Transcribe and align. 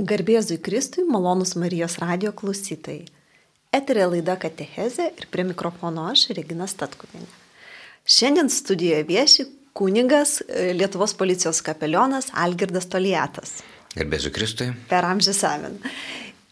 Garbėzui 0.00 0.56
Kristui, 0.64 1.02
malonus 1.04 1.52
Marijos 1.60 1.98
radio 2.00 2.30
klausytojai. 2.32 3.02
Eterė 3.76 4.06
laida 4.08 4.36
Katecheze 4.40 5.10
ir 5.12 5.26
prie 5.28 5.44
mikrofono 5.44 6.06
aš, 6.08 6.30
Regina 6.36 6.64
Statkuvinė. 6.70 7.26
Šiandien 8.08 8.48
studijoje 8.48 9.02
vieši 9.10 9.44
kunigas 9.76 10.38
e, 10.40 10.70
Lietuvos 10.78 11.12
policijos 11.18 11.60
kapelionas 11.66 12.30
Algirdas 12.32 12.88
Toliatas. 12.88 13.58
Garbėzui 13.92 14.32
Kristui. 14.32 14.70
Per 14.88 15.04
amžių 15.04 15.34
savin. 15.36 15.76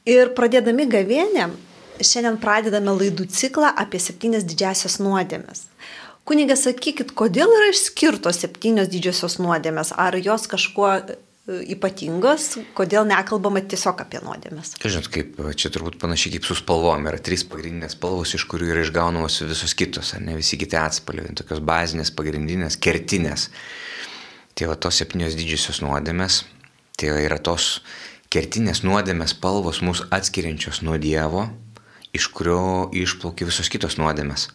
Ir 0.09 0.35
pradėdami 0.37 0.85
gavienę, 0.93 1.47
šiandien 2.05 2.37
pradedame 2.43 2.93
laidų 2.99 3.31
ciklą 3.33 3.71
apie 3.81 4.03
septynias 4.03 4.45
didžiasias 4.45 4.99
nuodėmes. 5.01 5.65
Kunigas, 6.29 6.67
sakykit, 6.67 7.17
kodėl 7.17 7.49
yra 7.49 7.73
išskirtos 7.73 8.43
septynios 8.45 8.93
didžiosios 8.93 9.39
nuodėmės? 9.41 9.95
Ar 9.97 10.19
jos 10.21 10.45
kažkuo 10.51 10.99
ypatingos, 11.49 12.59
kodėl 12.77 13.07
nekalbama 13.09 13.63
tiesiog 13.65 14.03
apie 14.05 14.21
nuodėmės. 14.21 14.75
Žinot, 14.85 15.09
kaip 15.13 15.39
čia 15.57 15.71
turbūt 15.73 15.97
panašiai 16.03 16.35
kaip 16.37 16.49
su 16.49 16.59
spalvom. 16.59 17.09
Yra 17.09 17.21
trys 17.25 17.47
pagrindinės 17.49 17.97
spalvos, 17.97 18.35
iš 18.37 18.45
kurių 18.51 18.69
yra 18.75 18.85
išgaunamos 18.85 19.41
visos 19.49 19.73
kitos, 19.79 20.13
ar 20.17 20.25
ne 20.27 20.37
visi 20.37 20.61
kiti 20.61 20.77
atspalviai, 20.77 21.33
tokios 21.41 21.63
bazinės, 21.65 22.13
pagrindinės, 22.17 22.77
kertinės. 22.85 23.49
Tai 24.59 24.69
va 24.73 24.77
tos 24.77 25.01
septynios 25.01 25.39
didžiosios 25.39 25.81
nuodėmės, 25.85 26.43
tai 27.01 27.15
yra 27.25 27.41
tos 27.41 27.79
kertinės 28.35 28.85
nuodėmės 28.85 29.33
spalvos 29.37 29.81
mūsų 29.87 30.11
atskiriančios 30.13 30.83
nuo 30.85 30.99
Dievo, 31.01 31.47
iš 32.13 32.29
kurio 32.35 32.89
išplaukia 32.93 33.49
visos 33.49 33.71
kitos 33.73 33.97
nuodėmės. 34.01 34.51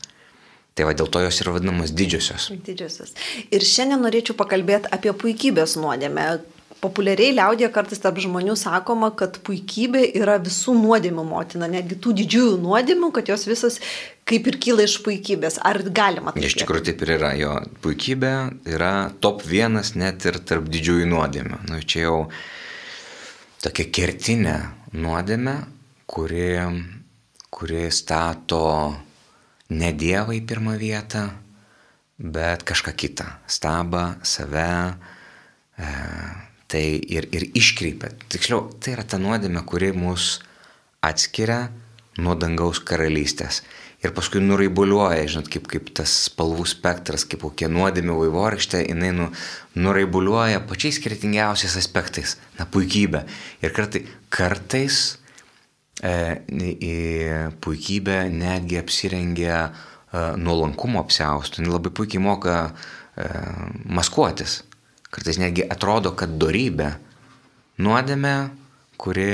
Tai 0.73 0.88
va 0.90 0.96
dėl 0.98 1.10
to 1.13 1.21
jos 1.21 1.38
yra 1.44 1.54
vadinamos 1.54 1.91
didžiosios. 1.94 2.48
Didžiosios. 2.66 3.13
Ir 3.54 3.62
šiandien 3.62 4.02
norėčiau 4.02 4.34
pakalbėti 4.38 4.90
apie 4.94 5.13
puikybės 5.13 5.76
nuodėmę, 5.77 6.26
populiariai 6.84 7.34
liaudėje 7.38 7.70
kartais 7.73 8.02
tarp 8.04 8.20
žmonių 8.22 8.55
sakoma, 8.60 9.14
kad 9.18 9.40
puikybė 9.48 10.04
yra 10.20 10.36
visų 10.44 10.76
nuodėmių 10.82 11.24
motina, 11.28 11.70
netgi 11.72 11.98
tų 12.04 12.16
didžiųjų 12.20 12.58
nuodėmių, 12.64 13.10
kad 13.16 13.32
jos 13.32 13.48
visas 13.48 13.80
kaip 14.30 14.48
ir 14.52 14.57
kyla 14.63 14.88
iš 14.88 14.98
puikybės. 15.05 15.60
Ar 15.63 15.82
galima 15.96 16.34
tai? 16.35 16.46
Iš 16.48 16.57
tikrųjų 16.62 16.88
taip 16.90 17.05
ir 17.05 17.13
yra. 17.18 17.32
Jo 17.40 17.55
puikybė 17.84 18.34
yra 18.74 18.94
top 19.24 19.46
vienas 19.48 19.94
net 19.99 20.26
ir 20.30 20.40
tarp 20.44 20.68
didžiųjų 20.72 21.07
nuodėmių. 21.13 21.63
Nu, 21.72 21.80
čia 21.82 22.07
jau 22.07 22.18
tokia 23.63 23.88
kertinė 23.96 24.57
nuodėmė, 24.94 25.55
kuri, 26.12 26.52
kuri 27.54 27.88
stato 27.96 28.66
ne 29.74 29.91
Dievą 29.98 30.35
į 30.38 30.44
pirmą 30.48 30.77
vietą, 30.79 31.27
bet 32.20 32.66
kažką 32.68 32.94
kitą. 32.96 33.27
Stabą, 33.50 34.13
save. 34.27 34.70
E, 35.79 35.88
tai 36.74 36.98
ir, 36.98 37.29
ir 37.35 37.46
iškreipia. 37.54 38.10
Tiksliau, 38.34 38.66
tai 38.82 38.96
yra 38.98 39.05
ta 39.05 39.20
nuodėmė, 39.21 39.62
kuri 39.70 39.91
mus 39.93 40.40
atskiria 41.05 41.68
nuo 42.18 42.35
dangaus 42.40 42.82
karalystės. 42.82 43.62
Ir 44.04 44.12
paskui 44.12 44.41
nuraibuliuoja, 44.43 45.24
žinot, 45.32 45.48
kaip, 45.51 45.68
kaip 45.71 45.88
tas 45.96 46.12
spalvų 46.26 46.66
spektras, 46.68 47.24
kaip 47.29 47.46
kokia 47.46 47.70
nuodėmė 47.71 48.18
vaivorykštė, 48.18 48.82
jinai 48.90 49.13
nu, 49.16 49.29
nuraibuliuoja 49.79 50.60
pačiais 50.68 50.99
skirtingiausiais 50.99 51.77
aspektais, 51.79 52.35
na 52.57 52.68
puikybė. 52.68 53.24
Ir 53.63 53.71
kartai, 53.76 54.04
kartais 54.34 54.99
e, 56.04 56.12
puikybė 57.63 58.20
netgi 58.34 58.82
apsirengia 58.82 59.62
e, 59.70 59.71
nuolankumo 60.41 60.99
apsiaustų, 61.05 61.63
jinai 61.63 61.77
labai 61.77 61.96
puikiai 61.96 62.26
moka 62.27 62.60
e, 62.68 63.29
maskuotis. 63.88 64.59
Kartais 65.14 65.38
netgi 65.42 65.66
atrodo, 65.69 66.16
kad 66.18 66.40
darybė 66.42 66.96
nuodėmė, 67.84 68.34
kuri 69.02 69.30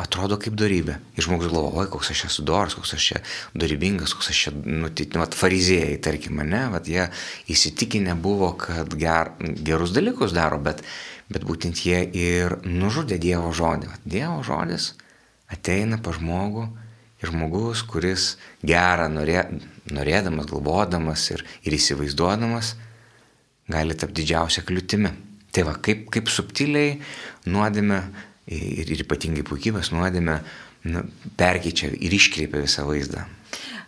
atrodo 0.00 0.38
kaip 0.42 0.56
darybė. 0.58 0.96
Ir 1.14 1.26
žmogus 1.26 1.52
galvoja, 1.52 1.84
oi, 1.84 1.90
koks 1.92 2.10
aš 2.14 2.24
esu 2.28 2.44
doras, 2.46 2.74
koks 2.74 2.96
aš 2.96 3.08
čia 3.12 3.20
darybingas, 3.54 4.14
koks 4.16 4.32
aš 4.32 4.40
čia, 4.46 4.52
nu, 4.54 4.90
tai, 4.90 5.06
nu, 5.14 5.26
farizėjai, 5.38 5.98
tarkim, 6.02 6.42
ne, 6.42 6.64
vat 6.72 6.90
jie 6.90 7.06
įsitikinę 7.54 8.16
buvo, 8.18 8.50
kad 8.58 8.90
ger, 8.98 9.30
gerus 9.38 9.94
dalykus 9.94 10.34
daro, 10.34 10.58
bet, 10.62 10.82
bet 11.30 11.46
būtent 11.46 11.84
jie 11.86 12.02
ir 12.10 12.58
nužudė 12.66 13.20
Dievo 13.22 13.54
žodį. 13.54 13.92
Vat 13.94 14.08
dievo 14.16 14.42
žodis 14.46 14.92
ateina 15.54 16.00
pa 16.02 16.14
žmogų 16.16 16.66
ir 17.22 17.30
žmogus, 17.30 17.84
kuris 17.86 18.34
gerą 18.66 19.06
norė, 19.12 19.46
norėdamas, 19.94 20.50
galvodamas 20.50 21.30
ir, 21.30 21.46
ir 21.62 21.78
įsivaizduodamas, 21.78 22.74
gali 23.70 23.96
tapti 23.96 24.22
didžiausia 24.22 24.64
kliūtimi. 24.66 25.12
Tai 25.54 25.66
va, 25.68 25.76
kaip, 25.78 26.08
kaip 26.12 26.30
subtiliai 26.32 26.98
nuodėme 27.46 28.00
ir, 28.50 28.90
ir 28.90 29.04
ypatingai 29.04 29.44
puikybės 29.46 29.92
nuodėme 29.94 30.40
nu, 30.90 31.04
perkeičia 31.38 31.92
ir 31.94 32.16
iškreipia 32.18 32.64
visą 32.64 32.86
vaizdą. 32.88 33.24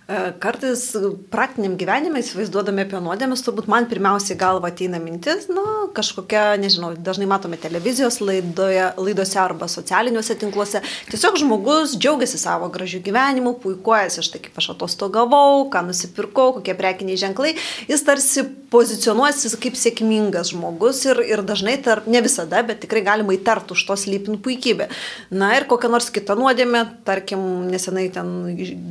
E, 0.06 0.18
kartais 0.38 0.92
praktiniam 1.34 1.72
gyvenime 1.74 2.20
įsivaizduodami 2.22 2.84
apie 2.84 3.00
nuodėmės, 3.02 3.40
turbūt 3.42 3.66
man 3.66 3.88
pirmiausiai 3.90 4.36
galva 4.38 4.70
ateina 4.70 5.00
mintis, 5.02 5.48
na, 5.50 5.64
kažkokia, 5.96 6.52
nežinau, 6.62 6.92
dažnai 6.94 7.26
matome 7.26 7.58
televizijos 7.58 8.20
laidoje, 8.22 8.84
laidose 9.02 9.40
arba 9.42 9.66
socialiniuose 9.66 10.36
tinkluose. 10.38 10.84
Tiesiog 11.10 11.40
žmogus 11.42 11.96
džiaugiasi 11.98 12.38
savo 12.38 12.68
gražių 12.70 13.00
gyvenimų, 13.08 13.56
puikuojasi, 13.64 14.22
štai 14.28 14.44
kaip 14.44 14.60
aš 14.62 14.68
atostogavau, 14.76 15.66
ką 15.74 15.82
nusipirkau, 15.88 16.52
kokie 16.60 16.76
prekiniai 16.78 17.18
ženklai. 17.24 17.56
Jis 17.90 18.06
tarsi 18.06 18.46
pozicionuojasi 18.70 19.58
kaip 19.58 19.74
sėkmingas 19.78 20.52
žmogus 20.54 21.02
ir, 21.08 21.18
ir 21.26 21.42
dažnai, 21.46 21.80
tarp, 21.82 22.06
ne 22.06 22.22
visada, 22.22 22.62
bet 22.66 22.84
tikrai 22.84 23.02
galima 23.06 23.34
įtarti 23.34 23.74
už 23.74 23.84
to 23.90 23.98
slypin 23.98 24.38
puikybę. 24.38 24.86
Na 25.34 25.50
ir 25.58 25.66
kokia 25.66 25.90
nors 25.90 26.12
kita 26.14 26.38
nuodėmė, 26.38 26.86
tarkim, 27.08 27.42
nesenai 27.74 28.06
ten 28.14 28.32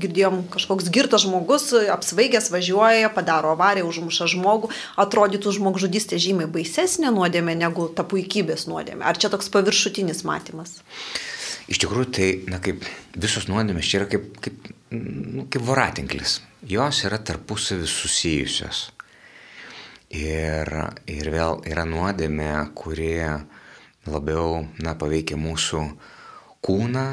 girdėjom 0.04 0.44
kažkoks 0.52 0.92
girtas 0.92 1.05
girtas 1.06 1.22
žmogus, 1.22 1.70
apsvaigęs 1.94 2.50
važiuoja, 2.50 3.12
padaro 3.14 3.54
avariją, 3.54 3.86
užmuša 3.90 4.28
žmogų, 4.34 4.72
atrodytų 4.98 5.54
žmogžudystė 5.60 6.18
žymiai 6.22 6.50
baisesnė 6.50 7.14
nuodėmė 7.14 7.56
negu 7.60 7.88
ta 7.94 8.04
puikybės 8.04 8.66
nuodėmė. 8.68 9.06
Ar 9.06 9.18
čia 9.18 9.30
toks 9.30 9.52
paviršutinis 9.54 10.26
matymas? 10.26 10.80
Iš 11.70 11.82
tikrųjų, 11.82 12.10
tai, 12.14 12.28
na, 12.50 12.60
kaip 12.62 12.86
visos 13.18 13.48
nuodėmės, 13.50 13.86
čia 13.90 14.02
yra 14.02 14.10
kaip, 14.10 14.28
kaip, 14.42 14.68
nu, 14.94 15.46
kaip 15.50 15.66
voratinklis. 15.66 16.40
Jos 16.66 17.04
yra 17.06 17.22
tarpusavį 17.22 17.88
susijusios. 17.90 18.90
Ir, 20.16 20.70
ir 21.10 21.30
vėl 21.34 21.62
yra 21.66 21.86
nuodėmė, 21.90 22.52
kuri 22.78 23.16
labiau, 24.10 24.66
na, 24.82 24.94
paveikia 24.98 25.38
mūsų 25.42 25.82
kūną 26.66 27.08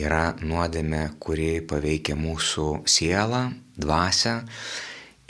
yra 0.00 0.34
nuodėmė, 0.42 1.04
kuri 1.22 1.60
paveikia 1.66 2.16
mūsų 2.18 2.84
sielą, 2.90 3.46
dvasę. 3.78 4.40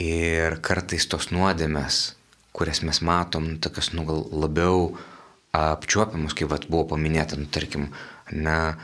Ir 0.01 0.57
kartais 0.65 1.05
tos 1.07 1.29
nuodėmės, 1.31 2.15
kurias 2.55 2.81
mes 2.83 2.99
matom, 3.05 3.55
tokias 3.63 3.93
nu, 3.95 4.03
gal 4.07 4.25
labiau 4.33 4.89
apčiuopiamus, 5.55 6.35
kaip 6.35 6.51
vat, 6.51 6.67
buvo 6.67 6.89
paminėta, 6.95 7.37
nu, 7.39 7.47
tarkim, 7.47 7.87
na, 8.35 8.75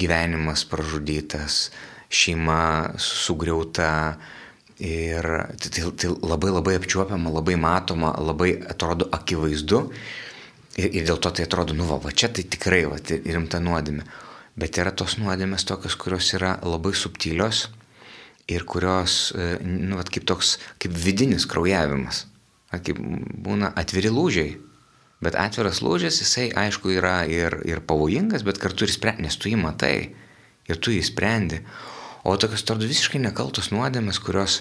gyvenimas 0.00 0.64
pražudytas, 0.66 1.70
šeima 2.10 2.96
sugriauta. 2.98 4.16
Ir 4.76 5.24
tai, 5.56 5.70
tai, 5.72 5.82
tai 5.96 6.10
labai 6.20 6.50
labai 6.52 6.74
apčiuopiama, 6.76 7.30
labai 7.32 7.54
matoma, 7.56 8.10
labai 8.20 8.50
atrodo 8.68 9.06
akivaizdu 9.08 9.78
Ir, 10.76 10.90
ir 10.92 11.06
dėl 11.08 11.18
to 11.22 11.32
tai 11.32 11.46
atrodo, 11.46 11.74
nu 11.76 11.86
va, 11.88 11.96
va 12.02 12.12
čia 12.12 12.28
tai 12.28 12.44
tikrai 12.44 12.84
va, 12.90 13.00
tai 13.00 13.22
rimta 13.24 13.60
nuodėmė. 13.62 14.04
Bet 14.56 14.78
yra 14.80 14.92
tos 14.96 15.16
nuodėmės 15.20 15.66
tokios, 15.68 15.96
kurios 16.00 16.28
yra 16.36 16.56
labai 16.64 16.94
subtilios 16.96 17.66
ir 18.48 18.64
kurios, 18.68 19.32
e, 19.36 19.56
nu, 19.64 19.96
va, 19.98 20.04
kaip 20.04 20.26
toks, 20.28 20.56
kaip 20.80 20.94
vidinis 20.96 21.48
kraujavimas. 21.48 22.24
Va, 22.72 22.80
kaip 22.84 23.00
būna 23.00 23.72
atviri 23.76 24.12
lūžiai. 24.12 24.54
Bet 25.24 25.36
atviras 25.40 25.80
lūžis, 25.80 26.20
jisai 26.20 26.50
aišku 26.52 26.92
yra 26.92 27.22
ir, 27.24 27.56
ir 27.64 27.80
pavojingas, 27.88 28.44
bet 28.44 28.60
kartu 28.60 28.84
ir 28.84 28.92
sprendžia, 28.92 29.24
nes 29.24 29.38
tu 29.40 29.48
jį 29.48 29.60
matai 29.62 29.96
ir 30.68 30.80
tu 30.82 30.92
jį 30.92 31.00
sprendi. 31.08 31.62
O 32.26 32.34
tokios, 32.36 32.64
atrodo, 32.66 32.88
visiškai 32.90 33.22
nekaltos 33.22 33.70
nuodėmės, 33.72 34.20
kurios 34.20 34.60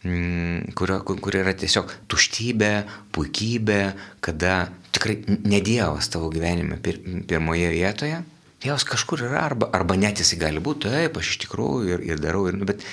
kurio, 0.00 1.00
kur 1.04 1.36
yra 1.36 1.52
tiesiog 1.56 1.92
tuštybė, 2.08 2.72
puikybė, 3.12 3.80
kada 4.24 4.70
tikrai 4.94 5.18
ne 5.28 5.60
Dievas 5.64 6.08
tavo 6.12 6.30
gyvenime 6.32 6.78
pir, 6.80 7.00
pirmoje 7.28 7.68
vietoje, 7.74 8.22
Dievas 8.60 8.84
kažkur 8.84 9.26
yra, 9.28 9.44
arba, 9.44 9.70
arba 9.76 9.96
net 9.96 10.20
jisai 10.20 10.40
gali 10.40 10.60
būti, 10.60 10.88
taip, 10.88 11.16
aš 11.16 11.34
iš 11.34 11.38
tikrųjų 11.44 11.94
ir, 11.94 12.04
ir 12.12 12.20
darau, 12.20 12.46
ir, 12.48 12.56
nu, 12.60 12.68
bet 12.68 12.84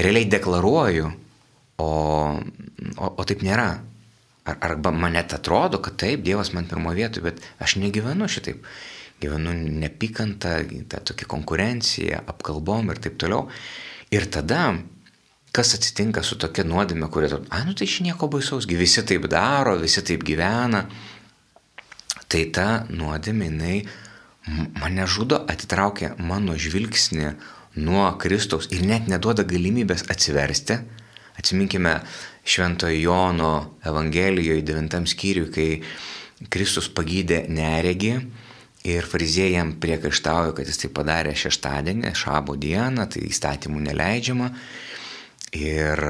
realiai 0.00 0.28
deklaruoju, 0.32 1.10
o, 1.80 1.90
o, 2.96 3.10
o 3.10 3.26
taip 3.28 3.44
nėra. 3.44 3.68
Ar, 4.44 4.58
arba 4.68 4.92
man 4.92 5.16
net 5.16 5.32
atrodo, 5.36 5.80
kad 5.84 5.96
taip, 6.00 6.24
Dievas 6.24 6.52
man 6.56 6.68
pirmoje 6.68 7.00
vietoje, 7.00 7.24
bet 7.24 7.44
aš 7.64 7.78
negyvenu 7.80 8.28
šitaip. 8.28 8.64
Gyvenu 9.20 9.52
nepykantą, 9.80 10.58
tą 10.92 11.00
tokią 11.12 11.28
konkurenciją, 11.32 12.24
apkalbom 12.28 12.92
ir 12.92 13.00
taip 13.00 13.16
toliau. 13.20 13.46
Ir 14.12 14.28
tada 14.32 14.74
kas 15.54 15.74
atsitinka 15.76 16.22
su 16.26 16.38
tokia 16.40 16.64
nuodėme, 16.66 17.06
kurie, 17.14 17.30
ai, 17.54 17.62
nu 17.68 17.76
tai 17.78 17.86
iš 17.86 18.00
nieko 18.02 18.26
baisaus, 18.30 18.66
visi 18.66 19.04
taip 19.06 19.28
daro, 19.30 19.76
visi 19.78 20.02
taip 20.02 20.26
gyvena. 20.26 20.88
tai 22.28 22.48
ta 22.50 22.86
nuodėmė, 22.90 23.46
jinai 23.46 23.76
mane 24.80 25.04
žudo, 25.06 25.38
atitraukia 25.46 26.14
mano 26.18 26.56
žvilgsnį 26.58 27.28
nuo 27.86 28.06
Kristaus 28.18 28.66
ir 28.74 28.82
net 28.86 29.06
neduoda 29.08 29.44
galimybės 29.46 30.06
atsiversti. 30.10 30.80
Atsiminkime 31.38 32.00
Šventojo 32.44 32.98
Jono 32.98 33.52
Evangelijoje 33.86 34.62
9 34.62 35.06
skyriui, 35.10 35.50
kai 35.54 36.48
Kristus 36.50 36.90
pagydė 36.90 37.44
neregį 37.48 38.12
ir 38.90 39.06
fariziejai 39.08 39.56
jam 39.56 39.72
priekaištauja, 39.80 40.52
kad 40.56 40.68
jis 40.68 40.82
tai 40.82 40.90
padarė 40.94 41.32
šeštadienį, 41.38 42.12
šabo 42.18 42.58
dieną, 42.60 43.06
tai 43.10 43.24
įstatymų 43.30 43.86
neleidžiama. 43.88 44.50
Ir, 45.54 46.00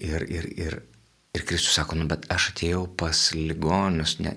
ir, 0.00 0.22
ir, 0.24 0.48
ir, 0.56 0.76
ir 1.36 1.44
Kristus 1.44 1.76
sako, 1.76 1.98
nu 2.00 2.08
bet 2.08 2.24
aš 2.32 2.52
atėjau 2.54 2.86
pas 2.96 3.26
ligonius, 3.36 4.16
ne, 4.24 4.32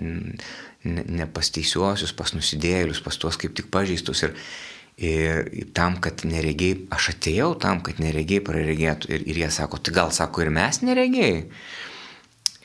ne, 0.84 1.04
ne 1.08 1.28
pas 1.32 1.48
teisiuosius, 1.54 2.12
pas 2.16 2.34
nusidėlius, 2.36 3.00
pas 3.04 3.16
tuos 3.16 3.40
kaip 3.40 3.56
tik 3.56 3.70
pažeistus. 3.72 4.26
Ir, 4.26 4.36
ir 4.98 5.70
tam, 5.78 5.96
kad 6.02 6.26
neregiai, 6.28 6.82
aš 6.92 7.12
atėjau 7.14 7.54
tam, 7.62 7.80
kad 7.86 8.02
neregiai 8.02 8.44
praregėtų. 8.44 9.12
Ir, 9.14 9.26
ir 9.32 9.42
jie 9.44 9.50
sako, 9.54 9.80
tai 9.80 9.96
gal 9.96 10.12
sako 10.12 10.44
ir 10.44 10.52
mes 10.52 10.82
neregiai. 10.84 11.42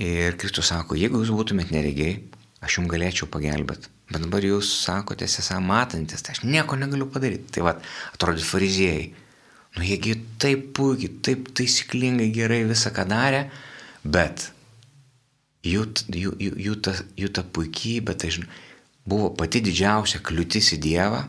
Ir 0.03 0.35
Kristus 0.41 0.73
sako, 0.73 0.97
jeigu 0.99 1.21
jūs 1.21 1.31
būtumėt 1.31 1.71
neregiai, 1.71 2.17
aš 2.65 2.79
jums 2.79 2.91
galėčiau 2.91 3.29
pagelbėti. 3.31 3.91
Bet 4.11 4.25
dabar 4.25 4.43
jūs 4.43 4.67
sakote, 4.83 5.25
esą 5.29 5.61
matantis, 5.63 6.25
tai 6.25 6.35
aš 6.35 6.43
nieko 6.43 6.75
negaliu 6.75 7.07
padaryti. 7.09 7.53
Tai 7.55 7.69
vad, 7.69 7.85
atrodo, 8.17 8.43
fariziejai. 8.43 9.13
Nu, 9.73 9.81
jiegi 9.81 10.17
taip 10.41 10.67
puikiai, 10.77 11.13
taip 11.25 11.49
taisyklingai 11.57 12.29
gerai 12.33 12.61
visą 12.69 12.91
ką 12.93 13.07
darė, 13.09 13.47
bet 14.03 14.51
jų, 15.65 15.87
jų, 16.13 16.35
jų, 16.37 16.53
jų, 16.67 16.75
ta, 16.85 16.93
jų 17.17 17.31
ta 17.33 17.43
puikybė, 17.55 18.13
tai 18.19 18.29
žinai, 18.35 18.49
buvo 19.09 19.31
pati 19.37 19.63
didžiausia 19.65 20.21
kliūtis 20.23 20.75
į 20.77 20.81
Dievą 20.83 21.23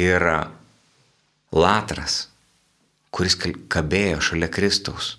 ir 0.00 0.24
Latras, 1.52 2.28
kuris 3.12 3.36
kabėjo 3.36 4.20
šalia 4.22 4.48
Kristaus 4.52 5.16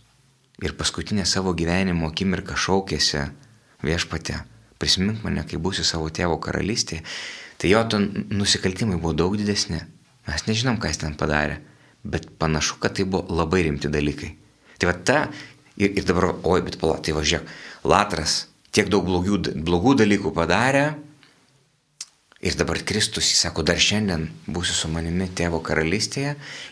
ir 0.61 0.73
paskutinę 0.77 1.25
savo 1.27 1.53
gyvenimo 1.57 2.09
akimirką 2.09 2.55
šaukėsi 2.57 3.25
viešpate 3.85 4.39
prisimink 4.81 5.21
mane, 5.25 5.43
kai 5.45 5.59
būsiu 5.61 5.85
savo 5.85 6.09
tėvo 6.09 6.39
karalystėje, 6.41 7.03
tai 7.61 7.69
jo 7.69 7.81
nusikaltimai 8.33 8.97
buvo 8.97 9.13
daug 9.13 9.35
didesni. 9.37 9.81
Mes 10.25 10.45
nežinom, 10.47 10.79
ką 10.81 10.89
jis 10.89 11.01
ten 11.01 11.13
padarė, 11.17 11.59
bet 12.03 12.29
panašu, 12.41 12.79
kad 12.81 12.95
tai 12.97 13.05
buvo 13.05 13.25
labai 13.35 13.65
rimti 13.67 13.91
dalykai. 13.91 14.31
Tai 14.81 14.89
va 14.89 14.95
ta, 14.97 15.19
ir, 15.77 15.91
ir 15.91 16.07
dabar, 16.07 16.31
oi, 16.43 16.61
bet 16.65 16.79
pala, 16.81 16.97
tai 17.03 17.15
važiuok, 17.17 17.55
Latras 17.89 18.45
tiek 18.71 18.89
daug 18.91 19.05
blogių, 19.07 19.41
blogų 19.61 19.97
dalykų 20.03 20.35
padarė, 20.35 20.91
Ir 22.41 22.55
dabar 22.57 22.79
Kristus, 22.81 23.27
jis 23.29 23.43
sako, 23.43 23.61
dar 23.61 23.77
šiandien 23.77 24.23
būsiu 24.49 24.73
su 24.73 24.87
manimi 24.89 25.27
tėvo 25.29 25.59
karalystėje 25.61 26.31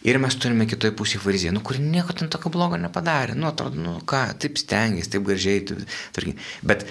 ir 0.10 0.18
mes 0.18 0.34
turime 0.42 0.66
kitoje 0.66 0.96
pusėje 0.98 1.22
fariziją, 1.22 1.52
nu, 1.54 1.62
kuri 1.62 1.84
nieko 1.84 2.16
ten 2.18 2.32
tokio 2.34 2.50
blogo 2.50 2.80
nepadarė, 2.82 3.36
nu, 3.38 3.46
atrodo, 3.52 3.78
nu, 3.78 3.92
ką, 4.02 4.24
taip 4.42 4.58
stengiasi, 4.58 5.12
taip 5.14 5.28
gražiai, 5.28 5.62
tarkim. 6.16 6.42
Bet 6.66 6.88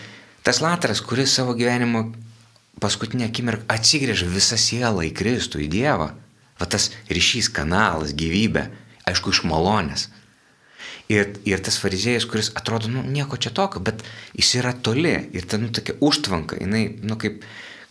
Tas 0.49 0.63
latras, 0.65 1.01
kuris 1.05 1.35
savo 1.35 1.53
gyvenimo 1.53 2.07
paskutinę 2.81 3.27
akimirką 3.29 3.67
atsigrėžia 3.69 4.25
visą 4.33 4.57
sielą 4.57 5.03
į 5.05 5.11
Kristų, 5.13 5.61
į 5.61 5.67
Dievą. 5.75 6.07
Va 6.59 6.67
tas 6.67 6.91
ryšys, 7.11 7.51
kanalas, 7.55 8.15
gyvybė, 8.19 8.69
aišku, 9.09 9.35
iš 9.35 9.45
malonės. 9.49 10.09
Ir, 11.09 11.31
ir 11.49 11.63
tas 11.65 11.79
fariziejus, 11.81 12.27
kuris 12.29 12.51
atrodo, 12.59 12.91
nu, 12.93 13.01
nieko 13.01 13.39
čia 13.41 13.53
tokio, 13.57 13.81
bet 13.81 14.03
jis 14.37 14.59
yra 14.61 14.75
toli. 14.77 15.15
Ir 15.33 15.47
ta, 15.49 15.57
nu, 15.61 15.71
tokia 15.73 15.97
užtvanka, 16.05 16.59
jinai, 16.61 16.83
nu, 17.01 17.17
kaip, 17.21 17.47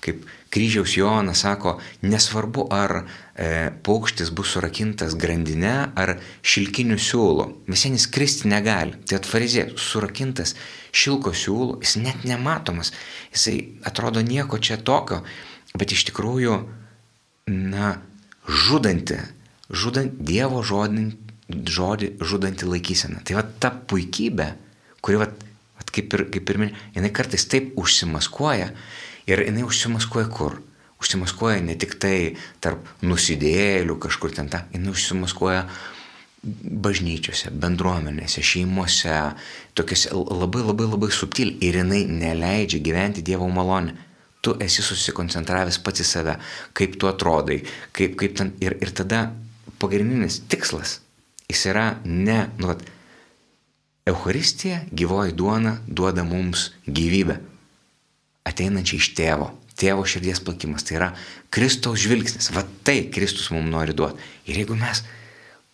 kaip 0.06 0.28
kryžiaus 0.54 0.94
Jonas 0.98 1.42
sako, 1.42 1.78
nesvarbu 2.06 2.68
ar 2.74 2.94
e, 3.02 3.48
paukštis 3.84 4.30
bus 4.38 4.54
surakintas 4.54 5.16
grandinė 5.20 5.74
ar 5.98 6.14
šilkiniu 6.46 7.00
siūlu, 7.02 7.48
vis 7.68 7.88
vien 7.88 7.98
jis 7.98 8.06
kristi 8.14 8.52
negali. 8.52 8.94
Tai 9.10 9.18
atfarizėjas 9.18 9.82
surakintas 9.82 10.54
šilko 10.96 11.34
siūlų, 11.34 11.80
jis 11.82 11.98
net 12.04 12.28
nematomas, 12.28 12.94
jisai 13.34 13.58
atrodo 13.88 14.22
nieko 14.22 14.62
čia 14.62 14.78
tokio, 14.78 15.24
bet 15.74 15.94
iš 15.94 16.06
tikrųjų, 16.12 16.62
na, 17.50 17.96
žudanti, 18.48 19.20
žudant 19.70 20.16
Dievo 20.24 20.64
žodį, 20.64 21.10
žodį 21.50 22.14
žudanti 22.24 22.70
laikysena. 22.70 23.24
Tai 23.28 23.40
va 23.40 23.44
ta 23.48 23.72
puikybė, 23.72 24.52
kuri, 25.04 25.20
va, 25.22 25.28
va 25.78 25.90
kaip 25.92 26.16
ir, 26.16 26.26
kaip 26.34 26.50
ir 26.54 26.64
minė, 26.64 26.88
jinai 26.96 27.12
kartais 27.16 27.46
taip 27.52 27.76
užsimaskuoja, 27.80 28.72
Ir 29.28 29.44
jinai 29.44 29.66
užsimaskuoja 29.68 30.30
kur? 30.32 30.62
Užsimaskuoja 31.02 31.60
ne 31.62 31.76
tik 31.78 31.98
tai 32.02 32.38
tarp 32.64 32.88
nusidėlių 33.04 33.98
kažkur 34.02 34.32
ten 34.34 34.48
ta, 34.50 34.64
jinai 34.72 34.94
užsimaskuoja 34.96 35.66
bažnyčiose, 36.88 37.52
bendruomenėse, 37.52 38.42
šeimose, 38.46 39.18
tokiuose 39.76 40.14
labai 40.16 40.64
labai 40.64 40.88
labai 40.88 41.10
subtiliai 41.12 41.60
ir 41.68 41.82
jinai 41.82 42.06
neleidžia 42.08 42.80
gyventi 42.86 43.26
Dievo 43.26 43.50
malonę. 43.52 43.98
Tu 44.46 44.54
esi 44.64 44.84
susikoncentravęs 44.86 45.80
pats 45.84 46.04
į 46.04 46.08
save, 46.08 46.38
kaip 46.78 46.96
tu 47.02 47.10
atrodai, 47.10 47.62
kaip, 47.96 48.16
kaip 48.20 48.38
ten 48.38 48.54
ir, 48.64 48.78
ir 48.82 48.94
tada 48.96 49.32
pagrindinis 49.82 50.40
tikslas, 50.50 51.00
jis 51.50 51.66
yra 51.72 51.90
ne, 52.06 52.46
nu, 52.60 52.72
vat, 52.72 52.86
Euharistija, 54.08 54.86
gyvoji 54.96 55.34
duona 55.36 55.74
duoda 55.88 56.24
mums 56.24 56.70
gyvybę 56.88 57.42
ateinančią 58.48 59.00
iš 59.02 59.10
tėvo. 59.18 59.50
Tėvo 59.78 60.06
širdies 60.08 60.40
plakimas. 60.42 60.86
Tai 60.88 60.96
yra 60.98 61.10
Kristaus 61.54 62.00
žvilgsnis. 62.02 62.50
Va 62.56 62.64
tai 62.88 63.02
Kristus 63.14 63.52
mums 63.54 63.70
nori 63.70 63.94
duoti. 63.98 64.24
Ir 64.50 64.62
jeigu 64.62 64.78
mes 64.80 65.04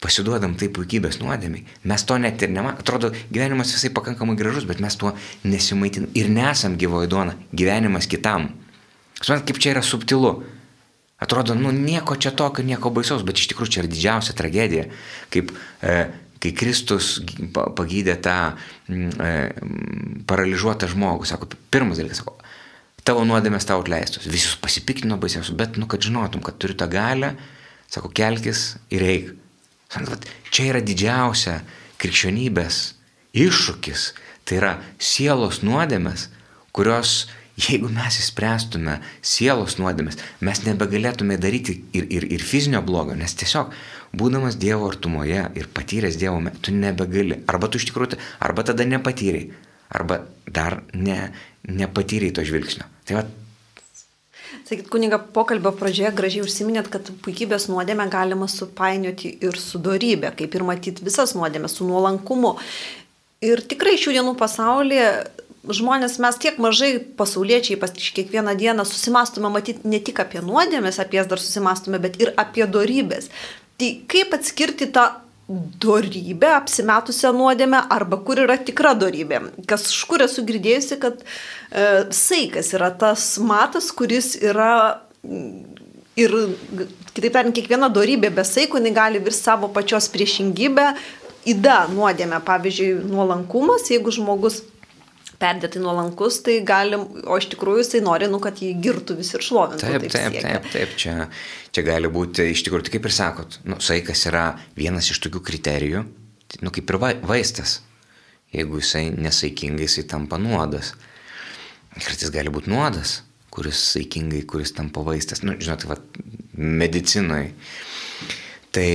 pasiduodam 0.03 0.57
tai 0.59 0.67
puikybės 0.73 1.21
nuodėmiai, 1.21 1.63
mes 1.87 2.03
to 2.07 2.17
net 2.19 2.41
ir 2.43 2.51
nematom. 2.51 2.81
Atrodo, 2.83 3.11
gyvenimas 3.31 3.71
visai 3.75 3.91
pakankamai 3.95 4.35
gražus, 4.39 4.67
bet 4.67 4.81
mes 4.83 4.97
tuo 4.99 5.13
nesimaitinam. 5.47 6.11
Ir 6.19 6.31
nesam 6.33 6.75
gyvoji 6.79 7.11
duona. 7.11 7.37
Gyvenimas 7.55 8.09
kitam. 8.11 8.49
Suprantat, 9.19 9.47
kaip 9.47 9.61
čia 9.63 9.71
yra 9.77 9.83
subtilu. 9.85 10.33
Atrodo, 11.23 11.55
nu 11.55 11.71
nieko 11.71 12.17
čia 12.19 12.33
tokio, 12.35 12.65
nieko 12.67 12.91
baisaus, 12.91 13.23
bet 13.23 13.39
iš 13.39 13.47
tikrųjų 13.53 13.75
čia 13.75 13.83
yra 13.83 13.91
didžiausia 13.91 14.35
tragedija. 14.35 14.89
Kaip 15.31 15.53
e, 15.79 15.93
kai 16.43 16.51
Kristus 16.59 17.13
pagydė 17.55 18.17
tą 18.25 18.37
e, 18.91 19.29
paralyžiuotą 20.27 20.89
žmogų, 20.91 21.29
sako, 21.29 21.47
pirmas 21.71 22.01
dalykas, 22.01 22.19
sako, 22.19 22.35
tavo 23.07 23.23
nuodėmės 23.27 23.69
tau 23.69 23.79
atleistos. 23.83 24.27
Visus 24.27 24.57
pasipiktino 24.59 25.15
baisiausius, 25.21 25.55
bet, 25.59 25.79
nu, 25.79 25.87
kad 25.87 26.03
žinotum, 26.03 26.43
kad 26.43 26.59
turi 26.59 26.75
tą 26.75 26.89
galę, 26.91 27.33
sako, 27.87 28.11
kelkis 28.11 28.73
ir 28.91 29.07
eik. 29.07 29.31
Čia 30.53 30.69
yra 30.71 30.81
didžiausia 30.85 31.61
krikščionybės 32.01 32.81
iššūkis. 33.33 34.11
Tai 34.43 34.59
yra 34.59 34.71
sielos 34.99 35.61
nuodėmės, 35.63 36.27
kurios, 36.75 37.27
jeigu 37.55 37.89
mes 37.93 38.17
įspręstume 38.19 38.97
sielos 39.23 39.77
nuodėmės, 39.79 40.19
mes 40.43 40.63
nebegalėtume 40.65 41.37
daryti 41.39 41.77
ir, 41.95 42.09
ir, 42.11 42.27
ir 42.35 42.43
fizinio 42.43 42.81
blogo, 42.83 43.15
nes 43.15 43.35
tiesiog 43.39 43.71
būdamas 44.13 44.57
Dievo 44.61 44.89
artumoje 44.91 45.45
ir 45.57 45.69
patyręs 45.73 46.19
Dievo, 46.19 46.41
tu 46.61 46.75
nebegali. 46.75 47.39
Arba 47.47 47.69
tu 47.71 47.79
iš 47.79 47.87
tikrųjų, 47.89 48.19
arba 48.43 48.67
tada 48.67 48.85
nepatyrei, 48.89 49.47
arba 49.93 50.23
dar 50.45 50.81
ne, 50.93 51.31
nepatyrei 51.69 52.33
to 52.35 52.45
žvilgsnio. 52.45 52.89
Tai 53.07 53.21
va. 53.21 53.25
Sakyt, 54.63 54.87
kuniga, 54.87 55.19
pokalbio 55.35 55.73
pradžioje 55.75 56.13
gražiai 56.15 56.45
užsiminėt, 56.45 56.87
kad 56.91 57.09
puikybės 57.25 57.67
nuodėmę 57.67 58.05
galima 58.11 58.47
supainioti 58.47 59.33
ir 59.43 59.57
su 59.59 59.81
dorybė, 59.83 60.31
kaip 60.39 60.55
ir 60.55 60.63
matyti 60.63 61.03
visas 61.03 61.35
nuodėmės, 61.35 61.75
su 61.79 61.87
nuolankumu. 61.87 62.55
Ir 63.43 63.59
tikrai 63.67 63.97
šių 63.99 64.15
dienų 64.15 64.37
pasaulyje 64.39 65.07
žmonės 65.67 66.15
mes 66.23 66.39
tiek 66.39 66.59
mažai 66.63 66.97
pasauliečiai 67.19 67.79
pas 67.79 67.91
kiekvieną 67.91 68.55
dieną 68.59 68.85
susimastome 68.87 69.51
matyti 69.51 69.87
ne 69.87 69.99
tik 70.03 70.19
apie 70.23 70.39
nuodėmės, 70.43 70.99
apie 70.99 71.19
jas 71.19 71.27
dar 71.31 71.43
susimastome, 71.43 71.99
bet 72.03 72.19
ir 72.23 72.33
apie 72.39 72.67
dorybės. 72.67 73.29
Tai 73.79 73.89
kaip 74.11 74.35
atskirti 74.35 74.89
tą 74.95 75.09
dorybę, 75.49 76.53
apsimetusią 76.55 77.33
nuodėmę, 77.35 77.81
arba 77.91 78.17
kur 78.23 78.39
yra 78.45 78.55
tikra 78.57 78.93
dorybė. 78.95 79.41
Kas 79.67 79.89
iš 79.91 80.03
kur 80.07 80.23
esu 80.23 80.45
girdėjusi, 80.47 80.97
kad 81.01 81.19
e, 81.23 81.87
saikas 82.15 82.71
yra 82.77 82.89
tas 82.95 83.25
matas, 83.43 83.91
kuris 83.91 84.33
yra 84.39 85.01
ir, 86.15 86.35
kitaip 87.13 87.33
tariant, 87.35 87.55
kiekviena 87.55 87.91
dorybė 87.91 88.31
be 88.33 88.45
saiko, 88.47 88.79
jinai 88.79 88.95
gali 88.95 89.23
virsti 89.23 89.49
savo 89.49 89.69
pačios 89.73 90.07
priešingybę, 90.13 90.93
įda 91.51 91.83
nuodėmė, 91.91 92.39
pavyzdžiui, 92.47 93.01
nuolankumas, 93.11 93.89
jeigu 93.91 94.13
žmogus 94.15 94.61
perdėtai 95.43 95.81
nuolankus, 95.83 96.39
tai 96.45 96.57
galim, 96.67 97.05
o 97.27 97.37
iš 97.39 97.49
tikrųjų 97.53 97.83
jisai 97.83 98.03
nori, 98.05 98.29
nu, 98.31 98.39
kad 98.43 98.61
jį 98.63 98.71
girtų 98.83 99.17
visi 99.19 99.35
ir 99.37 99.45
šlovintų. 99.45 99.83
Taip, 99.83 100.05
taip, 100.07 100.15
taip, 100.15 100.37
taip, 100.41 100.69
taip, 100.73 100.95
čia, 100.99 101.15
čia 101.75 101.85
gali 101.87 102.11
būti, 102.11 102.47
iš 102.53 102.63
tikrųjų, 102.65 102.87
tai 102.87 102.95
kaip 102.95 103.09
ir 103.09 103.15
sakot, 103.15 103.59
nu, 103.67 103.79
saikas 103.83 104.23
yra 104.31 104.45
vienas 104.79 105.11
iš 105.11 105.19
tokių 105.25 105.43
kriterijų, 105.49 106.05
nu, 106.63 106.73
kaip 106.73 106.93
ir 106.93 107.01
vaistas. 107.27 107.81
Jeigu 108.53 108.77
jisai 108.77 109.07
nesaikingai, 109.17 109.87
jisai 109.87 110.03
tampa 110.11 110.37
nuodas. 110.37 110.91
Kartais 111.93 112.29
gali 112.33 112.51
būti 112.53 112.69
nuodas, 112.69 113.23
kuris 113.53 113.79
saikingai, 113.95 114.43
kuris 114.49 114.75
tampa 114.77 115.01
vaistas. 115.05 115.41
Nu, 115.45 115.55
žinot, 115.57 115.87
va, 115.89 115.97
medicinoje. 116.53 117.55
Tai 118.73 118.89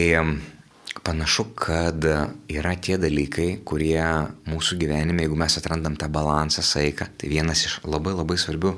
panašu, 1.09 1.45
kad 1.57 2.05
yra 2.53 2.75
tie 2.77 2.99
dalykai, 3.00 3.62
kurie 3.65 4.03
mūsų 4.49 4.77
gyvenime, 4.83 5.25
jeigu 5.25 5.38
mes 5.41 5.57
atrandam 5.57 5.97
tą 5.97 6.11
balansą, 6.12 6.61
saiką, 6.65 7.09
tai 7.17 7.31
vienas 7.33 7.65
iš 7.65 7.79
labai 7.88 8.12
labai 8.12 8.37
svarbių 8.37 8.75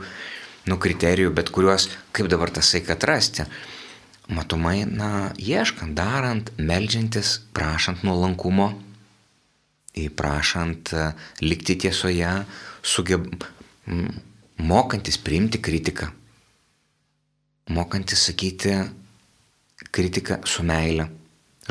nu, 0.71 0.79
kriterijų, 0.79 1.33
bet 1.35 1.51
kuriuos, 1.51 1.89
kaip 2.15 2.31
dabar 2.31 2.53
tą 2.55 2.63
saiką 2.63 2.95
atrasti. 2.95 3.49
Matomai, 4.31 4.85
na, 4.87 5.33
ieškant, 5.43 5.97
darant, 5.99 6.53
melžiantis, 6.55 7.41
prašant 7.57 8.07
nuolankumo, 8.07 8.71
prašant 10.15 10.95
e, 10.95 11.11
likti 11.43 11.81
tiesoje, 11.87 12.31
sugeb... 12.83 13.27
mokantis 14.61 15.17
priimti 15.19 15.59
kritiką, 15.59 16.07
mokantis 17.75 18.27
sakyti 18.29 18.75
kritiką 19.91 20.45
su 20.45 20.63
meile 20.69 21.07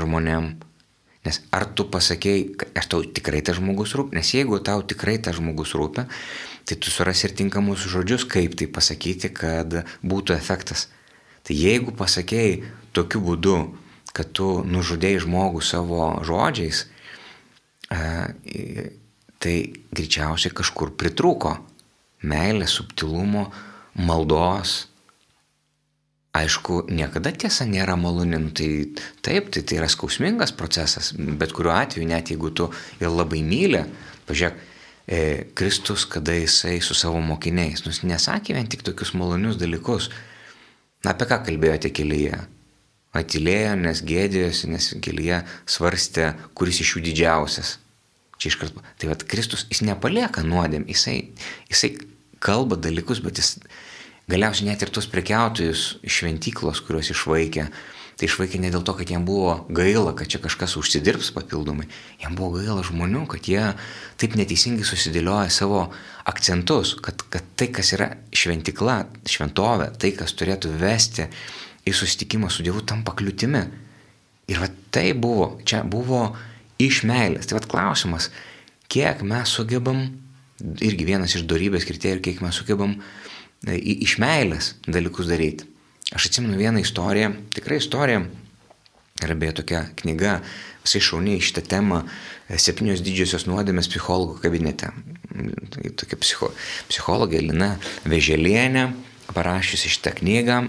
žmonėm. 0.01 0.53
Nes 1.27 1.41
ar 1.51 1.65
tu 1.75 1.83
pasakėjai, 1.91 2.69
aš 2.79 2.87
tau 2.91 3.03
tikrai 3.03 3.41
tas 3.45 3.57
žmogus 3.59 3.91
rūpi, 3.97 4.15
nes 4.15 4.29
jeigu 4.31 4.61
tau 4.63 4.79
tikrai 4.87 5.17
tas 5.19 5.35
žmogus 5.35 5.75
rūpi, 5.75 6.05
tai 6.63 6.77
tu 6.79 6.93
surasi 6.93 7.27
ir 7.27 7.35
tinkamus 7.35 7.83
žodžius, 7.91 8.23
kaip 8.29 8.55
tai 8.59 8.69
pasakyti, 8.71 9.31
kad 9.35 9.81
būtų 9.99 10.37
efektas. 10.37 10.87
Tai 11.43 11.57
jeigu 11.57 11.91
pasakėjai 11.97 12.61
tokiu 12.95 13.21
būdu, 13.25 13.57
kad 14.15 14.31
tu 14.35 14.61
nužudėjai 14.65 15.25
žmogų 15.25 15.63
savo 15.65 16.11
žodžiais, 16.25 16.85
tai 19.39 19.55
greičiausiai 19.95 20.53
kažkur 20.55 20.93
pritrūko 20.99 21.55
meilės, 22.21 22.75
subtilumo, 22.79 23.47
maldos. 23.95 24.88
Aišku, 26.29 26.83
niekada 26.93 27.31
tiesa 27.33 27.65
nėra 27.65 27.95
maloni, 27.97 28.37
nu, 28.37 28.51
tai 28.53 28.67
taip, 29.25 29.47
tai 29.49 29.63
tai 29.65 29.79
yra 29.79 29.87
skausmingas 29.89 30.53
procesas, 30.53 31.09
bet 31.17 31.55
kuriuo 31.57 31.73
atveju, 31.73 32.05
net 32.05 32.29
jeigu 32.29 32.51
tu 32.53 32.67
ir 33.01 33.09
labai 33.09 33.41
myli, 33.41 33.81
pažiūrėk, 34.29 34.59
e, 35.09 35.21
Kristus, 35.57 36.05
kada 36.05 36.35
jisai 36.37 36.77
su 36.85 36.93
savo 36.93 37.17
mokiniais, 37.25 37.81
nus 37.87 38.03
nesakė 38.05 38.53
vien 38.59 38.69
tik 38.69 38.85
tokius 38.85 39.15
malonius 39.17 39.57
dalykus. 39.57 40.11
Na, 41.01 41.15
apie 41.15 41.25
ką 41.31 41.41
kalbėjote 41.47 41.89
kelyje? 41.97 42.43
Atilėjo, 43.17 43.73
nes 43.81 44.05
gėdėjosi, 44.05 44.69
nes 44.69 44.93
kelyje 45.01 45.41
svarstė, 45.65 46.35
kuris 46.53 46.83
iš 46.83 46.93
jų 46.93 47.07
didžiausias. 47.09 47.79
Čia 48.37 48.51
iš 48.51 48.61
karto. 48.61 48.85
Tai 49.01 49.09
vad, 49.09 49.25
Kristus, 49.25 49.65
jis 49.71 49.81
nepalieka 49.87 50.45
nuodėm, 50.45 50.85
jisai, 50.87 51.31
jisai 51.71 51.95
kalba 52.43 52.77
dalykus, 52.77 53.23
bet 53.25 53.41
jis 53.41 53.55
galiausiai 54.29 54.69
net 54.69 54.83
ir 54.85 54.91
tos 54.93 55.07
prekiautojus 55.09 55.85
šventyklos, 56.05 56.83
kuriuos 56.85 57.09
išvaikė, 57.13 57.65
tai 58.19 58.27
išvaikė 58.27 58.59
ne 58.61 58.69
dėl 58.73 58.83
to, 58.85 58.93
kad 58.97 59.09
jam 59.09 59.23
buvo 59.25 59.55
gaila, 59.73 60.11
kad 60.17 60.29
čia 60.29 60.41
kažkas 60.43 60.75
užsidirbs 60.79 61.31
papildomai, 61.35 61.87
jam 62.21 62.35
buvo 62.37 62.59
gaila 62.59 62.83
žmonių, 62.85 63.23
kad 63.31 63.47
jie 63.49 63.63
taip 64.21 64.35
neteisingai 64.37 64.85
susidėlioja 64.85 65.49
savo 65.53 65.85
akcentus, 66.29 66.93
kad, 67.01 67.23
kad 67.31 67.47
tai, 67.57 67.69
kas 67.73 67.93
yra 67.95 68.11
šventikla, 68.35 68.99
šventovė, 69.29 69.93
tai, 70.01 70.13
kas 70.19 70.35
turėtų 70.37 70.75
vesti 70.81 71.29
į 71.87 71.95
susitikimą 71.95 72.51
su 72.53 72.65
Dievu, 72.65 72.83
tampa 72.85 73.15
kliūtimi. 73.17 73.63
Ir 74.49 74.61
va 74.61 74.67
tai 74.93 75.13
buvo, 75.13 75.55
čia 75.65 75.81
buvo 75.87 76.27
iš 76.81 77.03
meilės. 77.07 77.47
Tai 77.47 77.59
vad 77.59 77.69
klausimas, 77.71 78.29
kiek 78.91 79.23
mes 79.25 79.55
sugebam, 79.55 80.03
irgi 80.59 81.07
vienas 81.07 81.37
iš 81.37 81.47
darybės 81.49 81.87
kriterijų, 81.87 82.25
kiek 82.25 82.43
mes 82.43 82.57
sugebam 82.61 82.97
E, 82.97 83.18
iš 83.67 84.17
meilės 84.21 84.73
dalykus 84.87 85.27
daryti. 85.29 85.67
Aš 86.15 86.29
atsimenu 86.29 86.57
vieną 86.57 86.81
istoriją, 86.81 87.33
tikrai 87.53 87.77
istorija, 87.77 88.23
yra 89.21 89.35
beje 89.37 89.59
tokia 89.59 89.83
knyga, 89.99 90.39
visai 90.81 91.01
šauniai 91.03 91.43
šitą 91.43 91.61
temą, 91.69 91.99
e, 92.47 92.57
septynios 92.57 93.03
didžiosios 93.05 93.45
nuodėmės 93.49 93.91
psichologų 93.91 94.39
kabinete. 94.41 94.89
Tai 95.69 95.91
tokia 95.99 96.17
psicho, 96.17 96.49
psichologė 96.89 97.43
Lina 97.43 97.75
Veželienė, 98.09 98.87
parašiusi 99.35 99.91
šitą 99.93 100.15
knygą, 100.17 100.63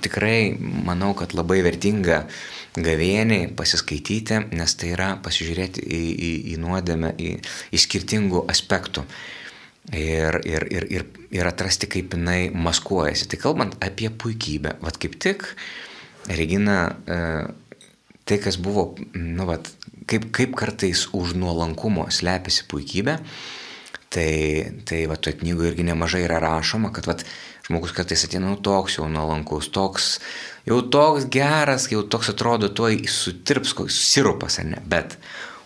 tikrai 0.00 0.54
manau, 0.58 1.12
kad 1.18 1.34
labai 1.36 1.60
vertinga 1.66 2.22
gavėniai 2.78 3.50
pasiskaityti, 3.58 4.46
nes 4.56 4.76
tai 4.78 4.94
yra 4.94 5.10
pasižiūrėti 5.20 5.84
į, 5.84 6.00
į, 6.14 6.32
į 6.54 6.56
nuodėmę, 6.62 7.12
į, 7.20 7.34
į 7.74 7.82
skirtingų 7.84 8.46
aspektų 8.48 9.04
ir, 9.88 10.40
ir, 10.44 10.66
ir, 10.70 10.86
ir, 10.90 11.06
ir 11.30 11.48
atrasti, 11.48 11.88
kaip 11.90 12.14
jinai 12.14 12.50
maskuojasi. 12.54 13.28
Tai 13.30 13.40
kalbant 13.40 13.78
apie 13.84 14.10
puikybę, 14.10 14.76
vad 14.84 15.00
kaip 15.00 15.16
tik, 15.22 15.46
Regina, 16.30 16.92
e, 17.08 17.16
tai 18.28 18.38
kas 18.38 18.58
buvo, 18.60 18.92
nu, 19.16 19.46
vat, 19.48 19.70
kaip, 20.06 20.28
kaip 20.36 20.54
kartais 20.58 21.06
už 21.16 21.32
nuolankumo 21.40 22.06
slepiasi 22.12 22.66
puikybė, 22.70 23.16
tai, 24.12 24.32
tai 24.86 25.04
va, 25.10 25.16
toje 25.16 25.40
knygoje 25.40 25.72
irgi 25.72 25.86
nemažai 25.88 26.22
yra 26.26 26.38
rašoma, 26.44 26.92
kad 26.94 27.08
vat, 27.08 27.24
žmogus 27.66 27.94
kartais 27.96 28.26
ateina, 28.26 28.50
nu, 28.50 28.60
toks 28.60 28.98
jau 28.98 29.08
nuolankus, 29.10 29.70
toks, 29.72 30.12
jau 30.68 30.82
toks 30.92 31.26
geras, 31.32 31.88
jau 31.90 32.04
toks 32.04 32.34
atrodo, 32.34 32.68
tuoj 32.68 33.00
sutirps 33.10 33.74
sirupas, 33.96 34.60
ar 34.60 34.70
ne, 34.74 34.84
bet 34.86 35.16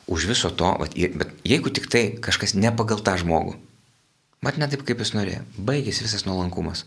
už 0.06 0.28
viso 0.30 0.52
to, 0.54 0.70
vat, 0.80 0.94
bet 0.94 1.36
jeigu 1.44 1.72
tik 1.74 1.90
tai 1.90 2.04
kažkas 2.22 2.54
ne 2.54 2.72
pagal 2.76 3.02
tą 3.04 3.16
žmogų, 3.20 3.56
Mat 4.44 4.60
ne 4.60 4.68
taip, 4.68 4.84
kaip 4.84 5.00
jis 5.00 5.14
norėjo. 5.16 5.40
Baigėsi 5.56 6.04
visas 6.04 6.26
nuolankumas. 6.28 6.84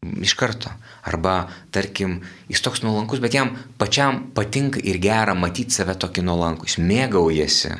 Iš 0.00 0.32
karto. 0.40 0.72
Arba, 1.06 1.44
tarkim, 1.74 2.18
jis 2.50 2.64
toks 2.64 2.82
nuolankus, 2.82 3.20
bet 3.22 3.36
jam 3.36 3.52
pačiam 3.78 4.24
patinka 4.34 4.80
ir 4.82 4.98
gera 5.02 5.36
matyti 5.38 5.76
save 5.76 5.94
tokį 6.00 6.24
nuolankų. 6.26 6.66
Jis 6.66 6.80
mėgaujasi 6.82 7.76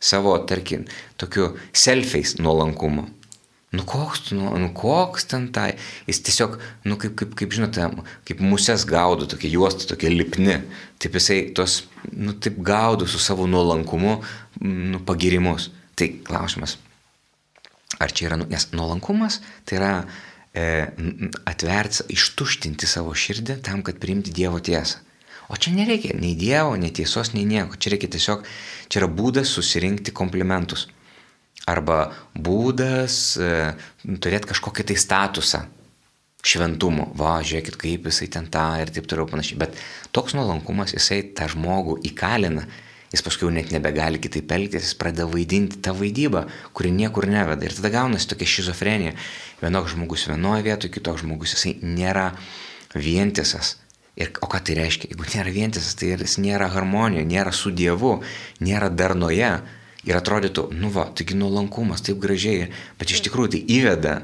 savo, 0.00 0.36
tarkim, 0.48 0.86
tokiu 1.20 1.52
selfiais 1.74 2.38
nuolankumu. 2.38 3.08
Nu 3.76 3.84
koks, 3.84 4.30
nu, 4.32 4.54
nu 4.56 4.70
koks 4.72 5.28
ten 5.28 5.50
tai. 5.52 5.74
Jis 6.08 6.22
tiesiog, 6.24 6.56
nu 6.88 6.96
kaip, 6.96 7.18
kaip, 7.20 7.34
kaip 7.36 7.52
žinote, 7.52 7.90
kaip 8.24 8.40
musės 8.40 8.86
gaudo, 8.88 9.28
tokia 9.28 9.50
juosta, 9.52 9.90
tokia 9.90 10.14
lipni. 10.14 10.62
Taip 11.02 11.18
jisai 11.20 11.42
tos, 11.52 11.82
nu 12.14 12.32
taip 12.32 12.62
gaudo 12.64 13.04
su 13.04 13.20
savo 13.20 13.50
nuolankumu, 13.50 14.22
nu 14.64 15.02
pagirimus. 15.04 15.68
Tai 15.98 16.08
klausimas, 16.24 16.78
Ar 17.98 18.14
čia 18.14 18.28
yra, 18.30 18.38
nu, 18.40 18.46
nes 18.50 18.68
nuolankumas 18.72 19.40
tai 19.66 19.78
yra 19.80 19.92
e, 20.54 20.64
atverti, 21.48 22.06
ištuštinti 22.14 22.86
savo 22.86 23.14
širdį 23.16 23.60
tam, 23.66 23.82
kad 23.86 23.98
priimti 24.02 24.34
Dievo 24.34 24.62
tiesą. 24.62 25.02
O 25.48 25.56
čia 25.56 25.72
nereikia 25.72 26.12
nei 26.18 26.36
Dievo, 26.36 26.76
nei 26.76 26.92
tiesos, 26.92 27.32
nei 27.32 27.46
nieko. 27.48 27.78
Čia 27.80 27.94
reikia 27.94 28.12
tiesiog, 28.12 28.44
čia 28.92 29.00
yra 29.00 29.08
būdas 29.08 29.50
susirinkti 29.56 30.12
komplimentus. 30.12 30.86
Arba 31.68 32.12
būdas 32.36 33.36
e, 33.40 33.50
turėti 34.20 34.52
kažkokį 34.52 34.88
tai 34.88 34.96
statusą 35.00 35.64
šventumo. 36.44 37.08
Va, 37.18 37.38
žiūrėkit, 37.44 37.78
kaip 37.80 38.06
jisai 38.08 38.28
ten 38.32 38.46
tą 38.52 38.66
ir 38.82 38.92
taip 38.94 39.08
toliau 39.10 39.28
panašiai. 39.28 39.58
Bet 39.64 39.80
toks 40.14 40.36
nuolankumas, 40.38 40.94
jisai 40.96 41.22
tą 41.36 41.48
žmogų 41.50 41.98
įkalina 42.12 42.68
Jis 43.08 43.24
paskui 43.24 43.48
net 43.54 43.70
nebegali 43.72 44.20
kitaip 44.20 44.50
elgtis, 44.52 44.84
jis 44.84 44.96
pradeda 45.00 45.24
vaidinti 45.30 45.80
tą 45.84 45.94
vaidybą, 45.96 46.44
kuri 46.76 46.90
niekur 46.92 47.24
neveda. 47.30 47.64
Ir 47.64 47.76
tada 47.78 47.90
gaunasi 47.94 48.28
tokia 48.28 48.48
šizofrenija. 48.52 49.14
Vienoks 49.62 49.94
žmogus 49.94 50.26
vienoje 50.28 50.66
vietoje, 50.66 50.92
kitoks 50.92 51.24
žmogus 51.24 51.56
jisai 51.56 51.78
nėra 51.80 52.34
vientisas. 52.92 53.78
Ir, 54.18 54.32
o 54.42 54.48
ką 54.50 54.60
tai 54.66 54.76
reiškia? 54.76 55.12
Jeigu 55.12 55.24
nėra 55.24 55.54
vientisas, 55.54 55.94
tai 55.96 56.12
jis 56.12 56.36
nėra 56.42 56.68
harmonijoje, 56.74 57.24
nėra 57.30 57.52
su 57.54 57.72
Dievu, 57.72 58.18
nėra 58.60 58.90
darnoje. 58.92 59.52
Ir 60.08 60.16
atrodytų, 60.18 60.68
nu 60.78 60.90
va, 60.94 61.08
taigi 61.16 61.36
nuolankumas, 61.36 62.04
taip 62.04 62.20
gražiai, 62.22 62.68
bet 63.00 63.12
iš 63.12 63.22
tikrųjų 63.26 63.54
tai 63.56 63.60
įveda 63.76 64.14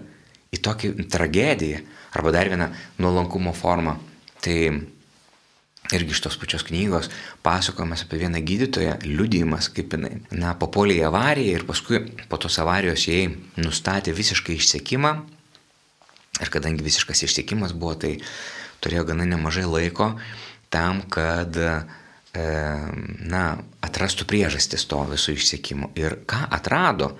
į 0.54 0.60
tokį 0.64 0.92
tragediją. 1.12 1.80
Arba 2.14 2.30
dar 2.34 2.50
vieną 2.52 2.68
nuolankumo 3.02 3.52
formą. 3.56 3.96
Tai 4.44 4.58
irgi 5.92 6.14
iš 6.14 6.22
tos 6.24 6.36
pačios 6.40 6.64
knygos 6.64 7.10
pasakojimas 7.44 8.04
apie 8.06 8.22
vieną 8.22 8.40
gydytoją, 8.40 8.96
liudijimas, 9.04 9.68
kaip 9.74 9.92
jinai, 9.96 10.16
na, 10.32 10.54
papuolė 10.56 10.96
į 11.02 11.06
avariją 11.10 11.58
ir 11.58 11.66
paskui 11.68 12.00
po 12.30 12.38
tos 12.40 12.56
avarijos 12.62 13.04
jai 13.10 13.26
nustatė 13.60 14.14
visiškai 14.16 14.56
išsiekimą. 14.56 15.12
Ir 16.42 16.50
kadangi 16.50 16.82
visiškas 16.82 17.22
išsiekimas 17.28 17.76
buvo, 17.76 17.94
tai 18.00 18.16
turėjo 18.82 19.04
gana 19.12 19.26
nemažai 19.28 19.66
laiko 19.68 20.14
tam, 20.72 21.04
kad, 21.06 21.54
e, 21.54 21.76
na, 23.30 23.44
atrastų 23.84 24.26
priežastis 24.26 24.88
to 24.90 24.98
viso 25.12 25.36
išsiekimo. 25.36 25.92
Ir 26.00 26.24
ką 26.26 26.46
atrado? 26.50 27.12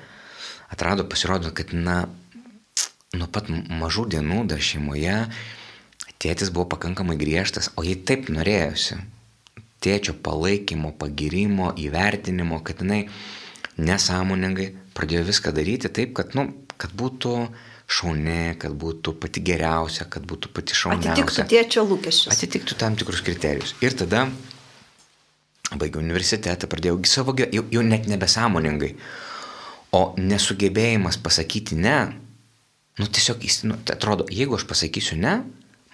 Atrado, 0.73 1.05
pasirodo, 1.07 1.53
kad, 1.55 1.71
na, 1.77 2.07
nuo 3.15 3.29
pat 3.31 3.53
mažų 3.53 4.09
dienų 4.17 4.41
dar 4.51 4.63
šeimoje 4.65 5.19
Tėtis 6.23 6.53
buvo 6.55 6.69
pakankamai 6.75 7.17
griežtas, 7.21 7.71
o 7.77 7.85
jai 7.85 7.97
taip 7.97 8.31
norėjosi. 8.33 9.01
Tėčio 9.85 10.15
palaikymo, 10.25 10.95
pagirimo, 10.97 11.73
įvertinimo, 11.77 12.63
kad 12.65 12.81
jinai 12.81 13.05
nesąmoningai 13.77 14.71
pradėjo 14.97 15.27
viską 15.29 15.53
daryti 15.53 15.91
taip, 15.93 16.15
kad, 16.17 16.33
nu, 16.39 16.47
kad 16.81 16.95
būtų 16.97 17.35
šauni, 17.91 18.55
kad 18.61 18.73
būtų 18.81 19.15
pati 19.21 19.43
geriausia, 19.45 20.07
kad 20.11 20.25
būtų 20.29 20.53
pati 20.57 20.77
šauniausia. 20.79 21.13
Atitiktų 21.13 21.47
tėčio 21.53 21.85
lūkesčius. 21.91 22.33
Atitiktų 22.33 22.79
tam 22.81 22.97
tikrus 22.97 23.21
kriterijus. 23.27 23.75
Ir 23.85 23.97
tada 23.99 24.25
baigiau 25.75 26.03
universitetą, 26.03 26.69
pradėjau 26.71 27.01
savo, 27.09 27.35
jau, 27.39 27.65
jau 27.73 27.85
net 27.85 28.09
nebesąmoningai. 28.11 28.95
O 29.95 30.07
nesugebėjimas 30.19 31.19
pasakyti 31.23 31.77
ne, 31.79 31.99
nu 32.99 33.07
tiesiog, 33.07 33.45
nu, 33.69 33.79
tai 33.87 33.99
atrodo, 33.99 34.27
jeigu 34.33 34.57
aš 34.59 34.67
pasakysiu 34.71 35.19
ne, 35.21 35.37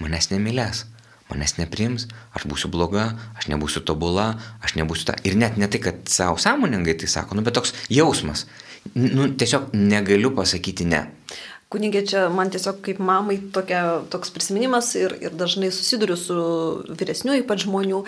manęs 0.00 0.30
nemylės, 0.33 0.85
manęs 1.30 1.57
neprims, 1.59 2.09
aš 2.37 2.47
būsiu 2.50 2.71
bloga, 2.73 3.12
aš 3.38 3.50
nebūsiu 3.52 3.85
tobula, 3.87 4.33
aš 4.64 4.76
nebūsiu 4.80 5.11
ta. 5.11 5.19
Ir 5.25 5.38
net 5.38 5.61
ne 5.61 5.69
tai, 5.71 5.83
kad 5.85 6.02
savo 6.11 6.40
sąmoningai 6.40 6.97
tai 6.99 7.11
sako, 7.11 7.38
nu 7.38 7.47
bet 7.47 7.57
toks 7.59 7.75
jausmas. 7.92 8.47
Nu, 8.97 9.28
tiesiog 9.37 9.75
negaliu 9.76 10.33
pasakyti 10.33 10.87
ne 10.88 11.04
kunigė 11.70 12.02
čia 12.10 12.24
man 12.34 12.50
tiesiog 12.50 12.80
kaip 12.82 12.98
mamai 13.02 13.36
tokia, 13.54 14.00
toks 14.10 14.32
prisiminimas 14.34 14.88
ir, 14.98 15.14
ir 15.22 15.34
dažnai 15.38 15.70
susiduriu 15.74 16.16
su 16.18 16.36
vyresniu 16.98 17.36
ypač 17.38 17.64
žmonių 17.66 18.02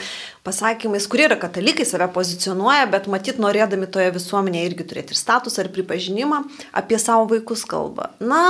pasakymais, 0.46 1.06
kurie 1.10 1.28
yra 1.28 1.38
katalikai, 1.38 1.86
save 1.86 2.08
pozicionuoja, 2.14 2.88
bet 2.90 3.06
matyt 3.12 3.38
norėdami 3.42 3.86
toje 3.94 4.10
visuomenėje 4.16 4.70
irgi 4.70 4.88
turėti 4.90 5.14
ir 5.14 5.20
statusą, 5.20 5.62
ir 5.62 5.70
pripažinimą, 5.76 6.42
apie 6.82 6.98
savo 6.98 7.28
vaikus 7.30 7.62
kalba. 7.70 8.10
Na, 8.18 8.42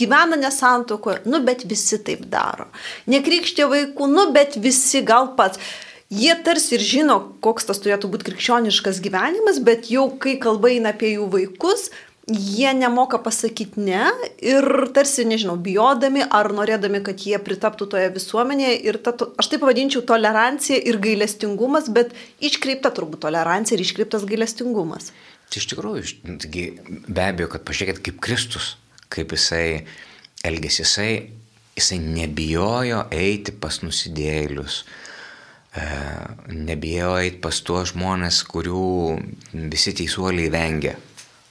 gyvena 0.00 0.40
nesantokoje, 0.40 1.20
nu 1.28 1.42
bet 1.44 1.66
visi 1.68 2.00
taip 2.00 2.24
daro. 2.32 2.70
Nekrikštė 3.12 3.68
vaikų, 3.68 4.08
nu 4.16 4.30
bet 4.36 4.56
visi 4.56 5.04
gal 5.04 5.34
pats. 5.36 5.60
Jie 6.06 6.36
tarsi 6.46 6.76
ir 6.76 6.82
žino, 6.86 7.16
koks 7.42 7.66
tas 7.66 7.80
turėtų 7.82 8.08
būti 8.12 8.28
krikščioniškas 8.28 9.00
gyvenimas, 9.02 9.56
bet 9.66 9.88
jau 9.90 10.04
kai 10.22 10.36
kalba 10.38 10.70
eina 10.70 10.92
apie 10.94 11.16
jų 11.16 11.26
vaikus, 11.32 11.88
jie 12.26 12.74
nemoka 12.74 13.18
pasakyti 13.22 13.80
ne 13.86 14.08
ir 14.42 14.66
tarsi, 14.94 15.24
nežinau, 15.28 15.54
bijodami 15.62 16.24
ar 16.26 16.50
norėdami, 16.50 17.00
kad 17.06 17.22
jie 17.22 17.38
pritaptų 17.38 17.86
toje 17.92 18.10
visuomenėje. 18.16 18.74
Ir 18.88 18.98
ta, 18.98 19.14
aš 19.38 19.50
tai 19.52 19.60
pavadinčiau 19.62 20.02
tolerancija 20.06 20.80
ir 20.90 20.98
gailestingumas, 21.02 21.86
bet 21.94 22.14
iškreipta 22.42 22.90
turbūt 22.96 23.22
tolerancija 23.28 23.78
ir 23.78 23.84
iškreiptas 23.86 24.26
gailestingumas. 24.26 25.12
Tai 25.46 25.62
iš 25.62 25.68
tikrųjų, 25.70 26.02
taigi, 26.42 26.64
be 27.06 27.22
abejo, 27.28 27.52
kad 27.52 27.62
pažiūrėkit 27.68 28.02
kaip 28.08 28.18
Kristus, 28.26 28.72
kaip 29.14 29.30
jisai 29.36 29.84
elgėsi, 30.46 30.82
jisai, 30.82 31.10
jisai 31.78 32.00
nebijojo 32.02 33.04
eiti 33.14 33.54
pas 33.54 33.78
nusidėlius, 33.84 34.80
e, 35.78 35.86
nebijojo 36.50 37.20
eiti 37.22 37.38
pas 37.44 37.62
tuos 37.62 37.92
žmonės, 37.92 38.40
kurių 38.50 38.90
visi 39.70 39.94
teisuoliai 39.94 40.50
vengia. 40.50 40.96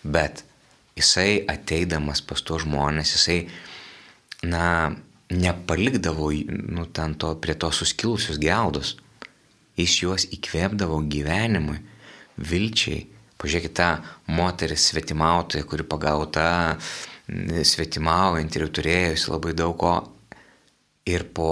Bet 0.03 0.43
jisai 0.95 1.43
ateidamas 1.51 2.21
pas 2.23 2.41
tuos 2.41 2.63
žmonės, 2.63 3.15
jisai, 3.17 3.39
na, 4.47 4.95
nepalikdavo, 5.29 6.29
nu, 6.75 6.85
ten 6.85 7.15
to, 7.19 7.33
prie 7.41 7.55
to 7.59 7.71
suskilusius 7.71 8.39
geldos. 8.41 8.95
Jis 9.75 9.97
juos 9.99 10.25
įkvėpdavo 10.31 11.01
gyvenimui, 11.11 11.81
vilčiai. 12.39 13.09
Pažiūrėkite 13.35 13.75
tą 13.75 13.89
moterį 14.31 14.77
svetimautoją, 14.79 15.65
kuri 15.67 15.83
pagauta 15.83 16.45
svetimaujant 17.27 18.55
ir 18.55 18.69
turėjusi 18.71 19.33
labai 19.33 19.51
daug 19.57 19.75
ko. 19.81 19.95
Ir, 21.05 21.27
po, 21.35 21.49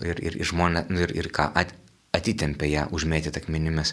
ir, 0.00 0.20
ir, 0.22 0.38
ir 0.38 0.48
žmonės, 0.48 0.86
nu, 0.88 1.02
ir, 1.04 1.10
ir 1.18 1.28
ką, 1.34 1.50
at, 1.58 1.74
atitempė 2.14 2.70
ją 2.70 2.86
užmėtyti 2.94 3.42
akmenimis. 3.42 3.92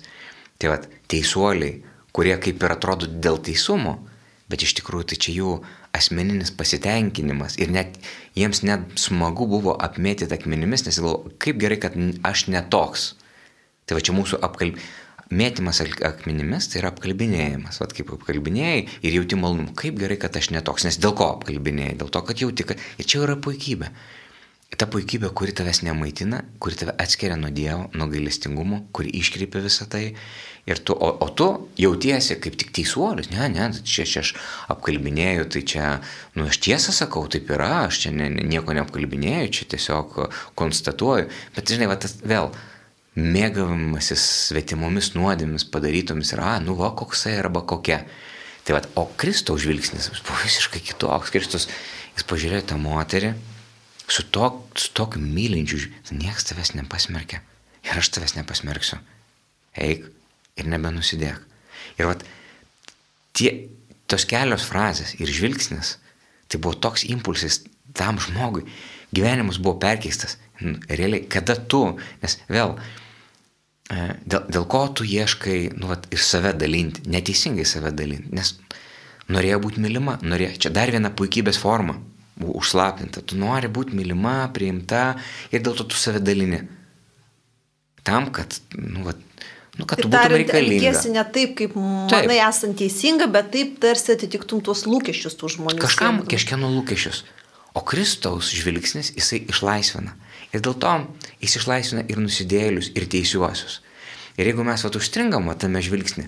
Tai 0.62 0.76
vad, 0.76 0.86
teisuoliai, 1.12 1.82
kurie 2.16 2.38
kaip 2.40 2.62
ir 2.62 2.76
atrodo 2.78 3.10
dėl 3.10 3.42
teisumo, 3.44 3.98
bet 4.52 4.66
iš 4.66 4.76
tikrųjų 4.80 5.12
tai 5.12 5.18
čia 5.24 5.36
jų 5.36 5.52
asmeninis 5.98 6.52
pasitenkinimas 6.56 7.58
ir 7.62 7.72
net 7.74 7.98
jiems 8.38 8.64
net 8.68 8.86
smagu 9.00 9.48
buvo 9.50 9.76
apmėtyti 9.88 10.36
akmenimis, 10.36 10.86
nes 10.88 11.00
galvoju, 11.00 11.36
kaip 11.42 11.60
gerai, 11.62 11.80
kad 11.82 11.98
aš 12.28 12.48
netoks. 12.52 13.14
Tai 13.86 13.98
va 13.98 14.04
čia 14.06 14.16
mūsų 14.16 14.42
apkalb... 14.46 14.80
mėtymas 15.32 15.80
akmenimis 15.84 16.66
tai 16.68 16.82
yra 16.82 16.90
apkalbinėjimas, 16.92 17.80
va 17.80 17.88
kaip 17.88 18.10
apkalbinėjai 18.18 18.82
ir 19.00 19.14
jauti 19.16 19.38
malonumą, 19.40 19.76
kaip 19.80 20.00
gerai, 20.00 20.18
kad 20.20 20.36
aš 20.36 20.52
netoks, 20.52 20.84
nes 20.88 21.00
dėl 21.00 21.16
ko 21.16 21.30
apkalbinėjai, 21.38 21.96
dėl 22.02 22.12
to, 22.12 22.22
kad 22.28 22.44
jauti, 22.44 22.68
kad 22.68 22.82
ir 23.00 23.08
čia 23.08 23.24
yra 23.24 23.38
puikybė. 23.40 23.92
Ta 24.80 24.88
puikybė, 24.88 25.34
kuri 25.36 25.52
tavęs 25.56 25.82
nemaitina, 25.84 26.46
kuri 26.64 26.78
tave 26.80 26.96
atskiria 27.04 27.36
nuo 27.40 27.50
Dievo, 27.52 27.90
nuo 27.96 28.08
gailestingumo, 28.12 28.86
kuri 28.96 29.12
iškreipia 29.20 29.64
visą 29.64 29.88
tai 29.92 30.14
Ir 30.70 30.78
tu, 30.86 30.94
o, 30.94 31.10
o 31.26 31.28
tu 31.34 31.48
jautiesi 31.82 32.36
kaip 32.42 32.54
tik 32.60 32.70
teisuolis, 32.78 33.32
ne, 33.34 33.48
ne, 33.50 33.70
čia, 33.82 34.06
čia 34.06 34.22
aš 34.22 34.34
apkalbinėjau, 34.70 35.48
tai 35.56 35.64
čia, 35.66 35.86
nu 36.38 36.46
aš 36.52 36.60
tiesą 36.62 36.94
sakau, 36.94 37.24
taip 37.32 37.50
yra, 37.50 37.88
aš 37.88 38.04
čia 38.04 38.12
ne, 38.14 38.30
nieko 38.30 38.76
neapkalbinėjau, 38.78 39.48
čia 39.58 39.70
tiesiog 39.74 40.20
konstatuoju. 40.60 41.32
Bet 41.56 41.74
žinai, 41.74 41.90
va, 41.90 41.98
tas 42.02 42.20
vėl 42.22 42.52
mėgavimasis 43.18 44.28
svetimomis 44.52 45.12
nuodėmis 45.18 45.66
padarytomis 45.74 46.36
yra, 46.38 46.60
nu 46.64 46.78
va, 46.78 46.94
koksai 46.96 47.40
arba 47.42 47.66
kokia. 47.68 48.04
Tai 48.62 48.78
va, 48.78 48.86
o 49.02 49.08
Kristaus 49.18 49.66
žvilgsnis 49.66 50.12
buvo 50.22 50.38
visiškai 50.46 50.84
kitoks. 50.92 51.34
Kristus, 51.34 51.68
jis 52.14 52.28
pažiūrėjo 52.30 52.70
tą 52.70 52.78
moterį 52.78 53.34
su, 54.06 54.24
to, 54.30 54.54
su 54.78 54.94
tokiu 54.94 55.26
mylinčiu, 55.26 55.82
niekas 56.14 56.52
tavęs 56.52 56.76
nepasmerkia. 56.78 57.42
Ir 57.88 57.98
aš 57.98 58.14
tavęs 58.14 58.38
nepasmerksiu. 58.38 59.02
Eik, 59.82 60.06
ir 60.62 60.70
nebenusidėk. 60.72 61.42
Ir 62.00 62.10
vat, 62.10 62.24
tie, 63.38 63.52
tos 64.12 64.26
kelios 64.30 64.66
frazės 64.68 65.16
ir 65.20 65.32
žvilgsnis, 65.32 65.98
tai 66.52 66.60
buvo 66.62 66.78
toks 66.80 67.06
impulsas 67.08 67.62
tam 67.98 68.20
žmogui. 68.22 68.66
Gyvenimas 69.16 69.60
buvo 69.60 69.78
perkeistas. 69.82 70.38
Realiai, 70.62 71.26
kada 71.32 71.56
tu, 71.58 71.84
nes 72.22 72.38
vėl, 72.52 72.76
e, 73.90 74.12
dėl, 74.24 74.46
dėl 74.54 74.68
ko 74.72 74.86
tu 74.96 75.08
ieškai, 75.08 75.74
nu, 75.80 75.90
vat, 75.92 76.06
ir 76.14 76.22
save 76.22 76.54
dalinti, 76.60 77.04
neteisingai 77.12 77.66
save 77.68 77.92
dalinti, 77.98 78.30
nes 78.36 78.54
norėjo 79.32 79.62
būti 79.64 79.82
mylima, 79.84 80.20
norėjo, 80.22 80.54
čia 80.66 80.74
dar 80.76 80.92
viena 80.94 81.12
puikybės 81.18 81.60
forma, 81.60 81.98
užslapinta, 82.42 83.24
tu 83.26 83.38
nori 83.40 83.70
būti 83.72 83.98
mylima, 83.98 84.52
priimta 84.54 85.16
ir 85.52 85.64
dėl 85.66 85.76
to 85.78 85.88
tu 85.90 86.00
save 86.00 86.22
dalini. 86.24 86.62
Tam, 88.08 88.32
kad, 88.34 88.56
nu, 88.78 89.04
vat, 89.06 89.20
Nu, 89.80 89.86
kad 89.88 90.02
tu 90.04 90.10
būtum 90.12 90.34
reikalinga. 90.36 90.76
Elgiesi 90.76 91.12
ne 91.14 91.22
taip, 91.32 91.54
kaip 91.60 91.78
manai 91.80 92.26
taip. 92.26 92.34
esant 92.50 92.76
teisinga, 92.82 93.30
bet 93.32 93.54
taip 93.54 93.78
tarsi 93.84 94.12
atitiktum 94.16 94.60
tuos 94.66 94.84
lūkesčius 94.84 95.38
tų 95.40 95.52
žmonių. 95.56 95.80
Kažkam 95.80 96.20
kažkieno 96.28 96.72
lūkesčius. 96.74 97.24
O 97.72 97.84
Kristaus 97.88 98.50
žvilgsnis 98.52 99.14
jisai 99.16 99.46
išlaisvina. 99.48 100.18
Ir 100.52 100.60
dėl 100.60 100.76
to 100.76 100.92
jis 101.40 101.56
išlaisvina 101.62 102.04
ir 102.12 102.20
nusidėlius, 102.20 102.92
ir 103.00 103.08
teisiuosius. 103.08 103.80
Ir 104.36 104.50
jeigu 104.50 104.66
mes 104.68 104.84
vat 104.84 104.98
užstringam 105.00 105.48
vat, 105.48 105.62
tame 105.64 105.80
žvilgsnį, 105.84 106.28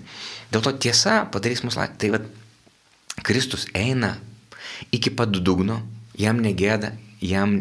dėl 0.52 0.64
to 0.64 0.72
tiesa 0.86 1.24
padarys 1.32 1.64
mus 1.64 1.76
laisvę. 1.76 1.98
Tai 2.00 2.12
vat, 2.16 2.26
Kristus 3.24 3.68
eina 3.76 4.14
iki 4.92 5.12
pat 5.12 5.36
dugno, 5.36 5.82
jam 6.16 6.40
negėda, 6.40 6.94
jam 7.20 7.56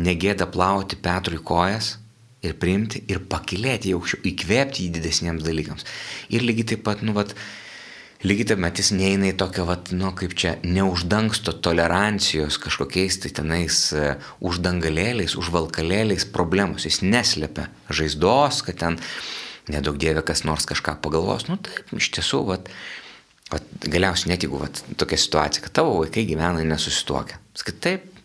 negėda 0.00 0.48
plauti 0.48 0.96
Petrui 1.00 1.40
kojas, 1.44 1.96
ir 2.44 2.58
priimti, 2.60 3.02
ir 3.10 3.22
pakilėti 3.30 3.92
į 3.92 3.96
aukščiau, 3.98 4.20
įkvėpti 4.30 4.84
jį 4.84 4.92
didesniems 4.98 5.46
dalykams. 5.46 5.86
Ir 6.34 6.44
lygiai 6.46 6.72
taip 6.72 6.84
pat, 6.86 7.02
nu, 7.06 7.14
vat, 7.16 7.34
lygiai 8.22 8.52
taip 8.52 8.62
pat 8.62 8.78
jis 8.78 8.92
neina 8.94 9.30
į 9.32 9.36
tokią, 9.40 9.64
vat, 9.68 9.90
nu, 9.96 10.12
kaip 10.18 10.36
čia, 10.38 10.54
neuždangsto 10.62 11.56
tolerancijos 11.64 12.60
kažkokiais 12.62 13.18
tai 13.24 13.32
tenais 13.40 13.80
uh, 13.96 14.30
uždangalėliais, 14.44 15.34
užvalkalėliais 15.40 16.28
problemos. 16.34 16.86
Jis 16.86 17.02
neslėpia 17.02 17.68
žaizdos, 17.90 18.62
kad 18.68 18.78
ten 18.84 19.00
nedaug 19.72 19.98
dievė 20.00 20.22
kas 20.26 20.46
nors 20.48 20.68
kažką 20.68 20.98
pagalvos. 21.02 21.48
Nu, 21.50 21.58
taip, 21.58 21.90
iš 21.98 22.12
tiesų, 22.14 22.44
vat, 22.52 22.70
vat, 23.50 23.66
galiausiai 23.82 24.32
net 24.32 24.46
jeigu 24.46 24.62
vat, 24.62 24.84
tokia 25.00 25.18
situacija, 25.18 25.66
kad 25.66 25.74
tavo 25.82 25.98
vaikai 26.04 26.22
gyvena 26.28 26.62
nesusituokia. 26.62 27.42
Sakai, 27.58 27.74
taip, 27.82 28.17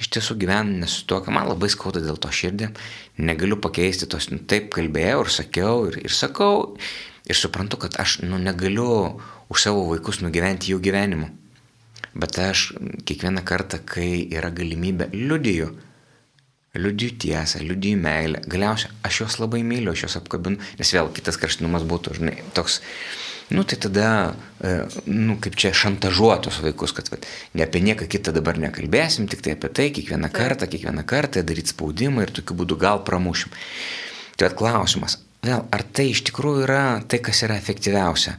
iš 0.00 0.10
tiesų 0.14 0.36
gyvenu 0.42 0.82
nesutokia, 0.82 1.34
man 1.34 1.48
labai 1.50 1.70
skauda 1.72 2.02
dėl 2.04 2.18
to 2.20 2.30
širdį, 2.32 2.72
negaliu 3.22 3.58
pakeisti 3.62 4.08
tos, 4.10 4.30
nu, 4.32 4.40
taip 4.48 4.70
kalbėjau 4.74 5.22
ir 5.24 5.32
sakiau 5.34 5.86
ir, 5.90 6.00
ir 6.06 6.14
sakau 6.16 6.76
ir 7.28 7.38
suprantu, 7.38 7.78
kad 7.82 7.96
aš 8.02 8.20
nu, 8.26 8.40
negaliu 8.42 9.20
už 9.52 9.68
savo 9.68 9.86
vaikus 9.90 10.22
nugyventi 10.24 10.72
jų 10.72 10.82
gyvenimu. 10.82 11.30
Bet 12.12 12.36
aš 12.42 12.72
kiekvieną 13.08 13.40
kartą, 13.48 13.78
kai 13.88 14.26
yra 14.34 14.50
galimybė, 14.52 15.08
liudiju, 15.16 15.70
liudiju 16.76 17.16
tiesą, 17.24 17.62
liudiju 17.64 18.00
meilę, 18.00 18.42
galiausiai 18.52 18.92
aš 19.06 19.22
juos 19.22 19.38
labai 19.40 19.62
myliu, 19.64 19.94
aš 19.94 20.06
juos 20.06 20.18
apkabinu, 20.20 20.60
nes 20.78 20.92
vėl 20.92 21.08
kitas 21.16 21.40
kraštutinumas 21.40 21.86
būtų, 21.88 22.18
žinai, 22.18 22.36
toks 22.56 22.82
nu 23.52 23.62
tai 23.68 23.78
tada, 23.78 24.34
e, 24.64 24.70
nu 25.04 25.36
kaip 25.42 25.56
čia 25.60 25.74
šantažuotos 25.76 26.62
vaikus, 26.64 26.94
kad 26.96 27.10
vat, 27.12 27.26
ne 27.52 27.66
apie 27.66 27.82
nieką 27.84 28.08
kitą 28.08 28.32
dabar 28.32 28.56
nekalbėsim, 28.60 29.28
tik 29.28 29.44
tai 29.44 29.56
apie 29.56 29.68
tai 29.68 29.90
kiekvieną 29.92 30.30
kartą, 30.32 30.68
kiekvieną 30.72 31.04
kartą 31.04 31.42
daryti 31.44 31.74
spaudimą 31.74 32.24
ir 32.24 32.32
tokiu 32.32 32.56
būdu 32.56 32.78
gal 32.80 33.02
pramušim. 33.04 33.52
Tai 34.40 34.48
atklausimas, 34.48 35.18
vėl, 35.44 35.66
ar 35.68 35.84
tai 35.84 36.08
iš 36.14 36.24
tikrųjų 36.30 36.64
yra 36.64 36.86
tai, 37.04 37.20
kas 37.20 37.44
yra 37.44 37.60
efektyviausia? 37.60 38.38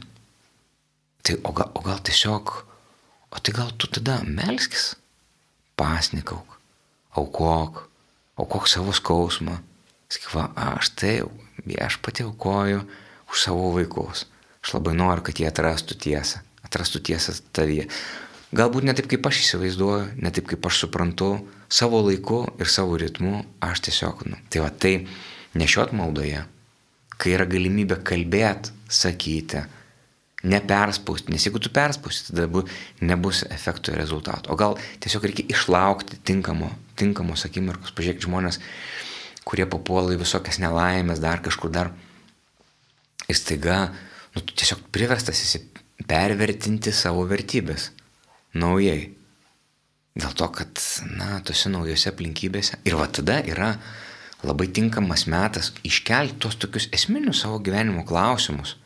Tai 1.24 1.38
o 1.46 1.54
gal, 1.56 1.70
o 1.78 1.84
gal 1.86 2.02
tiesiog, 2.04 2.52
o 3.30 3.38
tai 3.38 3.54
gal 3.54 3.70
tu 3.78 3.88
tada 3.88 4.18
melskis, 4.26 4.96
pasnikauk, 5.78 6.58
aukok, 7.14 7.86
aukok 8.36 8.68
savo 8.68 8.92
skausmą. 8.92 9.60
Sakyk, 10.10 10.34
va, 10.34 10.50
aš 10.74 10.90
tai, 10.98 11.16
aš 11.80 12.02
pati 12.02 12.26
aukoju 12.26 12.82
už 13.30 13.46
savo 13.46 13.70
vaikus. 13.78 14.26
Aš 14.64 14.78
labai 14.78 14.94
noriu, 14.96 15.24
kad 15.26 15.36
jie 15.36 15.46
atrastų 15.50 15.98
tiesą, 16.00 16.40
atrastų 16.64 17.02
tiesą 17.04 17.36
tavyje. 17.52 17.84
Galbūt 18.54 18.86
ne 18.86 18.94
taip, 18.96 19.10
kaip 19.10 19.26
aš 19.28 19.42
įsivaizduoju, 19.42 20.14
ne 20.24 20.30
taip, 20.32 20.46
kaip 20.48 20.64
aš 20.64 20.84
suprantu, 20.84 21.34
savo 21.68 22.00
laiku 22.06 22.44
ir 22.62 22.70
savo 22.70 22.96
ritmu, 23.00 23.42
aš 23.64 23.82
tiesiog, 23.88 24.24
nu, 24.30 24.38
tai 24.48 24.62
va 24.62 24.70
tai 24.70 24.94
nešiot 25.58 25.92
maldoje, 25.96 26.44
kai 27.18 27.34
yra 27.34 27.46
galimybė 27.50 27.98
kalbėti, 28.06 28.72
sakyti, 28.94 29.64
neperspausti, 30.44 31.32
nes 31.32 31.44
jeigu 31.46 31.60
tu 31.62 31.72
perspausti, 31.74 32.30
tada 32.30 32.46
bu, 32.52 32.64
nebus 33.04 33.42
efekto 33.50 33.92
ir 33.92 34.00
rezultato. 34.00 34.52
O 34.52 34.58
gal 34.60 34.76
tiesiog 35.02 35.24
reikia 35.28 35.48
išlaukti 35.56 36.20
tinkamo, 36.26 36.70
tinkamos 37.00 37.46
akimirkos, 37.48 37.94
pažiūrėk 37.96 38.24
žmonės, 38.26 38.60
kurie 39.48 39.66
papuola 39.68 40.14
į 40.14 40.20
visokias 40.20 40.60
nelaimės, 40.62 41.22
dar 41.24 41.42
kažkur 41.44 41.72
dar. 41.72 41.92
Ir 43.24 43.38
staiga, 43.38 43.88
nu, 44.34 44.42
tu 44.42 44.54
tiesiog 44.54 44.86
priverstas 44.94 45.42
esi 45.46 45.62
pervertinti 46.10 46.92
savo 46.92 47.24
vertybės 47.30 47.90
naujai. 48.54 49.12
Dėl 50.14 50.34
to, 50.38 50.46
kad, 50.54 50.78
na, 51.18 51.40
tose 51.42 51.70
naujose 51.72 52.12
aplinkybėse. 52.12 52.78
Ir 52.86 52.94
va 53.00 53.08
tada 53.10 53.40
yra 53.42 53.72
labai 54.46 54.68
tinkamas 54.70 55.24
metas 55.30 55.72
iškelti 55.82 56.38
tos 56.44 56.58
tokius 56.62 56.86
esminius 56.94 57.40
savo 57.42 57.58
gyvenimo 57.64 58.04
klausimus 58.06 58.76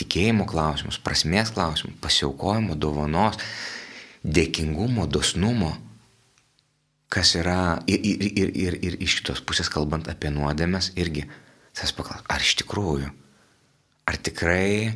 tikėjimo 0.00 0.46
klausimus, 0.48 0.98
prasmės 1.02 1.52
klausimus, 1.54 1.98
pasiaukojimo, 2.02 2.76
dovanos, 2.80 3.38
dėkingumo, 4.24 5.06
dosnumo, 5.10 5.74
kas 7.12 7.34
yra 7.38 7.80
ir, 7.90 8.00
ir, 8.06 8.26
ir, 8.30 8.52
ir, 8.64 8.78
ir 8.86 8.98
iš 9.02 9.20
kitos 9.20 9.42
pusės 9.46 9.70
kalbant 9.72 10.08
apie 10.12 10.30
nuodėmės 10.32 10.92
irgi, 11.00 11.26
tas 11.76 11.92
paklaus, 11.96 12.22
ar 12.30 12.44
iš 12.44 12.56
tikrųjų, 12.62 13.10
ar 14.08 14.16
tikrai 14.16 14.94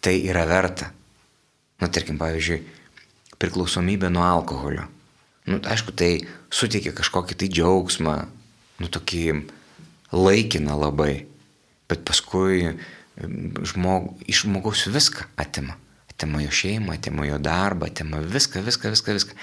tai 0.00 0.18
yra 0.26 0.46
verta. 0.48 0.92
Na, 1.78 1.86
nu, 1.86 1.92
tarkim, 1.94 2.18
pavyzdžiui, 2.18 2.62
priklausomybė 3.38 4.10
nuo 4.10 4.24
alkoholio. 4.26 4.88
Nu, 5.48 5.60
aišku, 5.62 5.94
tai 5.94 6.24
suteikia 6.50 6.90
kažkokį 6.96 7.36
tai 7.38 7.48
džiaugsmą, 7.52 8.14
nu, 8.82 8.88
tokį 8.90 9.22
laikiną 10.12 10.74
labai, 10.78 11.26
bet 11.88 12.02
paskui 12.08 12.74
žmog, 13.18 14.16
iš 14.26 14.44
žmogaus 14.46 14.86
viską 14.90 15.28
atima. 15.40 15.76
Atima 16.10 16.42
jo 16.42 16.50
šeimą, 16.50 16.96
atima 16.98 17.26
jo 17.28 17.38
darbą, 17.38 17.86
atima 17.86 18.18
viską, 18.18 18.62
viską, 18.66 18.90
viską, 18.94 19.14
viską. 19.14 19.36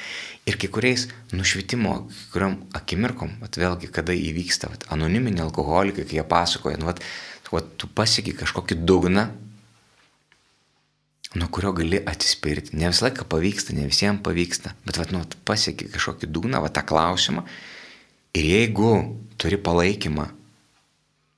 Ir 0.46 0.58
kai 0.60 0.68
kuriais 0.68 1.08
nušvitimo, 1.32 1.94
kai 2.10 2.28
kuriam 2.34 2.58
akimirkom, 2.76 3.38
vat, 3.40 3.56
vėlgi, 3.60 3.90
kada 3.96 4.16
įvyksta, 4.16 4.70
vat, 4.74 4.84
anoniminiai 4.92 5.46
alkoholikai, 5.48 6.04
kai 6.04 6.20
jie 6.20 6.28
pasakoja, 6.28 6.82
nu, 6.82 6.90
vat, 6.92 7.00
vat, 7.53 7.67
tu 7.79 7.89
pasieki 7.91 8.34
kažkokį 8.39 8.79
dugną, 8.88 9.27
nuo 11.36 11.49
kurio 11.51 11.73
gali 11.75 11.99
atsispirti. 11.99 12.77
Ne 12.79 12.89
visą 12.91 13.10
laiką 13.10 13.27
pavyksta, 13.29 13.75
ne 13.75 13.88
visiems 13.89 14.23
pavyksta, 14.25 14.73
bet 14.88 14.99
vat, 15.01 15.12
nu, 15.13 15.21
pasieki 15.47 15.89
kažkokį 15.93 16.31
dugną, 16.31 16.62
vat, 16.63 16.75
tą 16.77 16.86
klausimą. 16.88 17.45
Ir 18.36 18.47
jeigu 18.49 18.91
turi 19.39 19.60
palaikymą 19.62 20.29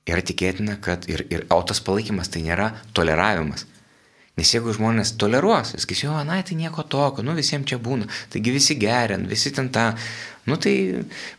yra 0.08 0.22
tikėtina, 0.24 0.78
kad 0.82 1.04
ir, 1.10 1.26
ir 1.30 1.44
o 1.52 1.60
tas 1.66 1.82
palaikymas 1.84 2.30
tai 2.32 2.42
nėra 2.46 2.72
toleravimas. 2.96 3.66
Nes 4.38 4.52
jeigu 4.54 4.70
žmonės 4.70 5.16
toleruos, 5.18 5.72
jis 5.74 5.82
sakys, 5.82 6.04
jo, 6.04 6.14
na, 6.26 6.36
tai 6.46 6.54
nieko 6.54 6.84
tokio, 6.86 7.24
nu 7.26 7.34
visiems 7.34 7.66
čia 7.66 7.80
būna, 7.82 8.06
taigi 8.30 8.52
visi 8.54 8.76
geriant, 8.78 9.26
visi 9.26 9.50
ten 9.54 9.66
tą, 9.74 9.88
nu 10.46 10.54
tai, 10.62 10.74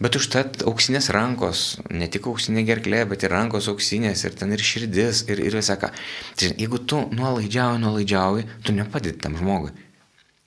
bet 0.04 0.18
užtat 0.20 0.66
auksinės 0.68 1.08
rankos, 1.16 1.62
ne 1.96 2.10
tik 2.12 2.28
auksinė 2.28 2.66
gerklė, 2.68 3.06
bet 3.08 3.24
ir 3.24 3.32
rankos 3.32 3.70
auksinės, 3.72 4.26
ir 4.28 4.36
ten 4.42 4.52
ir 4.52 4.66
širdis, 4.72 5.24
ir, 5.32 5.40
ir 5.48 5.56
visą 5.62 5.80
ką. 5.80 5.94
Tai 6.36 6.52
jeigu 6.52 6.82
tu 6.84 7.06
nuolaidžiauji, 7.16 7.84
nuolaidžiauji, 7.86 8.48
tu 8.68 8.76
nepadedi 8.76 9.24
tam 9.24 9.40
žmogui. 9.40 9.72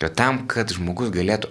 Jo 0.02 0.12
tam, 0.12 0.44
kad 0.50 0.76
žmogus 0.76 1.08
galėtų 1.14 1.48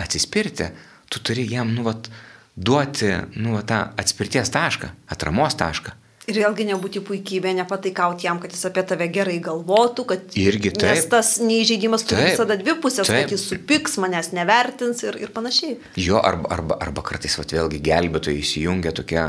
atsispirti, 0.00 0.72
tu 1.12 1.20
turi 1.20 1.44
jam, 1.52 1.74
nu, 1.76 1.84
vat, 1.84 2.08
duoti, 2.56 3.12
nu, 3.36 3.58
vat, 3.58 3.68
tą 3.68 3.84
atspirties 4.00 4.56
tašką, 4.56 4.94
atramos 5.12 5.60
tašką. 5.60 5.99
Ir 6.30 6.36
vėlgi 6.44 6.66
nebūti 6.68 7.00
puikybė, 7.02 7.52
nepataikauti 7.58 8.28
jam, 8.28 8.38
kad 8.42 8.52
jis 8.54 8.62
apie 8.68 8.84
tave 8.86 9.08
gerai 9.10 9.38
galvotų, 9.42 10.04
kad 10.12 10.36
irgi 10.38 10.70
taip. 10.76 10.94
Nes 10.94 11.08
tas 11.10 11.32
neįžeidimas 11.42 12.06
turi 12.06 12.28
visada 12.28 12.54
dvi 12.60 12.76
pusės, 12.82 13.10
taip. 13.10 13.24
kad 13.24 13.34
jis 13.34 13.48
supiks, 13.50 13.98
manęs 14.02 14.30
nevertins 14.36 15.02
ir, 15.06 15.18
ir 15.24 15.34
panašiai. 15.34 15.76
Jo, 15.98 16.22
arba, 16.22 16.52
arba, 16.54 16.78
arba 16.86 17.04
kartais, 17.10 17.34
vat, 17.40 17.54
vėlgi 17.56 17.82
gelbėtojai 17.90 18.38
įsijungia 18.44 18.94
tokia, 18.94 19.28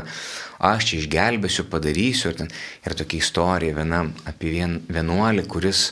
aš 0.62 0.92
čia 0.92 1.00
išgelbėsiu, 1.02 1.66
padarysiu. 1.72 2.30
Ir, 2.30 2.40
ten, 2.44 2.52
ir 2.86 2.98
tokia 3.02 3.22
istorija 3.24 3.78
viena 3.80 4.04
apie 4.30 4.54
vien, 4.54 4.78
vienuolį, 4.92 5.48
kuris 5.50 5.88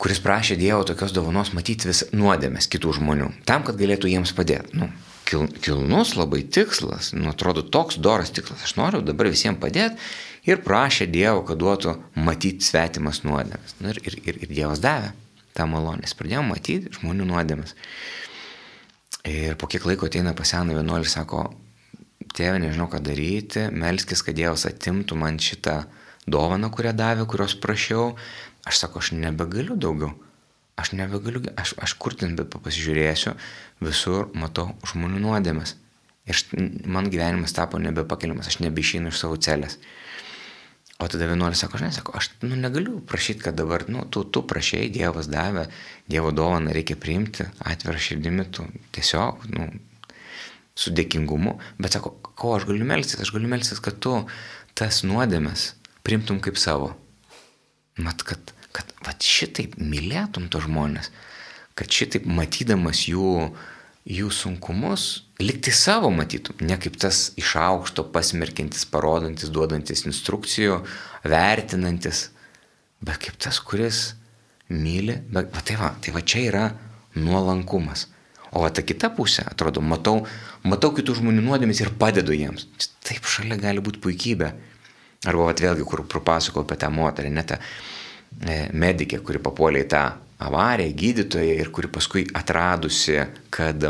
kuris 0.00 0.20
prašė 0.20 0.56
Dievo 0.60 0.82
tokios 0.84 1.14
dovanos 1.16 1.52
matyti 1.56 1.88
vis 1.88 2.02
nuodėmės 2.12 2.66
kitų 2.72 2.96
žmonių, 2.98 3.30
tam, 3.48 3.62
kad 3.66 3.78
galėtų 3.78 4.10
jiems 4.10 4.34
padėti. 4.36 4.80
Nu, 4.80 4.90
kil, 5.28 5.48
kilnus 5.64 6.14
labai 6.18 6.42
tikslas, 6.42 7.12
nu 7.16 7.32
atrodo 7.32 7.64
toks 7.64 7.98
doras 8.02 8.32
tikslas, 8.34 8.64
aš 8.66 8.76
noriu 8.78 9.02
dabar 9.04 9.30
visiems 9.32 9.60
padėti 9.62 9.98
ir 10.48 10.62
prašė 10.64 11.08
Dievo, 11.10 11.42
kad 11.48 11.60
duotų 11.60 11.96
matyti 12.20 12.66
svetimas 12.66 13.22
nuodėmes. 13.24 13.76
Nu, 13.80 13.92
ir, 13.92 14.00
ir, 14.04 14.38
ir, 14.44 14.52
Dievas 14.52 14.82
davė 14.84 15.12
tą 15.56 15.66
malonę, 15.70 16.04
jis 16.04 16.16
pradėjo 16.18 16.44
matyti 16.46 16.94
žmonių 16.98 17.28
nuodėmes. 17.30 17.76
Ir 19.24 19.56
po 19.56 19.68
kiek 19.70 19.86
laiko 19.88 20.10
ateina 20.10 20.34
pas 20.36 20.50
seną 20.52 20.76
vienuolį 20.76 21.06
ir 21.06 21.12
sako, 21.12 21.46
tėve, 22.36 22.58
nežinau 22.60 22.90
ką 22.92 23.00
daryti, 23.04 23.68
melskis, 23.72 24.24
kad 24.26 24.36
Dievas 24.36 24.66
atimtų 24.68 25.16
man 25.16 25.38
šitą 25.40 25.84
dovaną, 26.28 26.68
kurią 26.74 26.92
davė, 26.96 27.24
kurios 27.30 27.56
prašiau. 27.60 28.12
Aš 28.68 28.84
sako, 28.84 29.00
aš 29.00 29.12
nebegaliu 29.16 29.76
daugiau. 29.80 30.12
Aš 30.80 30.90
nebegaliu, 30.98 31.42
aš, 31.60 31.76
aš 31.78 31.94
kur 32.02 32.16
ten 32.18 32.34
be 32.38 32.46
pasižiūrėsiu, 32.50 33.36
visur 33.84 34.30
matau 34.34 34.72
žmonių 34.90 35.22
nuodėmes. 35.22 35.76
Ir 36.26 36.40
man 36.88 37.10
gyvenimas 37.12 37.54
tapo 37.54 37.78
nebepakeliamas, 37.78 38.48
aš 38.50 38.58
nebeišeinu 38.64 39.12
iš 39.12 39.20
savo 39.20 39.36
celės. 39.36 39.78
O 41.02 41.08
tada 41.10 41.26
vienuolis 41.28 41.60
sako, 41.60 41.78
žinai, 41.82 41.92
sako, 41.94 42.14
aš 42.16 42.30
nu, 42.42 42.56
negaliu 42.56 43.00
prašyti, 43.06 43.42
kad 43.44 43.58
dabar, 43.58 43.84
nu, 43.90 44.06
tu, 44.10 44.22
tu 44.24 44.44
prašėjai, 44.46 44.92
Dievas 44.94 45.28
davė, 45.30 45.66
Dievo 46.10 46.30
dovaną 46.34 46.72
reikia 46.74 46.96
priimti, 46.98 47.46
atvirą 47.66 47.98
širdimi, 48.00 48.46
tu 48.54 48.66
tiesiog, 48.94 49.44
nu, 49.52 49.68
su 50.78 50.94
dėkingumu, 50.94 51.58
bet 51.82 51.98
sako, 51.98 52.14
ko 52.38 52.54
aš 52.56 52.66
galiu 52.70 52.86
melstis, 52.88 53.20
aš 53.22 53.34
galiu 53.34 53.50
melstis, 53.50 53.82
kad 53.82 53.98
tu 54.02 54.16
tas 54.78 55.02
nuodėmes 55.06 55.72
primtum 56.06 56.40
kaip 56.42 56.58
savo. 56.62 56.92
Mat, 57.98 58.24
kad 58.26 58.54
kad 58.74 58.90
va 59.06 59.14
šitaip 59.22 59.76
mylėtum 59.78 60.48
to 60.50 60.60
žmonės, 60.64 61.10
kad 61.78 61.90
šitaip 61.90 62.26
matydamas 62.26 63.04
jų, 63.08 63.50
jų 64.04 64.30
sunkumus, 64.34 65.24
likti 65.42 65.72
savo 65.74 66.10
matytum, 66.14 66.58
ne 66.66 66.76
kaip 66.80 66.98
tas 67.00 67.30
iš 67.40 67.54
aukšto 67.60 68.06
pasmerkintis, 68.14 68.86
parodantis, 68.90 69.52
duodantis 69.54 70.04
instrukcijų, 70.08 70.82
vertinantis, 71.26 72.28
bet 73.04 73.22
kaip 73.22 73.38
tas, 73.40 73.60
kuris 73.62 74.10
myli, 74.68 75.18
bet 75.30 75.54
va, 75.54 75.62
tai, 75.64 75.78
va, 75.80 75.94
tai 76.02 76.14
va 76.14 76.24
čia 76.24 76.44
yra 76.48 76.66
nuolankumas. 77.18 78.08
O 78.54 78.62
va 78.62 78.70
ta 78.70 78.84
kita 78.86 79.10
pusė, 79.14 79.42
atrodo, 79.50 79.82
matau, 79.82 80.20
matau 80.62 80.92
kitų 80.94 81.18
žmonių 81.18 81.42
nuodėmės 81.42 81.80
ir 81.82 81.90
padedu 81.98 82.36
jiems. 82.36 82.68
Taip 83.02 83.26
šalia 83.26 83.58
gali 83.58 83.82
būti 83.82 84.02
puikybė. 84.04 84.52
Arba 85.26 85.48
va 85.48 85.54
vėlgi, 85.58 85.86
kur 85.88 86.04
papasakau 86.06 86.62
apie 86.62 86.76
tą 86.78 86.90
moterį, 86.94 87.32
net 87.34 87.50
tą 87.50 87.58
medikė, 88.74 89.20
kuri 89.24 89.40
papuolė 89.42 89.84
į 89.84 89.88
tą 89.94 90.04
avariją, 90.44 90.94
gydytoja 90.98 91.56
ir 91.60 91.70
kuri 91.74 91.90
paskui 91.92 92.24
atradusi, 92.36 93.20
kad 93.54 93.84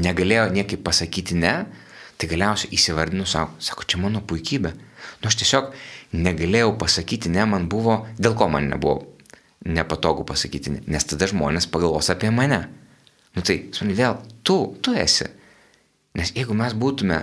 negalėjo 0.00 0.48
niekaip 0.54 0.82
pasakyti 0.86 1.38
ne, 1.38 1.54
tai 2.20 2.28
galiausiai 2.30 2.74
įsivardinu 2.76 3.26
savo, 3.28 3.54
sako, 3.62 3.86
čia 3.88 4.00
mano 4.00 4.22
puikybė. 4.24 4.72
Nu, 5.20 5.28
aš 5.30 5.38
tiesiog 5.40 5.72
negalėjau 6.16 6.74
pasakyti 6.80 7.32
ne, 7.32 7.46
man 7.48 7.68
buvo, 7.72 8.04
dėl 8.20 8.36
ko 8.38 8.48
man 8.52 8.68
nebuvo 8.72 9.02
nepatogu 9.64 10.24
pasakyti 10.28 10.72
ne, 10.76 10.82
nes 10.88 11.04
tada 11.04 11.28
žmonės 11.28 11.68
pagalvos 11.72 12.08
apie 12.12 12.32
mane. 12.32 12.62
Nu 13.36 13.44
tai, 13.46 13.62
smani, 13.76 13.96
vėl, 13.96 14.18
tu, 14.44 14.58
tu 14.82 14.94
esi. 14.96 15.28
Nes 16.18 16.32
jeigu 16.34 16.56
mes 16.56 16.74
būtume 16.74 17.22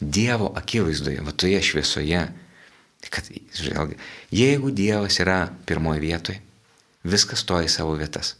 Dievo 0.00 0.46
akivaizdoje, 0.56 1.20
va 1.20 1.32
toje 1.36 1.58
šviesoje, 1.60 2.22
Kad, 3.08 3.30
vėlgi, 3.30 3.96
jeigu 4.34 4.70
Dievas 4.76 5.16
yra 5.22 5.48
pirmoje 5.66 6.02
vietoje, 6.02 6.40
viskas 7.08 7.40
stoja 7.44 7.66
į 7.66 7.72
savo 7.72 7.94
vietas. 7.98 8.34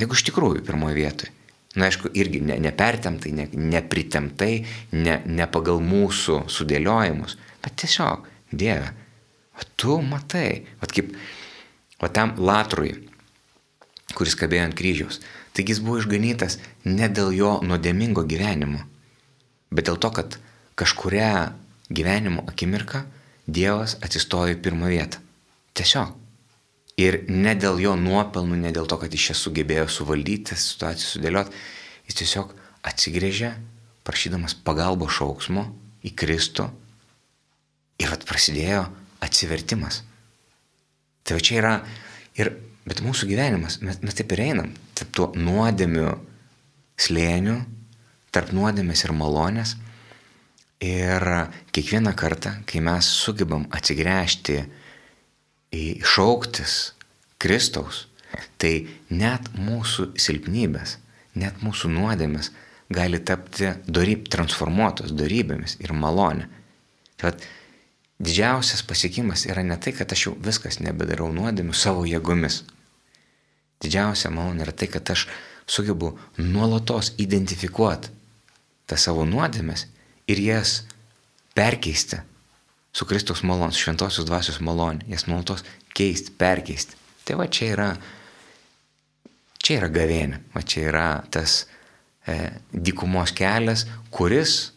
Jeigu 0.00 0.16
iš 0.16 0.26
tikrųjų 0.28 0.64
pirmoje 0.66 0.98
vietoje. 0.98 1.32
Na, 1.78 1.86
aišku, 1.86 2.10
irgi 2.18 2.42
ne, 2.42 2.58
nepertemtai, 2.60 3.30
ne, 3.32 3.46
nepritemtai, 3.54 4.54
ne, 4.98 5.20
ne 5.24 5.46
pagal 5.46 5.78
mūsų 5.84 6.42
sudėliojimus, 6.50 7.36
bet 7.62 7.76
tiesiog, 7.84 8.26
Dieve, 8.50 8.88
o 9.54 9.66
tu 9.78 10.00
matai, 10.02 10.64
o 10.82 10.88
kaip, 10.90 11.12
o 12.02 12.10
tam 12.10 12.34
latrui, 12.42 12.96
kuris 14.18 14.34
kabėjo 14.34 14.64
ant 14.66 14.74
kryžiaus, 14.74 15.20
Taigi 15.52 15.74
jis 15.74 15.80
buvo 15.82 15.98
išganytas 15.98 16.58
ne 16.86 17.08
dėl 17.10 17.32
jo 17.34 17.50
nuodėmingo 17.66 18.22
gyvenimo, 18.28 18.84
bet 19.74 19.88
dėl 19.88 19.98
to, 20.02 20.10
kad 20.14 20.36
kažkuria 20.78 21.52
gyvenimo 21.90 22.44
akimirka 22.48 23.02
Dievas 23.50 23.96
atsistojo 24.04 24.54
į 24.54 24.60
pirmą 24.62 24.90
vietą. 24.92 25.20
Tiesiog. 25.76 26.16
Ir 27.00 27.22
ne 27.32 27.54
dėl 27.56 27.80
jo 27.80 27.94
nuopelnų, 27.96 28.58
ne 28.60 28.72
dėl 28.76 28.88
to, 28.90 28.98
kad 29.00 29.12
jis 29.14 29.30
čia 29.30 29.36
sugebėjo 29.38 29.86
suvaldyti 29.88 30.56
situaciją, 30.58 31.14
sudėlioti, 31.14 31.62
jis 32.08 32.18
tiesiog 32.20 32.52
atsigrėžė, 32.90 33.54
prašydamas 34.04 34.56
pagalbos 34.66 35.14
šauksmo 35.16 35.64
į 36.04 36.12
Kristų 36.18 36.66
ir 38.00 38.12
at 38.12 38.26
prasidėjo 38.28 38.84
atsivertimas. 39.24 40.02
Tai 41.24 41.36
va 41.36 41.44
čia 41.44 41.58
yra, 41.60 41.72
ir, 42.40 42.52
bet 42.88 43.02
mūsų 43.04 43.28
gyvenimas, 43.30 43.78
mes, 43.84 44.00
mes 44.04 44.16
taip 44.16 44.32
ir 44.34 44.44
einam, 44.48 44.72
tarp 44.98 45.12
tuo 45.16 45.28
nuodėmių 45.36 46.08
slėnių, 47.00 47.56
tarp 48.34 48.52
nuodėmės 48.56 49.04
ir 49.06 49.14
malonės. 49.16 49.76
Ir 50.80 51.26
kiekvieną 51.76 52.14
kartą, 52.16 52.54
kai 52.64 52.80
mes 52.80 53.04
sugebam 53.04 53.66
atsigręžti 53.76 54.62
į 55.76 55.84
šauktis 56.08 56.94
Kristaus, 57.36 58.06
tai 58.56 58.86
net 59.12 59.50
mūsų 59.60 60.14
silpnybės, 60.16 60.96
net 61.36 61.60
mūsų 61.60 61.92
nuodėmės 61.92 62.48
gali 62.88 63.20
tapti 63.20 63.74
daryb, 63.84 64.24
transformuotos 64.32 65.12
darybėmis 65.12 65.76
ir 65.84 65.92
malonė. 65.92 66.48
Tai 67.20 67.28
vat, 67.28 67.44
didžiausias 68.16 68.80
pasiekimas 68.88 69.44
yra 69.52 69.60
ne 69.66 69.76
tai, 69.76 69.92
kad 69.92 70.08
aš 70.16 70.30
jau 70.30 70.34
viskas 70.40 70.80
nebedarau 70.80 71.28
nuodėmių 71.36 71.76
savo 71.76 72.08
jėgomis. 72.08 72.62
Didžiausia 73.84 74.32
malonė 74.32 74.64
yra 74.64 74.72
tai, 74.72 74.88
kad 74.96 75.12
aš 75.12 75.28
sugebu 75.68 76.16
nuolatos 76.40 77.12
identifikuoti 77.20 78.16
tas 78.88 79.04
savo 79.04 79.28
nuodėmes 79.28 79.90
ir 80.30 80.42
jas 80.44 80.80
perkeisti 81.56 82.20
su 82.92 83.06
Kristaus 83.06 83.44
malonės, 83.46 83.78
šventosios 83.78 84.26
dvasios 84.28 84.58
malonė, 84.64 85.06
jas 85.10 85.26
nuolatos 85.28 85.64
keisti, 85.96 86.34
perkeisti. 86.38 86.98
Tai 87.26 87.38
va 87.40 87.46
čia 87.52 87.70
yra, 87.74 87.88
čia 89.62 89.78
yra 89.78 89.90
gavėnė, 89.94 90.40
va 90.54 90.62
čia 90.66 90.86
yra 90.90 91.08
tas 91.30 91.64
e, 92.26 92.50
dykumos 92.72 93.34
kelias, 93.36 93.86
kuris 94.10 94.72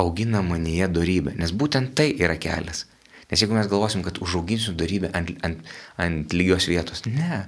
augina 0.00 0.42
manyje 0.44 0.90
darybę, 0.92 1.36
nes 1.40 1.54
būtent 1.54 1.94
tai 1.96 2.10
yra 2.18 2.36
kelias. 2.40 2.84
Nes 3.30 3.40
jeigu 3.40 3.56
mes 3.56 3.70
galvosim, 3.70 4.02
kad 4.04 4.18
užauginsiu 4.22 4.74
darybę 4.76 5.08
ant, 5.16 5.32
ant, 5.46 5.62
ant 6.00 6.34
lygios 6.36 6.68
vietos, 6.68 7.06
ne. 7.08 7.44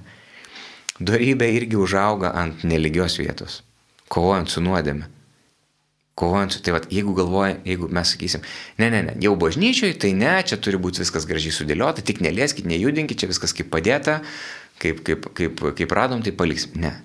Darybė 0.97 1.51
irgi 1.53 1.77
užauga 1.77 2.31
ant 2.39 2.63
nelygios 2.65 3.19
vietos, 3.21 3.61
kovojant 4.09 4.49
su 4.49 4.63
nuodėme. 4.65 5.05
Kovojant 6.17 6.55
su, 6.55 6.61
tai 6.65 6.73
vad, 6.73 6.87
jeigu 6.89 7.13
galvoja, 7.17 7.59
jeigu 7.67 7.91
mes 7.93 8.13
sakysim, 8.15 8.45
ne, 8.81 8.87
ne, 8.89 9.03
ne, 9.05 9.13
jau 9.21 9.35
bažnyčioj, 9.37 9.91
tai 10.01 10.15
ne, 10.17 10.31
čia 10.49 10.57
turi 10.57 10.79
būti 10.81 11.03
viskas 11.03 11.27
gražiai 11.29 11.53
sudėliota, 11.53 12.01
tik 12.05 12.23
nelieskit, 12.25 12.65
nejudinkit, 12.65 13.21
čia 13.21 13.29
viskas 13.29 13.53
kaip 13.53 13.69
padėta, 13.73 14.17
kaip, 14.81 15.03
kaip, 15.05 15.29
kaip, 15.37 15.61
kaip 15.77 15.93
radom, 15.93 16.23
tai 16.25 16.33
paliksim. 16.33 16.73
Ne. 16.81 16.95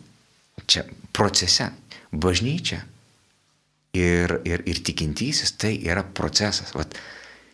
Čia 0.64 0.86
procese. 1.12 1.68
Bažnyčia 2.12 2.80
ir, 3.96 4.38
ir, 4.48 4.64
ir 4.68 4.80
tikintysis 4.84 5.54
tai 5.60 5.74
yra 5.84 6.04
procesas. 6.04 6.72
Vat, 6.76 6.96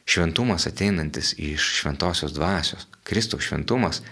šventumas 0.08 0.66
ateinantis 0.70 1.34
iš 1.38 1.66
šventosios 1.80 2.32
dvasios, 2.34 2.86
Kristaus 3.06 3.44
šventumas, 3.44 4.02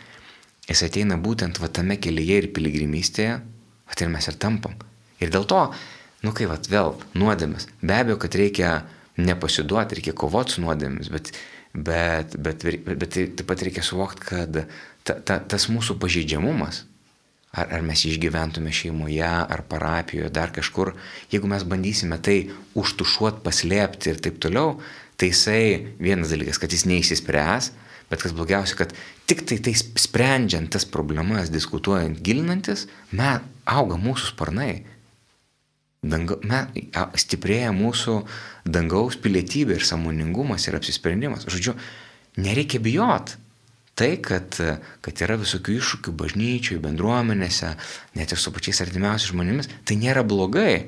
jis 0.66 0.82
ateina 0.86 1.16
būtent 1.20 1.60
va 1.62 1.70
tame 1.72 1.96
kelyje 2.02 2.42
ir 2.42 2.50
piligrimystėje, 2.56 3.38
va 3.86 4.00
ir 4.00 4.12
mes 4.12 4.28
ir 4.28 4.38
tampam. 4.42 4.76
Ir 5.22 5.32
dėl 5.32 5.46
to, 5.48 5.62
nu 6.24 6.32
kai 6.36 6.48
va 6.50 6.58
vėl 6.70 6.94
nuodėmės, 7.18 7.68
be 7.82 8.00
abejo, 8.00 8.18
kad 8.22 8.38
reikia 8.38 8.72
nepasiduoti, 9.20 9.98
reikia 9.98 10.16
kovoti 10.16 10.56
su 10.56 10.64
nuodėmėmis, 10.64 11.12
bet, 11.12 11.32
bet, 11.72 12.36
bet, 12.36 12.66
bet, 12.66 12.98
bet 13.04 13.16
taip 13.16 13.46
pat 13.48 13.64
reikia 13.64 13.84
suvokti, 13.84 14.26
kad 14.28 14.60
ta, 15.06 15.16
ta, 15.16 15.38
tas 15.40 15.68
mūsų 15.72 15.96
pažeidžiamumas, 16.02 16.84
ar, 17.56 17.70
ar 17.78 17.86
mes 17.86 18.04
išgyventume 18.08 18.72
šeimoje, 18.74 19.24
ar 19.24 19.64
parapijoje, 19.70 20.32
dar 20.34 20.52
kažkur, 20.54 20.94
jeigu 21.32 21.48
mes 21.50 21.64
bandysime 21.68 22.20
tai 22.20 22.38
užtušuoti, 22.76 23.42
paslėpti 23.46 24.12
ir 24.12 24.22
taip 24.24 24.40
toliau, 24.42 24.76
tai 25.16 25.32
jisai 25.32 25.96
vienas 26.02 26.32
dalykas, 26.32 26.60
kad 26.60 26.72
jis 26.72 26.84
neįsispręs, 26.88 27.72
bet 28.10 28.22
kas 28.22 28.34
blogiausia, 28.36 28.76
kad 28.78 28.92
tik 29.26 29.46
tai 29.48 29.58
tai 29.64 29.72
sprendžiant 29.76 30.70
tas 30.70 30.84
problemas, 30.86 31.50
diskutuojant, 31.50 32.20
gilinantis, 32.22 32.86
me 33.10 33.38
auga 33.66 33.98
mūsų 33.98 34.34
sparnai. 34.34 34.84
Danga, 36.06 36.38
me, 36.46 36.60
stiprėja 37.18 37.72
mūsų 37.74 38.20
dangaus 38.64 39.18
pilietybė 39.22 39.80
ir 39.80 39.86
samoningumas 39.86 40.68
ir 40.68 40.78
apsisprendimas. 40.78 41.48
Žodžiu, 41.50 41.76
nereikia 42.42 42.82
bijot. 42.82 43.36
Tai, 43.96 44.10
kad, 44.20 44.58
kad 45.00 45.20
yra 45.24 45.38
visokių 45.40 45.78
iššūkių 45.78 46.12
bažnyčių, 46.20 46.76
bendruomenėse, 46.84 47.70
net 48.18 48.34
ir 48.34 48.40
su 48.40 48.52
pačiais 48.52 48.82
artimiausiais 48.84 49.32
žmonėmis, 49.32 49.70
tai 49.88 49.96
nėra 49.96 50.20
blogai 50.26 50.84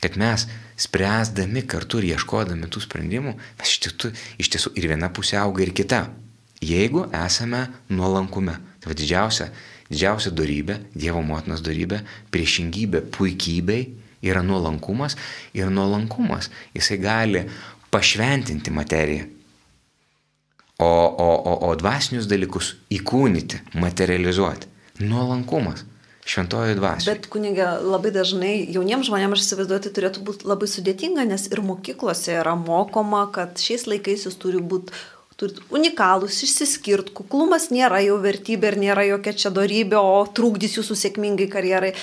kad 0.00 0.16
mes 0.16 0.46
spręsdami 0.80 1.62
kartu 1.68 2.00
ir 2.00 2.14
ieškodami 2.14 2.68
tų 2.72 2.82
sprendimų, 2.86 3.34
mes 3.60 3.72
iš 3.74 3.80
tiesų, 3.84 4.12
iš 4.40 4.50
tiesų 4.54 4.72
ir 4.80 4.88
viena 4.94 5.10
pusė 5.12 5.38
auga 5.42 5.64
ir 5.64 5.74
kita. 5.76 6.06
Jeigu 6.64 7.06
esame 7.16 7.66
nuolankume, 7.92 8.56
tai 8.80 8.96
didžiausia, 8.96 9.50
didžiausia 9.92 10.32
darybė, 10.36 10.80
Dievo 10.96 11.22
motinos 11.24 11.62
darybė, 11.64 12.02
priešingybė 12.32 13.04
puikybei 13.12 13.86
yra 14.22 14.42
nuolankumas 14.46 15.16
ir 15.56 15.70
nuolankumas, 15.72 16.50
jisai 16.74 16.98
gali 17.02 17.44
pašventinti 17.90 18.70
materiją, 18.70 19.28
o, 20.78 20.88
o, 20.88 21.30
o, 21.52 21.54
o 21.68 21.76
dvasinius 21.76 22.28
dalykus 22.30 22.74
įkūnyti, 22.94 23.64
materializuoti. 23.80 24.68
Nuolankumas 25.00 25.84
šventojo 26.30 26.76
dvasioje. 26.78 27.14
Bet 27.16 27.28
kunigė 27.32 27.66
labai 27.82 28.12
dažnai 28.14 28.52
jauniems 28.70 29.08
žmonėms, 29.08 29.38
aš 29.38 29.46
įsivaizduoju, 29.46 29.84
tai 29.86 29.94
turėtų 29.96 30.24
būti 30.26 30.48
labai 30.48 30.68
sudėtinga, 30.70 31.24
nes 31.28 31.48
ir 31.50 31.62
mokyklose 31.64 32.36
yra 32.40 32.54
mokoma, 32.58 33.24
kad 33.34 33.58
šiais 33.60 33.88
laikais 33.90 34.28
jūs 34.28 34.38
turi 34.40 34.60
būti 34.62 34.94
turit 35.40 35.60
unikalūs, 35.72 36.42
išsiskirt, 36.44 37.14
kuklumas 37.16 37.70
nėra 37.72 38.02
jau 38.04 38.18
vertybė 38.20 38.74
ir 38.74 38.76
nėra 38.82 39.06
jokia 39.08 39.32
čia 39.44 39.52
darybė, 39.56 39.96
o 39.96 40.26
trukdys 40.36 40.76
jūsų 40.76 40.98
sėkmingai 41.04 41.48
karjerai. 41.52 41.94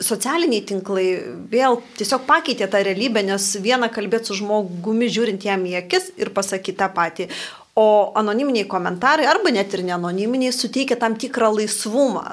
Socialiniai 0.00 0.64
tinklai 0.64 1.06
vėl 1.52 1.80
tiesiog 1.98 2.24
pakeitė 2.28 2.70
tą 2.72 2.80
realybę, 2.86 3.22
nes 3.26 3.52
vieną 3.60 3.90
kalbėti 3.92 4.30
su 4.30 4.38
žmogumi 4.40 5.10
žiūrint 5.12 5.44
jam 5.44 5.66
į 5.68 5.76
akis 5.82 6.10
ir 6.20 6.32
pasakyti 6.36 6.78
tą 6.80 6.88
patį. 6.94 7.28
O 7.76 8.10
anoniminiai 8.18 8.66
komentarai, 8.68 9.28
arba 9.30 9.52
net 9.54 9.72
ir 9.76 9.84
neanoniminiai, 9.86 10.52
suteikia 10.56 10.96
tam 11.00 11.14
tikrą 11.20 11.52
laisvumą 11.58 12.24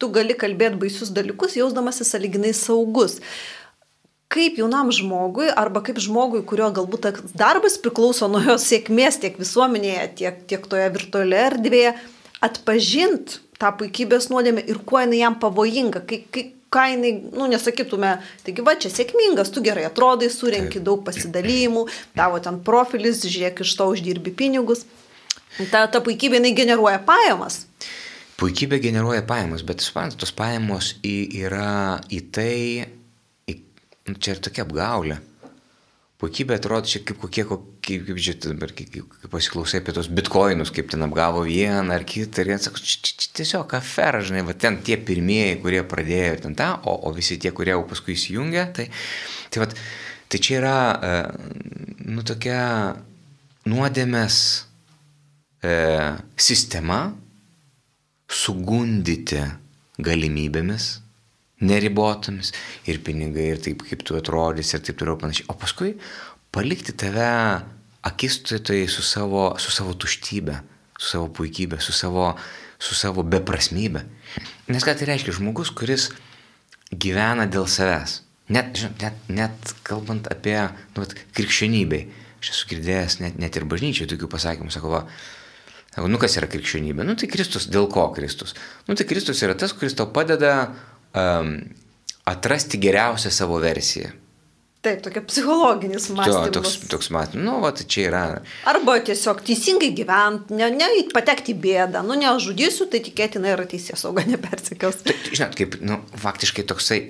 tu 0.00 0.08
gali 0.14 0.36
kalbėti 0.38 0.80
baisius 0.80 1.12
dalykus, 1.14 1.56
jausdamasis 1.60 2.14
saliginai 2.14 2.52
saugus. 2.56 3.18
Kaip 4.30 4.60
jaunam 4.60 4.92
žmogui, 4.94 5.48
arba 5.58 5.82
kaip 5.86 5.98
žmogui, 6.02 6.44
kurio 6.46 6.70
galbūt 6.74 7.08
darbas 7.38 7.76
priklauso 7.82 8.28
nuo 8.30 8.42
jos 8.44 8.68
sėkmės 8.70 9.18
tiek 9.22 9.38
visuomenėje, 9.40 10.06
tiek, 10.20 10.38
tiek 10.50 10.68
toje 10.70 10.86
virtualioje 10.94 11.48
erdvėje, 11.50 11.94
atpažint 12.46 13.40
tą 13.60 13.72
puikybės 13.80 14.30
nuodėmę 14.30 14.62
ir 14.70 14.78
kuo 14.86 15.02
jinai 15.02 15.24
jam 15.24 15.36
pavojinga, 15.42 16.04
kai, 16.08 16.22
kai, 16.32 16.46
ką 16.70 16.84
jinai, 16.92 17.12
nu, 17.34 17.48
nesakytume, 17.50 18.12
taigi 18.46 18.64
va, 18.66 18.76
čia 18.78 18.92
sėkmingas, 18.92 19.50
tu 19.54 19.62
gerai 19.64 19.88
atrodai, 19.88 20.30
surenki 20.30 20.82
daug 20.86 21.02
pasidalymų, 21.06 21.86
tavo 22.18 22.38
ten 22.42 22.60
profilis, 22.66 23.24
žiūrėk, 23.26 23.64
iš 23.64 23.74
to 23.78 23.88
uždirbi 23.90 24.34
pinigus. 24.36 24.86
Ta, 25.72 25.86
ta 25.90 25.98
puikybė 26.04 26.38
jinai 26.38 26.54
generuoja 26.54 27.00
pajamas. 27.02 27.64
Puikybė 28.40 28.78
generuoja 28.80 29.24
pajamas, 29.26 29.64
bet 29.66 29.82
suprantate, 29.84 30.22
tos 30.22 30.32
pajamos 30.32 30.94
į, 31.04 31.16
yra 31.42 31.98
į 32.08 32.20
tai, 32.32 32.54
į, 33.50 33.56
nu, 34.08 34.14
čia 34.16 34.36
ir 34.36 34.44
tokia 34.46 34.64
apgaulė. 34.64 35.18
Puikybė 36.20 36.58
atrodo 36.58 36.84
čia 36.84 37.00
kaip 37.00 37.16
kokie, 37.22 37.46
kaip, 37.48 37.62
kaip 37.80 38.18
žiūrėt, 38.20 38.50
dabar, 38.52 38.72
pasiklausai 39.32 39.80
apie 39.80 39.94
tos 39.96 40.10
bitkoinus, 40.12 40.72
kaip 40.76 40.90
ten 40.92 41.06
apgavo 41.06 41.46
vieną 41.46 41.94
ar 41.96 42.04
kitą, 42.04 42.44
ir 42.44 42.52
jie 42.52 42.58
sako, 42.66 42.82
čia, 42.84 42.98
čia, 43.08 43.30
tiesiog 43.40 43.72
afera, 43.78 44.20
žinai, 44.20 44.42
va 44.44 44.52
ten 44.52 44.76
tie 44.84 44.98
pirmieji, 45.00 45.56
kurie 45.62 45.80
pradėjo 45.88 46.34
ir 46.34 46.42
ten 46.44 46.58
tą, 46.58 46.74
o, 46.84 46.98
o 47.08 47.14
visi 47.16 47.40
tie, 47.40 47.54
kurie 47.56 47.72
jau 47.72 47.86
paskui 47.88 48.18
įsijungia, 48.18 48.66
tai, 48.76 48.90
tai, 49.48 49.64
va, 49.64 49.70
tai 50.28 50.42
čia 50.44 50.58
yra, 50.60 50.76
nu, 52.04 52.20
tokia 52.28 52.60
nuodėmės 53.72 54.36
e, 55.64 55.72
sistema, 56.36 57.02
sugundyti 58.28 59.40
galimybėmis 60.04 60.99
neribotomis 61.60 62.54
ir 62.88 63.00
pinigai 63.04 63.50
ir 63.54 63.60
taip, 63.64 63.84
kaip 63.88 64.04
tu 64.06 64.16
atrodys 64.18 64.72
ir 64.74 64.84
taip 64.84 65.00
toliau 65.00 65.18
panašiai. 65.20 65.48
O 65.52 65.56
paskui 65.60 65.94
palikti 66.54 66.94
tave 66.96 67.28
akistatoje 68.06 68.88
su 68.88 69.04
savo, 69.04 69.50
su 69.60 69.72
savo 69.74 69.94
tuštybė, 69.94 70.56
su 70.98 71.12
savo 71.14 71.28
puikybė, 71.36 71.80
su 71.84 71.92
savo, 71.96 72.32
su 72.80 72.96
savo 72.96 73.24
beprasmybė. 73.26 74.04
Nes 74.72 74.86
ką 74.86 74.96
tai 74.96 75.10
reiškia? 75.10 75.36
Žmogus, 75.36 75.72
kuris 75.76 76.08
gyvena 76.90 77.46
dėl 77.50 77.68
savęs. 77.70 78.20
Net, 78.50 78.72
žinot, 78.74 79.02
net, 79.04 79.28
net 79.30 79.74
kalbant 79.86 80.26
apie 80.32 80.56
nu, 80.58 81.04
vat, 81.04 81.14
krikščionybei. 81.36 82.08
Aš 82.40 82.54
esu 82.54 82.70
girdėjęs 82.72 83.20
net, 83.20 83.36
net 83.38 83.58
ir 83.58 83.66
bažnyčiai 83.68 84.08
tokių 84.10 84.30
pasakymų, 84.32 84.72
sako, 84.72 84.90
va, 84.94 85.00
sako, 85.92 86.08
nu 86.10 86.18
kas 86.18 86.38
yra 86.40 86.48
krikščionybė? 86.50 87.04
Nu 87.06 87.14
tai 87.20 87.28
Kristus, 87.30 87.68
dėl 87.70 87.86
ko 87.92 88.08
Kristus? 88.16 88.56
Nu 88.88 88.96
tai 88.98 89.06
Kristus 89.06 89.44
yra 89.44 89.54
tas, 89.60 89.76
kuris 89.76 89.94
tau 89.98 90.08
padeda 90.10 90.54
um, 91.14 91.54
atrasti 92.30 92.80
geriausią 92.80 93.30
savo 93.34 93.60
versiją. 93.62 94.10
Taip, 94.80 95.02
tokia 95.04 95.20
psichologinis 95.20 96.08
mąstymas. 96.08 96.46
To, 96.46 96.60
toks, 96.60 96.78
toks 96.88 97.10
mąstymas, 97.10 97.44
nu, 97.44 97.58
va, 97.60 97.68
tai 97.76 97.84
čia 97.84 98.06
yra. 98.08 98.22
Arba 98.70 98.94
tiesiog 99.04 99.42
teisingai 99.44 99.90
gyventi, 99.92 100.56
ne, 100.56 100.70
ne 100.72 100.88
patekti 101.12 101.52
į 101.52 101.58
bėdą, 101.66 102.00
nu, 102.06 102.16
nežudysiu, 102.16 102.86
tai 102.88 103.02
tikėtina 103.04 103.52
yra 103.52 103.66
teisės 103.68 104.00
sauga 104.06 104.24
nepersikels. 104.32 105.02
Tai, 105.04 105.18
žinot, 105.28 105.52
kaip, 105.58 105.76
nu, 105.84 106.00
faktiškai 106.24 106.64
toksai 106.72 107.00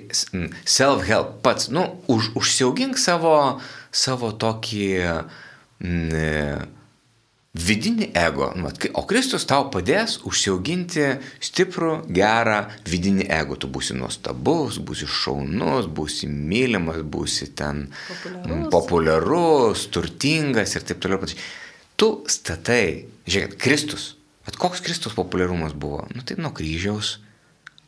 self-help 0.67 1.39
pats, 1.47 1.71
nu, 1.71 1.85
už, 2.11 2.33
užsiaugink 2.41 2.99
savo, 2.99 3.37
savo 4.03 4.35
tokį... 4.35 4.91
Mm, 5.79 6.77
vidinį 7.51 8.11
ego. 8.15 8.51
Nu, 8.55 8.69
o 8.95 9.03
Kristus 9.07 9.43
tau 9.47 9.65
padės 9.73 10.19
užsiauginti 10.27 11.07
stiprų, 11.43 11.93
gerą 12.15 12.61
vidinį 12.87 13.27
ego. 13.27 13.57
Tu 13.59 13.67
būsi 13.67 13.97
nuostabus, 13.97 14.79
būsi 14.79 15.07
šaunus, 15.09 15.89
būsi 15.91 16.29
mylimas, 16.31 17.01
būsi 17.03 17.51
ten 17.55 17.89
populiarus, 17.91 18.69
populiarus 18.71 19.89
turtingas 19.91 20.77
ir 20.77 20.87
taip 20.87 21.03
toliau. 21.03 21.27
Tu 21.99 22.09
statai, 22.31 22.85
žiūrėk, 23.27 23.59
Kristus. 23.61 24.13
Bet 24.47 24.55
koks 24.57 24.81
Kristus 24.81 25.13
populiarumas 25.13 25.75
buvo? 25.77 26.07
Nu 26.15 26.23
tai 26.25 26.39
nuo 26.39 26.53
kryžiaus 26.55 27.19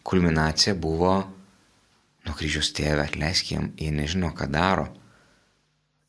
kulminacija 0.04 0.76
buvo, 0.76 1.16
nuo 2.28 2.36
kryžiaus 2.38 2.74
tėvė, 2.76 3.08
atleisk 3.08 3.54
jiem, 3.54 3.72
jie 3.80 3.90
nežino, 3.96 4.30
ką 4.36 4.50
daro. 4.52 4.90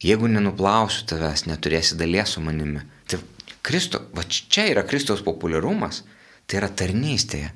Jeigu 0.05 0.29
nenuplausiu 0.29 1.07
tavęs, 1.09 1.47
neturėsi 1.49 1.97
dalies 1.97 2.35
su 2.35 2.43
manimi. 2.45 2.83
Tai 3.09 3.23
Kristo, 3.65 4.03
va 4.13 4.27
čia 4.29 4.67
yra 4.75 4.85
Kristaus 4.85 5.23
populiarumas, 5.25 6.03
tai 6.45 6.61
yra 6.61 6.69
tarnystėje, 6.69 7.53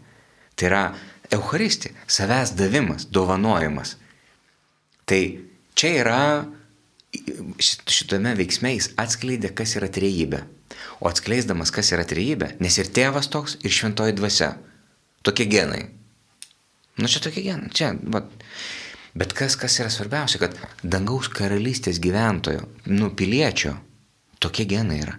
tai 0.57 0.71
yra 0.71 0.83
Euharistija, 1.37 1.93
savęs 2.09 2.55
davimas, 2.57 3.05
dovanojimas. 3.13 3.97
Tai 5.09 5.21
čia 5.77 5.91
yra, 6.01 6.21
šitame 7.61 8.33
veiksme 8.39 8.73
jis 8.73 8.95
atskleidė, 9.01 9.53
kas 9.57 9.77
yra 9.77 9.91
trejybė. 9.93 10.41
O 11.05 11.11
atskleisdamas, 11.11 11.73
kas 11.75 11.93
yra 11.93 12.07
trejybė, 12.09 12.55
nes 12.65 12.81
ir 12.81 12.89
tėvas 12.95 13.29
toks, 13.33 13.59
ir 13.65 13.75
šventoji 13.75 14.17
dvasia. 14.17 14.55
Tokie 15.27 15.49
genai. 15.51 15.85
Nu 16.99 17.09
čia 17.11 17.21
tokie 17.23 17.45
genai, 17.45 17.69
čia, 17.75 17.93
va. 18.09 18.25
Bet 19.19 19.33
kas, 19.37 19.57
kas 19.61 19.77
yra 19.83 19.91
svarbiausia, 19.93 20.41
kad 20.41 20.57
dangaus 20.83 21.29
karalystės 21.33 22.01
gyventojo, 22.01 22.65
nu 22.93 23.13
piliečio, 23.17 23.77
tokie 24.41 24.69
genai 24.69 25.03
yra. 25.05 25.17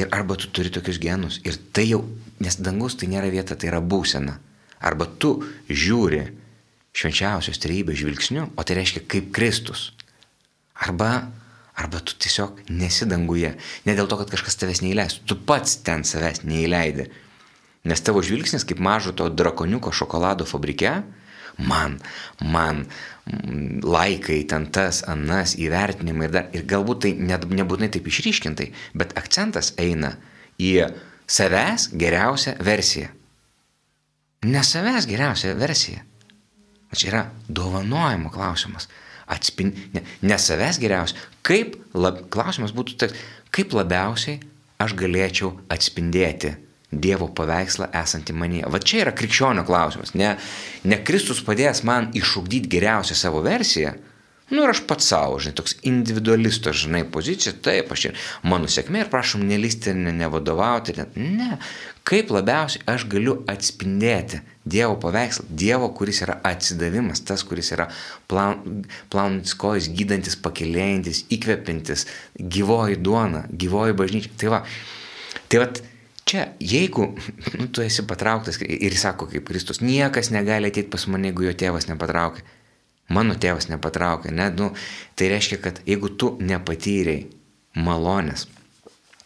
Ir 0.00 0.08
arba 0.14 0.36
tu 0.40 0.48
turi 0.48 0.72
tokius 0.72 1.00
genus. 1.02 1.40
Ir 1.44 1.58
tai 1.74 1.90
jau, 1.90 2.04
nes 2.40 2.56
dangus 2.56 2.96
tai 2.96 3.10
nėra 3.12 3.28
vieta, 3.32 3.56
tai 3.58 3.68
yra 3.68 3.82
būsena. 3.84 4.38
Arba 4.80 5.04
tu 5.20 5.34
žiūri 5.68 6.22
švenčiausios 6.96 7.60
trejybės 7.60 8.00
žvilgsniu, 8.00 8.48
o 8.56 8.64
tai 8.64 8.78
reiškia 8.80 9.04
kaip 9.04 9.28
Kristus. 9.36 9.90
Arba, 10.80 11.28
arba 11.76 12.00
tu 12.00 12.16
tiesiog 12.16 12.62
nesi 12.72 13.06
danguje. 13.08 13.52
Ne 13.84 13.96
dėl 13.98 14.08
to, 14.08 14.16
kad 14.22 14.32
kažkas 14.32 14.56
tavęs 14.60 14.80
neįleis. 14.84 15.20
Tu 15.28 15.36
pats 15.36 15.76
ten 15.84 16.06
savęs 16.08 16.46
neįleidi. 16.48 17.10
Nes 17.84 18.02
tavo 18.04 18.24
žvilgsnis 18.24 18.64
kaip 18.68 18.80
mažo 18.80 19.12
to 19.16 19.28
drakoniuko 19.32 19.92
šokolado 19.92 20.48
fabrike, 20.48 21.00
man, 21.66 21.98
man, 22.40 22.84
laikai, 23.84 24.42
ten 24.48 24.66
tas, 24.74 25.02
anas, 25.08 25.54
įvertinimai 25.60 26.28
ir, 26.28 26.34
dar, 26.34 26.50
ir 26.56 26.66
galbūt 26.68 27.02
tai 27.04 27.12
net, 27.18 27.46
nebūtinai 27.46 27.90
taip 27.92 28.08
išryškintai, 28.10 28.70
bet 28.98 29.14
akcentas 29.20 29.74
eina 29.80 30.14
į 30.60 30.90
savęs 31.30 31.90
geriausią 32.00 32.56
versiją. 32.64 33.10
Ne 34.50 34.62
savęs 34.64 35.06
geriausia 35.08 35.52
versija. 35.58 36.02
Čia 36.96 37.10
yra 37.10 37.22
dovanojimo 37.48 38.32
klausimas. 38.34 38.88
Atspin... 39.30 39.74
Ne, 39.94 40.02
ne 40.26 40.38
savęs 40.40 40.80
geriausia. 40.82 41.18
Kaip, 41.46 41.76
lab... 41.94 42.24
klausimas 42.32 42.74
būtų 42.74 42.96
toks, 42.98 43.20
kaip 43.54 43.76
labiausiai 43.76 44.40
aš 44.80 44.96
galėčiau 44.98 45.52
atspindėti 45.70 46.56
Dievo 46.90 47.28
paveikslą 47.30 47.86
esantį 47.94 48.34
manyje. 48.34 48.70
Va 48.70 48.80
čia 48.82 49.04
yra 49.04 49.14
krikščionio 49.14 49.62
klausimas. 49.68 50.14
Ne, 50.18 50.34
ne 50.82 50.98
Kristus 51.06 51.42
padės 51.46 51.84
man 51.86 52.10
išugdyti 52.18 52.70
geriausią 52.72 53.18
savo 53.18 53.44
versiją. 53.46 53.94
Nu 54.50 54.64
ir 54.64 54.72
aš 54.72 54.80
pats 54.90 55.06
savo, 55.06 55.36
žinai, 55.38 55.54
toks 55.60 55.76
individualisto, 55.86 56.72
žinai, 56.74 57.04
pozicija, 57.14 57.52
taip, 57.62 57.92
aš 57.94 58.08
ir 58.08 58.16
mano 58.50 58.66
sėkmė 58.66 59.04
ir 59.04 59.10
prašom 59.12 59.44
nelisti, 59.46 59.94
ne, 59.94 60.10
nevadovauti. 60.10 60.96
Ne, 60.98 61.06
ne, 61.38 61.58
kaip 62.06 62.32
labiausiai 62.34 62.82
aš 62.90 63.06
galiu 63.12 63.36
atspindėti 63.50 64.42
Dievo 64.70 64.96
paveikslą, 65.02 65.46
Dievo, 65.62 65.92
kuris 65.94 66.20
yra 66.26 66.40
atsidavimas, 66.50 67.22
tas, 67.26 67.46
kuris 67.46 67.70
yra 67.76 67.86
plaunantis 68.30 69.54
kojas, 69.58 69.86
gydantis, 69.94 70.34
pakilėjantis, 70.42 71.22
įkvepintis, 71.38 72.08
gyvoji 72.34 72.98
duona, 72.98 73.46
gyvoji 73.54 73.96
bažnyčia. 74.02 74.34
Tai 74.42 74.52
va, 74.56 74.60
tai 75.46 75.62
va, 75.62 75.70
Čia, 76.28 76.46
jeigu 76.60 77.08
nu, 77.58 77.66
tu 77.72 77.82
esi 77.82 78.04
patrauktas 78.06 78.60
ir 78.62 78.96
sako 78.98 79.26
kaip 79.30 79.48
Kristus, 79.48 79.80
niekas 79.82 80.30
negali 80.30 80.70
ateiti 80.70 80.90
pas 80.92 81.06
mane, 81.10 81.30
jeigu 81.30 81.48
jo 81.48 81.54
tėvas 81.64 81.88
nepatraukia. 81.88 82.44
Mano 83.10 83.34
tėvas 83.34 83.66
nepatraukia. 83.66 84.30
Ne? 84.30 84.46
Nu, 84.54 84.70
tai 85.18 85.32
reiškia, 85.32 85.58
kad 85.64 85.80
jeigu 85.88 86.12
tu 86.14 86.36
nepatyrei 86.38 87.24
malonės, 87.74 88.46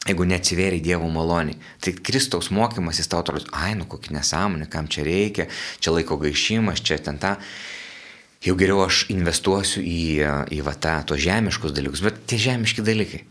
jeigu 0.09 0.27
neatsivėrė 0.29 0.81
Dievo 0.85 1.09
maloniai, 1.13 1.59
tai 1.85 1.95
Kristaus 1.97 2.51
mokymas 2.53 3.01
jis 3.01 3.09
tau 3.13 3.23
atrodo, 3.25 3.49
ai, 3.57 3.75
nu 3.77 3.89
kokį 3.89 4.17
nesąmonę, 4.17 4.69
kam 4.73 4.89
čia 4.89 5.05
reikia, 5.07 5.49
čia 5.81 5.95
laiko 5.95 6.19
gaišimas, 6.21 6.81
čia 6.85 7.01
ten 7.01 7.21
tą. 7.21 7.37
Jau 8.45 8.57
geriau 8.61 8.83
aš 8.85 9.07
investuosiu 9.13 9.81
į, 9.81 10.01
į 10.53 10.65
va 10.65 10.75
tą, 10.77 10.99
tos 11.09 11.23
žemiškus 11.25 11.73
dalykus, 11.73 12.05
bet 12.05 12.25
tie 12.29 12.41
žemiški 12.41 12.85
dalykai. 12.85 13.23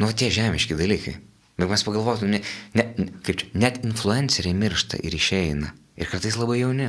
Nu, 0.00 0.08
tie 0.16 0.30
žemiški 0.32 0.76
dalykai. 0.78 1.18
Bet 1.60 1.68
mes 1.68 1.84
pagalvotume, 1.84 2.40
ne, 2.78 2.84
kaip 3.26 3.40
čia, 3.42 3.48
net 3.60 3.82
influenceriai 3.84 4.56
miršta 4.56 5.00
ir 5.04 5.14
išeina. 5.16 5.72
Ir 6.00 6.08
kartais 6.08 6.38
labai 6.40 6.62
jauni. 6.62 6.88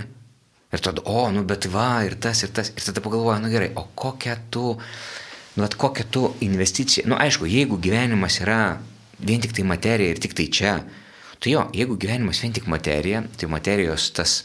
Ir 0.74 0.82
tada, 0.82 1.04
o, 1.06 1.28
nu 1.30 1.44
bet 1.46 1.68
va, 1.70 2.02
ir 2.08 2.16
tas, 2.22 2.42
ir 2.46 2.54
tas. 2.56 2.72
Ir 2.74 2.88
tada 2.88 3.04
pagalvoja, 3.04 3.42
nu 3.44 3.52
gerai, 3.52 3.74
o 3.78 3.86
kokia 3.94 4.38
tu, 4.50 4.72
nu, 5.58 5.66
at 5.66 5.76
kokia 5.78 6.08
tu 6.10 6.30
investicija. 6.42 7.06
Nu, 7.10 7.20
aišku, 7.20 7.46
jeigu 7.52 7.78
gyvenimas 7.84 8.40
yra 8.42 8.80
vien 9.20 9.44
tik 9.44 9.54
tai 9.54 9.68
materija 9.68 10.16
ir 10.16 10.24
tik 10.24 10.34
tai 10.38 10.48
čia, 10.50 10.78
tai 11.44 11.54
jo, 11.54 11.68
jeigu 11.76 12.00
gyvenimas 12.00 12.42
vien 12.42 12.56
tik 12.56 12.72
materija, 12.72 13.22
tai 13.38 13.52
materijos 13.52 14.10
tas 14.16 14.40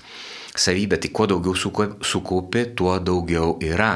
savybė, 0.59 0.99
tai 1.01 1.15
kuo 1.15 1.29
daugiau 1.31 1.55
sukaupi, 1.57 2.67
tuo 2.77 2.99
daugiau 2.99 3.57
yra. 3.65 3.95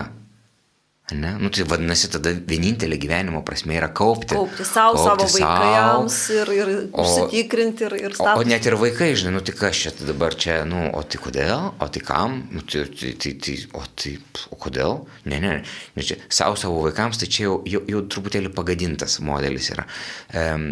Ne? 1.15 1.33
Nu, 1.41 1.51
tai 1.53 1.65
vadinasi, 1.69 2.09
tada 2.13 2.33
vienintelė 2.33 2.97
gyvenimo 3.01 3.43
prasme 3.47 3.77
yra 3.77 3.89
kaupti. 3.93 4.37
Kaupti 4.37 4.65
savo, 4.67 4.97
kaupti 4.99 5.29
savo 5.29 5.59
vaikams 5.59 6.17
sau, 6.17 6.37
ir, 6.39 6.53
ir 6.57 6.71
o, 6.89 7.05
užsitikrinti 7.05 7.87
ir, 7.89 7.97
ir 8.01 8.17
statyti. 8.17 8.41
O, 8.41 8.45
o 8.45 8.49
net 8.49 8.69
ir 8.69 8.77
vaikai, 8.81 9.11
žinai, 9.19 9.35
nu 9.37 9.43
tai 9.45 9.55
kas 9.59 9.83
čia 9.85 9.93
dabar 10.01 10.37
čia, 10.39 10.61
nu, 10.69 10.85
o 10.97 11.03
tai 11.05 11.21
kodėl, 11.23 11.73
o 11.77 11.89
tai 11.93 12.05
kam, 12.07 12.39
nu, 12.55 12.65
tai, 12.67 12.85
tai, 12.91 13.13
tai, 13.21 13.35
tai, 13.45 13.57
o 13.79 13.85
tai, 14.03 14.15
o 14.53 14.61
kodėl? 14.63 14.97
Ne, 15.29 15.41
ne, 15.43 15.57
ne, 15.97 16.07
čia 16.07 16.21
savo 16.33 16.57
savo 16.61 16.85
vaikams, 16.87 17.21
tai 17.21 17.31
čia 17.33 17.49
jau, 17.49 17.59
jau, 17.69 17.83
jau 17.93 18.05
truputėlį 18.17 18.55
pagadintas 18.57 19.19
modelis 19.25 19.73
yra. 19.75 19.89
Ehm, 20.37 20.71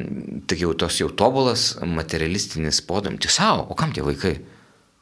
tai 0.48 0.61
jau 0.62 0.72
tos 0.79 1.03
jau 1.03 1.11
tobulas 1.12 1.74
materialistinis 1.85 2.83
podam, 2.87 3.18
tai 3.20 3.33
savo, 3.33 3.68
o 3.68 3.79
kam 3.79 3.92
tie 3.96 4.07
vaikai? 4.07 4.38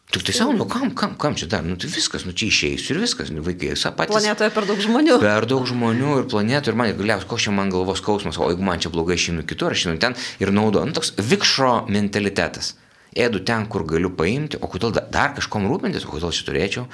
Tik 0.09 0.23
tai 0.25 0.33
savo, 0.33 0.53
nu 0.57 0.65
kam, 0.65 0.95
kam, 0.97 1.13
kam 1.21 1.35
čia 1.37 1.47
dar, 1.53 1.65
nu 1.69 1.77
tai 1.77 1.91
viskas, 1.93 2.23
nu 2.25 2.33
čia 2.33 2.49
išeisiu 2.49 2.95
ir 2.95 3.03
viskas, 3.03 3.29
nu 3.29 3.43
vaikai, 3.45 3.75
visą 3.75 3.91
patį. 3.93 4.15
Planetoje 4.15 4.53
per 4.55 4.65
daug 4.65 4.81
žmonių. 4.81 5.19
Per 5.21 5.47
daug 5.51 5.67
žmonių 5.69 6.15
ir 6.23 6.29
planetoje 6.33 6.73
ir 6.73 6.79
man, 6.81 6.93
galiausiai, 6.97 7.29
koks 7.29 7.45
čia 7.45 7.53
man 7.53 7.69
galvos 7.75 8.01
skausmas, 8.01 8.39
o 8.41 8.49
jeigu 8.49 8.65
man 8.65 8.81
čia 8.81 8.89
blogai 8.95 9.19
išeinu 9.21 9.45
kitur, 9.45 9.77
aš 9.77 9.85
einu 9.91 10.01
ten 10.01 10.17
ir 10.41 10.53
naudoju, 10.57 10.89
nu 10.89 10.97
toks 10.97 11.13
vikšro 11.21 11.75
mentalitetas. 11.93 12.73
Ėdu 13.21 13.43
ten, 13.45 13.67
kur 13.69 13.85
galiu 13.89 14.09
paimti, 14.17 14.57
o 14.57 14.71
kodėl 14.73 14.95
dar 14.97 15.35
kažkom 15.37 15.69
rūpintis, 15.69 16.09
o 16.09 16.15
kodėl 16.15 16.33
čia 16.33 16.49
turėčiau, 16.49 16.87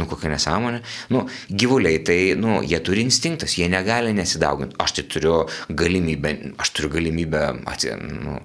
nu 0.00 0.08
kokia 0.08 0.32
nesąmonė. 0.32 0.80
Nu, 1.12 1.26
gyvuliai, 1.52 2.00
tai, 2.04 2.18
nu, 2.40 2.62
jie 2.64 2.80
turi 2.84 3.04
instinktas, 3.04 3.58
jie 3.60 3.68
negali 3.72 4.16
nesidauginti. 4.16 4.76
Aš 4.80 4.96
tai 4.96 5.06
turiu 5.12 5.36
galimybę, 5.68 6.34
aš 6.64 6.72
turiu 6.76 6.94
galimybę, 6.96 7.44
atsi, 7.68 7.92
nu, 8.00 8.40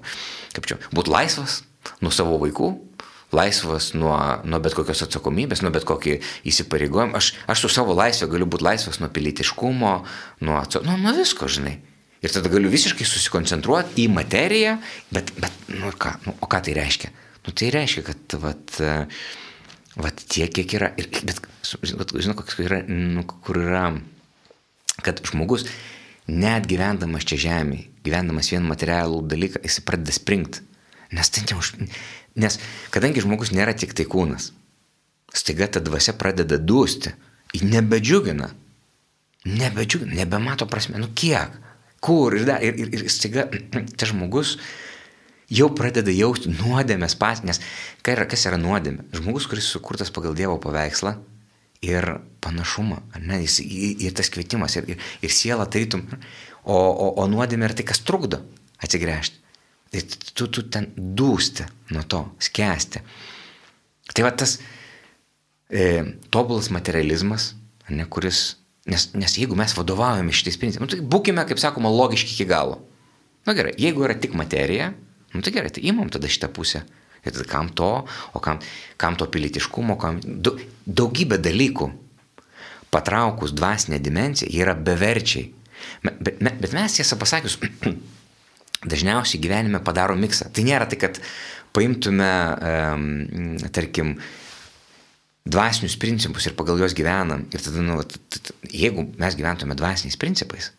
kaip 0.56 0.68
čia, 0.68 0.80
būti 0.92 1.12
laisvas 1.12 1.60
nuo 2.04 2.12
savo 2.12 2.36
vaikų, 2.40 2.72
laisvas 3.32 3.92
nuo, 3.94 4.16
nuo 4.44 4.60
bet 4.62 4.74
kokios 4.74 5.04
atsakomybės, 5.06 5.62
nuo 5.62 5.70
bet 5.74 5.86
kokį 5.88 6.16
įsipareigojimą. 6.50 7.14
Aš, 7.18 7.32
aš 7.50 7.64
su 7.64 7.70
savo 7.72 7.94
laisvė 7.98 8.30
galiu 8.32 8.48
būti 8.50 8.66
laisvas 8.66 8.98
nuo 9.02 9.10
pilietiškumo, 9.14 9.92
nuo, 10.46 10.62
nu, 10.86 10.96
nuo 11.04 11.14
visko, 11.16 11.50
žinai. 11.50 11.76
Ir 12.20 12.32
tada 12.34 12.50
galiu 12.52 12.68
visiškai 12.72 13.06
susikoncentruoti 13.08 14.02
į 14.04 14.10
materiją, 14.12 14.76
bet, 15.14 15.32
bet 15.40 15.70
nu, 15.72 15.92
ką, 15.96 16.18
nu, 16.26 16.34
o 16.42 16.48
ką 16.50 16.60
tai 16.66 16.74
reiškia? 16.76 17.12
Nu, 17.46 17.54
tai 17.56 17.70
reiškia, 17.72 18.04
kad 18.10 18.36
vat, 18.42 18.80
vat 19.96 20.24
tiek, 20.26 20.50
kiek 20.52 20.74
yra. 20.76 20.90
Ir, 21.00 21.08
bet, 21.24 21.40
žinau, 21.80 22.36
koks 22.36 22.60
yra, 22.60 22.82
nu, 22.90 23.24
kur 23.46 23.62
yra, 23.62 23.86
kad 25.06 25.22
žmogus, 25.30 25.64
net 26.28 26.68
gyvendamas 26.68 27.24
čia 27.24 27.40
žemėje, 27.46 27.88
gyvendamas 28.04 28.52
vieną 28.52 28.68
materialų 28.68 29.22
dalyką, 29.30 29.64
jis 29.64 29.80
pradeda 29.86 30.12
springti. 30.12 30.66
Nes, 31.16 31.32
neuž... 31.48 31.72
nes 32.38 32.58
kadangi 32.94 33.22
žmogus 33.24 33.52
nėra 33.54 33.74
tik 33.76 33.94
tai 33.96 34.06
kūnas, 34.10 34.50
staiga 35.34 35.68
ta 35.70 35.82
dvasia 35.82 36.14
pradeda 36.18 36.58
dūsti, 36.58 37.14
ji 37.54 37.66
nebedžiugina, 37.66 38.50
nebedžiugina, 39.46 40.20
nebemato 40.22 40.68
prasme, 40.70 41.00
nu 41.02 41.10
kiek, 41.14 41.56
kur? 42.04 42.36
Ir, 42.36 42.46
da, 42.48 42.60
ir, 42.62 42.78
ir, 42.78 42.94
ir 42.96 43.10
staiga 43.12 43.48
tas 43.98 44.12
žmogus 44.12 44.56
jau 45.50 45.66
pradeda 45.74 46.12
jausti 46.14 46.52
nuodėmės 46.54 47.16
pas, 47.18 47.42
nes 47.46 47.58
kas 48.06 48.46
yra 48.46 48.60
nuodėmė? 48.60 49.08
Žmogus, 49.18 49.48
kuris 49.50 49.66
sukurtas 49.72 50.12
pagal 50.14 50.36
Dievo 50.38 50.60
paveikslą 50.62 51.16
ir 51.84 52.06
panašumą, 52.44 53.00
ne, 53.24 53.40
jis, 53.46 53.58
ir 53.64 54.14
tas 54.16 54.28
kvietimas, 54.32 54.76
ir, 54.76 54.92
ir, 54.94 55.04
ir 55.24 55.32
siela 55.32 55.64
tarytum, 55.66 56.04
o, 56.62 56.76
o, 56.76 57.08
o 57.22 57.28
nuodėmė 57.30 57.70
yra 57.70 57.78
tai, 57.78 57.86
kas 57.88 58.02
trukdo 58.04 58.42
atsigręžti. 58.84 59.39
Tai 59.90 60.02
tu, 60.38 60.46
tu 60.46 60.64
ten 60.70 60.86
dūsti 60.94 61.66
nuo 61.96 62.04
to, 62.06 62.22
skęsti. 62.42 63.02
Tai 64.14 64.26
va 64.26 64.30
tas 64.38 64.56
e, 65.66 66.02
tobulas 66.30 66.70
materializmas, 66.74 67.52
ne, 67.90 68.06
kuris, 68.06 68.44
nes, 68.90 69.08
nes 69.18 69.36
jeigu 69.38 69.58
mes 69.58 69.74
vadovaujame 69.74 70.34
šitais 70.34 70.58
principais, 70.60 70.86
nu, 70.86 70.90
tai 70.90 71.02
būkime, 71.02 71.42
kaip 71.48 71.62
sakoma, 71.62 71.90
logiški 71.90 72.36
iki 72.36 72.46
galo. 72.50 72.78
Na 73.46 73.50
nu, 73.50 73.58
gerai, 73.58 73.74
jeigu 73.80 74.06
yra 74.06 74.14
tik 74.18 74.36
materija, 74.38 74.92
Nu 75.32 75.40
tai 75.40 75.52
gerai, 75.52 75.70
tai 75.70 75.82
imam 75.86 76.08
tada 76.08 76.26
šitą 76.26 76.50
pusę. 76.50 76.82
Ir 77.24 77.32
tada 77.32 77.44
kam 77.44 77.68
to, 77.68 78.06
o 78.32 78.38
kam, 78.40 78.58
kam 78.96 79.16
to 79.16 79.26
pilietiškumo, 79.30 79.96
kam 80.00 80.18
daugybė 80.86 81.38
dalykų. 81.38 81.90
Patraukus 82.90 83.52
dvasinę 83.54 84.00
dimenciją, 84.02 84.50
jie 84.50 84.64
yra 84.64 84.74
beverčiai. 84.74 85.52
Bet, 86.02 86.18
bet, 86.18 86.40
bet 86.64 86.72
mes 86.74 86.96
tiesą 86.98 87.18
pasakius, 87.20 87.58
dažniausiai 88.86 89.40
gyvenime 89.42 89.80
padaro 89.84 90.16
miksą. 90.16 90.50
Tai 90.54 90.64
nėra 90.64 90.88
tai, 90.88 90.98
kad 91.00 91.20
paimtume, 91.76 92.30
um, 92.56 93.56
tarkim, 93.74 94.14
dvasinius 95.50 95.96
principus 96.00 96.46
ir 96.48 96.56
pagal 96.58 96.80
juos 96.80 96.96
gyvenam. 96.96 97.46
Ir 97.52 97.64
tada, 97.64 97.84
nu, 97.84 98.00
jeigu 98.70 99.06
mes 99.20 99.38
gyventume 99.38 99.76
dvasiniais 99.78 100.18
principais, 100.20 100.70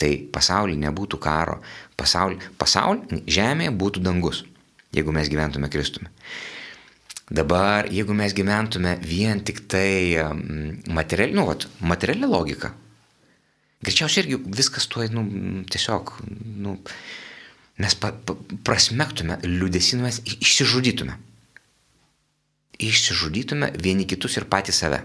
tai 0.00 0.14
pasaulyje 0.32 0.80
nebūtų 0.80 1.20
karo, 1.22 1.60
pasaulyje, 2.00 2.52
pasaulyje 2.58 3.22
žemėje 3.30 3.74
būtų 3.76 4.02
dangus, 4.04 4.44
jeigu 4.96 5.14
mes 5.14 5.30
gyventume 5.30 5.70
Kristumi. 5.72 6.10
Dabar, 7.30 7.86
jeigu 7.86 8.14
mes 8.16 8.32
gyventume 8.34 8.96
vien 9.06 9.38
tik 9.46 9.62
tai 9.70 10.18
materiali, 10.90 11.36
nu, 11.36 11.44
vat, 11.46 11.68
materiali 11.78 12.26
logika, 12.26 12.72
greičiausiai 13.84 14.24
irgi 14.24 14.38
viskas 14.56 14.86
tuo, 14.90 15.04
nu, 15.14 15.24
tiesiog, 15.70 16.12
nu, 16.64 16.76
mes 17.80 17.96
pa, 18.00 18.12
pa, 18.12 18.36
prasmektume 18.66 19.40
liūdėsį, 19.44 20.00
mes 20.02 20.20
išsižudytume. 20.36 21.16
Išsižudytume 22.80 23.72
vieni 23.80 24.06
kitus 24.08 24.38
ir 24.40 24.48
patys 24.50 24.82
save. 24.82 25.02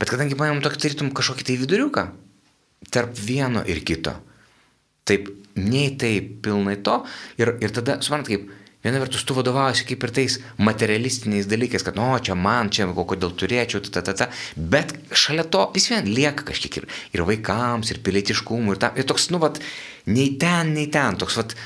Bet 0.00 0.10
kadangi 0.10 0.36
paėmėm 0.38 0.62
tokį 0.64 0.80
tarytum 0.82 1.12
kažkokį 1.14 1.48
tai 1.48 1.58
viduriuką, 1.60 2.04
tarp 2.90 3.16
vieno 3.18 3.62
ir 3.68 3.80
kito. 3.86 4.14
Taip, 5.04 5.28
nei 5.60 5.92
tai 6.00 6.16
pilnai 6.20 6.78
to. 6.84 7.02
Ir, 7.40 7.54
ir 7.62 7.74
tada, 7.74 7.98
suprant, 8.04 8.26
kaip 8.26 8.48
viena 8.84 9.00
vertus 9.02 9.24
tu 9.26 9.36
vadovaujasi 9.36 9.86
kaip 9.88 10.06
ir 10.06 10.12
tais 10.18 10.36
materialistiniais 10.60 11.48
dalykais, 11.50 11.84
kad, 11.86 11.98
o, 11.98 12.10
čia 12.20 12.36
man, 12.38 12.70
čia, 12.74 12.86
kodėl 12.94 13.34
turėčiau, 13.40 13.82
ta, 13.88 14.04
ta, 14.04 14.14
ta. 14.18 14.28
Bet 14.54 14.94
šalia 15.10 15.46
to 15.48 15.66
vis 15.74 15.88
vien 15.92 16.06
lieka 16.06 16.46
kažkiek 16.50 16.80
ir, 16.82 16.88
ir 17.16 17.24
vaikams, 17.26 17.90
ir 17.94 18.02
pilietiškumų, 18.04 18.76
ir, 18.76 18.82
ta, 18.84 18.92
ir 19.00 19.08
toks, 19.08 19.30
nu, 19.34 19.42
vat, 19.42 19.60
nei 20.06 20.34
ten, 20.40 20.74
nei 20.76 20.86
ten, 20.92 21.18
toks, 21.20 21.40
vat, 21.40 21.56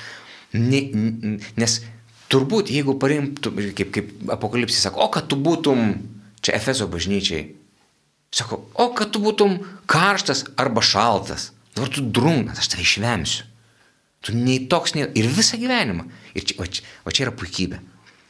ne, 0.57 0.85
nes 1.59 1.79
turbūt, 2.33 2.73
jeigu 2.73 2.97
parimtų, 3.03 3.55
kaip, 3.75 3.95
kaip 3.95 4.35
apokalipsė 4.39 4.87
sako, 4.87 5.09
o 5.09 5.12
kad 5.12 5.31
tu 5.31 5.41
būtum 5.41 5.97
čia 6.45 6.55
Efeso 6.57 6.87
bažnyčiai, 6.89 7.49
Sako, 8.31 8.61
o 8.77 8.91
kad 8.93 9.12
tu 9.14 9.23
būtum 9.25 9.57
karštas 9.89 10.45
arba 10.61 10.83
šaltas, 10.85 11.49
dabar 11.77 11.93
tu 11.93 12.05
drungnas, 12.05 12.61
aš 12.61 12.75
tave 12.75 12.85
išvemsiu. 12.85 13.47
Tu 14.25 14.35
nei 14.35 14.64
toks, 14.71 14.97
nei... 14.97 15.07
Ir 15.19 15.29
visą 15.31 15.61
gyvenimą. 15.61 16.09
Ir 16.35 16.49
čia, 16.49 16.59
o, 16.59 16.66
čia, 16.66 16.85
o 17.07 17.14
čia 17.14 17.29
yra 17.29 17.35
puikybė. 17.39 17.79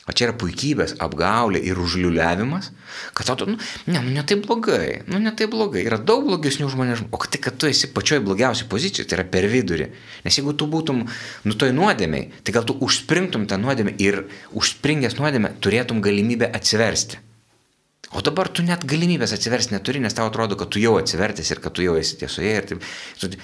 O 0.09 0.15
čia 0.17 0.31
yra 0.31 0.35
puikybės 0.41 0.95
apgaulė 1.05 1.61
ir 1.69 1.77
užliuliavimas, 1.83 2.71
kad 3.17 3.29
tau, 3.29 3.45
nu, 3.45 3.59
ne, 3.91 4.01
nu, 4.01 4.15
ne 4.15 4.23
tai 4.25 4.39
blogai, 4.41 5.03
nu, 5.05 5.21
ne 5.21 5.35
tai 5.37 5.51
blogai, 5.53 5.83
yra 5.85 5.99
daug 6.01 6.25
blogesnių 6.25 6.71
žmonių, 6.73 6.95
o 7.13 7.21
tai, 7.27 7.41
kad 7.45 7.59
tu 7.61 7.69
esi 7.69 7.91
pačioj 7.93 8.23
blogiausiai 8.25 8.71
pozicijoje, 8.73 9.05
tai 9.11 9.19
yra 9.19 9.27
per 9.29 9.45
vidurį. 9.53 9.91
Nes 10.25 10.39
jeigu 10.41 10.55
tu 10.57 10.65
būtum, 10.73 11.03
nu, 11.45 11.57
toj 11.61 11.75
nuodėmiai, 11.77 12.31
tai 12.41 12.55
gal 12.57 12.65
tu 12.65 12.79
užspringtum 12.87 13.45
tą 13.51 13.59
nuodėmę 13.61 13.93
ir 14.01 14.23
užspringęs 14.57 15.19
nuodėmę 15.21 15.53
turėtum 15.61 16.01
galimybę 16.05 16.49
atsiversti. 16.57 17.21
O 18.17 18.23
dabar 18.25 18.49
tu 18.49 18.65
net 18.65 18.87
galimybės 18.89 19.35
atsiversti 19.37 19.75
neturi, 19.75 20.01
nes 20.01 20.17
tau 20.17 20.31
atrodo, 20.31 20.57
kad 20.57 20.73
tu 20.73 20.81
jau 20.81 20.95
atsivertęs 20.97 21.53
ir 21.53 21.61
kad 21.61 21.77
tu 21.77 21.85
jau 21.85 21.99
esi 22.01 22.17
tiesoje 22.17 22.55
ir 22.57 22.71
taip. 22.71 22.89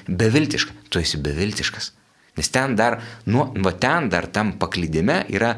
Beviltiška, 0.09 0.73
tu 0.89 1.05
esi 1.05 1.21
beviltiškas. 1.21 1.91
Nes 2.39 2.51
ten 2.51 2.75
dar, 2.79 2.99
nu, 3.31 3.47
va 3.65 3.73
ten 3.79 4.09
dar 4.11 4.27
tam 4.35 4.55
paklydime 4.59 5.23
yra, 5.35 5.53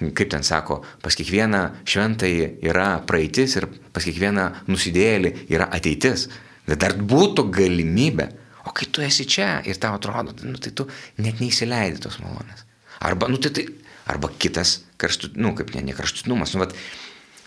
kaip 0.00 0.30
ten 0.32 0.46
sako, 0.46 0.80
pas 1.02 1.16
kiekvieną 1.16 1.62
šventąjį 1.88 2.46
yra 2.66 2.88
praeitis 3.06 3.58
ir 3.60 3.68
pas 3.94 4.04
kiekvieną 4.06 4.46
nusidėlį 4.70 5.34
yra 5.52 5.68
ateitis. 5.76 6.28
Bet 6.66 6.82
dar 6.82 6.96
būtų 6.96 7.48
galimybė. 7.54 8.30
O 8.68 8.74
kai 8.76 8.90
tu 8.92 9.02
esi 9.02 9.24
čia 9.24 9.60
ir 9.66 9.78
tau 9.80 9.96
atrodo, 9.96 10.34
nu, 10.44 10.58
tai 10.60 10.74
tu 10.76 10.84
net 11.22 11.40
neįsileidi 11.40 12.02
tos 12.04 12.18
malonės. 12.22 12.66
Arba, 13.06 13.30
nu, 13.32 13.38
tai, 13.40 13.54
tai, 13.56 13.64
arba 14.12 14.28
kitas 14.38 14.82
kraštutinumas, 15.00 15.46
nu, 15.46 15.54
kaip 15.56 15.72
ne, 15.74 15.86
ne 15.88 15.94
kraštutinumas, 15.96 16.52
nu, 16.54 16.60
vat, 16.60 16.76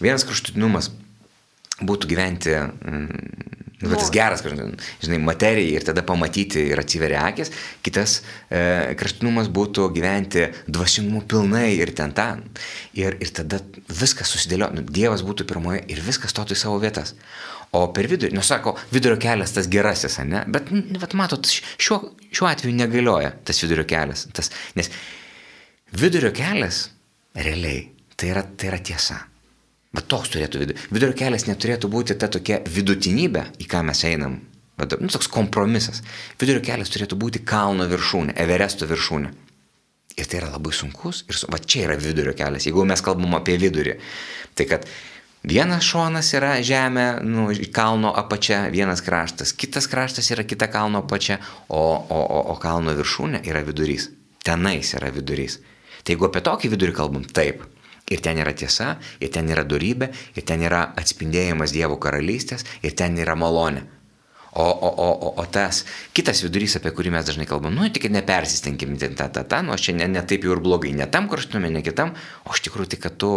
Vienas 0.01 0.25
kraštutinumas 0.27 0.89
būtų 1.83 2.09
gyventi, 2.11 2.53
mm, 2.53 3.62
nu, 3.83 3.93
tas 3.95 4.11
geras, 4.13 4.43
žinai, 5.03 5.19
materijai 5.23 5.77
ir 5.77 5.85
tada 5.87 6.03
pamatyti 6.07 6.63
ir 6.71 6.79
atsiveria 6.81 7.23
akis. 7.29 7.51
Kitas 7.85 8.19
e, 8.49 8.93
kraštutinumas 8.99 9.49
būtų 9.53 9.89
gyventi 9.95 10.47
dvasingumu 10.67 11.23
pilnai 11.29 11.69
ir 11.77 11.93
ten 11.97 12.13
ten. 12.15 12.43
Ir, 12.97 13.17
ir 13.19 13.33
tada 13.35 13.61
viskas 13.91 14.31
susidėlio, 14.33 14.71
nu, 14.75 14.85
Dievas 14.93 15.25
būtų 15.25 15.47
pirmoje 15.49 15.83
ir 15.91 16.03
viskas 16.05 16.33
stotų 16.35 16.57
į 16.57 16.61
savo 16.63 16.79
vietas. 16.83 17.15
O 17.73 17.87
per 17.93 18.05
vidurį, 18.09 18.35
nusako, 18.37 18.75
vidurio 18.93 19.17
kelias 19.21 19.55
tas 19.55 19.67
gerasis, 19.71 20.19
ne? 20.29 20.43
Bet, 20.53 20.69
vat, 21.01 21.15
matot, 21.17 21.49
šiuo, 21.49 21.99
šiuo 22.29 22.49
atveju 22.51 22.75
negalioja 22.77 23.33
tas 23.45 23.61
vidurio 23.65 23.87
kelias. 23.89 24.27
Tas, 24.37 24.51
nes 24.77 24.91
vidurio 25.97 26.29
kelias 26.35 26.85
realiai 27.33 27.87
tai 28.15 28.29
yra, 28.29 28.45
tai 28.45 28.69
yra 28.69 28.81
tiesa. 28.85 29.23
Bet 29.93 30.09
toks 30.09 30.31
turėtų 30.33 30.63
vidurio. 30.63 30.81
Vidurio 30.89 31.13
kelias 31.17 31.45
neturėtų 31.45 31.89
būti 31.93 32.17
ta 32.17 32.29
tokia 32.33 32.63
vidutinybė, 32.65 33.45
į 33.61 33.69
ką 33.69 33.83
mes 33.85 34.01
einam. 34.09 34.39
Bet, 34.79 34.95
nu, 34.97 35.09
toks 35.13 35.29
kompromisas. 35.29 36.01
Vidurio 36.41 36.63
kelias 36.65 36.89
turėtų 36.93 37.17
būti 37.21 37.43
kalno 37.45 37.85
viršūnė, 37.91 38.33
Everesto 38.41 38.89
viršūnė. 38.89 39.29
Ir 40.17 40.29
tai 40.29 40.39
yra 40.41 40.49
labai 40.53 40.73
sunkus. 40.73 41.23
Ir 41.29 41.37
su... 41.37 41.49
va 41.53 41.59
čia 41.61 41.87
yra 41.87 41.97
vidurio 42.01 42.33
kelias, 42.37 42.65
jeigu 42.65 42.85
mes 42.89 43.01
kalbam 43.05 43.37
apie 43.37 43.59
vidurį. 43.61 43.95
Tai 44.57 44.65
kad 44.69 44.87
vienas 45.45 45.85
šonas 45.85 46.31
yra 46.37 46.55
žemė, 46.65 47.05
nu, 47.25 47.47
kalno 47.73 48.13
apačia, 48.17 48.63
vienas 48.73 49.01
kraštas, 49.05 49.53
kitas 49.53 49.89
kraštas 49.89 50.29
yra 50.33 50.45
kita 50.45 50.69
kalno 50.73 51.03
apačia, 51.05 51.37
o, 51.67 51.81
o, 51.81 52.19
o, 52.21 52.41
o 52.53 52.57
kalno 52.61 52.97
viršūnė 52.97 53.43
yra 53.49 53.61
vidurys. 53.65 54.09
Tenais 54.43 54.93
yra 54.97 55.13
vidurys. 55.13 55.59
Tai 56.03 56.17
jeigu 56.17 56.27
apie 56.27 56.41
tokį 56.45 56.73
vidurį 56.73 56.97
kalbam, 56.97 57.25
taip, 57.29 57.61
Ir 58.11 58.19
ten 58.19 58.37
yra 58.41 58.51
tiesa, 58.51 58.97
ir 59.23 59.31
ten 59.31 59.47
yra 59.49 59.63
darybė, 59.63 60.09
ir 60.35 60.43
ten 60.45 60.61
yra 60.65 60.89
atspindėjimas 60.99 61.71
Dievo 61.71 61.95
karalystės, 62.03 62.65
ir 62.83 62.95
ten 62.99 63.15
yra 63.17 63.35
malonė. 63.39 63.85
O, 64.53 64.65
o, 64.65 64.89
o, 64.89 65.07
o, 65.27 65.29
o 65.41 65.45
tas 65.49 65.79
kitas 66.13 66.43
vidurys, 66.45 66.75
apie 66.77 66.91
kurį 66.93 67.09
mes 67.15 67.25
dažnai 67.25 67.47
kalbam, 67.49 67.73
nu 67.73 67.87
tik 67.89 68.05
nepersistengim, 68.13 68.93
ten 69.01 69.15
ta, 69.17 69.25
ta, 69.33 69.41
ta, 69.49 69.63
nu 69.65 69.73
aš 69.73 69.87
čia 69.87 69.95
ne, 69.97 70.05
ne 70.13 70.21
taip 70.29 70.45
jau 70.45 70.53
ir 70.53 70.61
blogai, 70.61 70.91
ne 70.93 71.07
tam 71.09 71.25
kraštume, 71.31 71.71
ne 71.73 71.81
kitam, 71.81 72.13
o 72.45 72.53
iš 72.53 72.61
tikrųjų 72.67 72.91
tik, 72.93 73.01
kad 73.07 73.17
tu, 73.17 73.31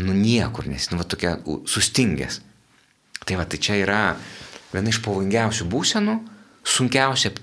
nu 0.00 0.16
niekur 0.16 0.70
nes, 0.70 0.88
nu 0.94 1.02
va 1.02 1.04
tokia 1.04 1.34
sustingęs. 1.68 2.40
Tai 3.28 3.36
va, 3.36 3.44
tai 3.44 3.60
čia 3.60 3.76
yra 3.82 4.00
viena 4.72 4.88
iš 4.88 5.02
pavojingiausių 5.04 5.68
būsenų, 5.68 6.16
sunkiausia 6.64 7.34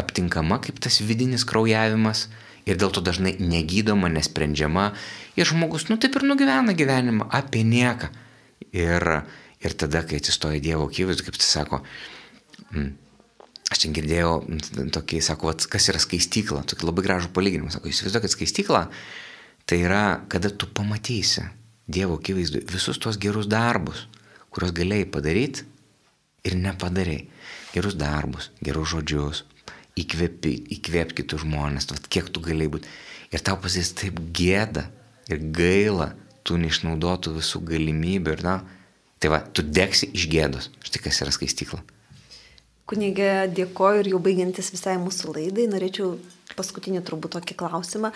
aptinkama 0.00 0.62
kaip 0.64 0.80
tas 0.80 1.02
vidinis 1.04 1.44
kraujavimas 1.48 2.28
ir 2.64 2.80
dėl 2.80 2.92
to 2.94 3.02
dažnai 3.04 3.34
negydoma, 3.36 4.08
nesprendžiama 4.12 4.92
ir 5.36 5.48
žmogus, 5.48 5.88
nu 5.90 5.98
taip 6.00 6.16
ir 6.18 6.26
nugyvena 6.26 6.74
gyvenimą 6.76 7.28
apie 7.34 7.64
nieką. 7.66 8.10
Ir, 8.74 9.06
ir 9.62 9.74
tada, 9.78 10.02
kai 10.06 10.18
atsistoja 10.18 10.62
Dievo 10.62 10.88
akivaizdu, 10.88 11.26
kaip 11.26 11.38
jis 11.38 11.50
sako, 11.56 11.80
mm, 12.72 12.88
aš 13.70 13.82
čia 13.84 13.90
girdėjau 13.94 14.32
tokį, 14.94 15.20
sako, 15.22 15.52
vat, 15.52 15.66
kas 15.70 15.90
yra 15.92 16.00
skaistykla, 16.02 16.64
tokį 16.70 16.88
labai 16.88 17.04
gražų 17.06 17.30
palyginimą, 17.36 17.70
sako, 17.74 17.90
įsivaizduokit 17.90 18.34
skaistykla, 18.34 18.88
tai 19.68 19.78
yra, 19.84 20.04
kada 20.32 20.50
tu 20.50 20.70
pamatysi 20.70 21.46
Dievo 21.84 22.16
akivaizdu 22.16 22.62
visus 22.72 22.96
tos 22.96 23.18
gerus 23.20 23.46
darbus, 23.50 24.06
kuriuos 24.54 24.72
galėjai 24.72 25.10
padaryti 25.12 25.66
ir 26.48 26.56
nepadarai. 26.56 27.26
Gerus 27.74 27.96
darbus, 27.98 28.52
gerus 28.64 28.92
žodžius, 28.94 29.42
įkvėpi, 29.98 30.52
įkvėp 30.76 31.12
kitus 31.18 31.42
žmonės, 31.42 31.90
vat, 31.90 32.06
kiek 32.08 32.30
tu 32.32 32.42
galėjai 32.44 32.72
būti. 32.76 32.92
Ir 33.34 33.42
tau 33.44 33.58
pasės 33.60 33.90
taip 33.98 34.20
gėda 34.32 34.86
ir 35.32 35.42
gaila 35.56 36.12
tų 36.44 36.60
neišnaudotų 36.64 37.38
visų 37.38 37.62
galimybių 37.70 38.36
ir 38.36 38.44
na, 38.44 38.58
tai 39.22 39.32
va, 39.32 39.40
tu 39.40 39.64
degsi 39.64 40.10
iš 40.12 40.28
gėdos. 40.32 40.70
Štai 40.84 41.04
kas 41.06 41.22
yra 41.24 41.32
skaistykla. 41.34 41.80
Kunigė, 42.84 43.46
dėkoju 43.48 44.02
ir 44.02 44.10
jau 44.12 44.18
baigiantis 44.20 44.68
visai 44.74 44.98
mūsų 45.00 45.32
laidai, 45.32 45.64
norėčiau 45.72 46.18
paskutinį 46.52 47.00
turbūt 47.06 47.32
tokį 47.38 47.56
klausimą, 47.62 48.10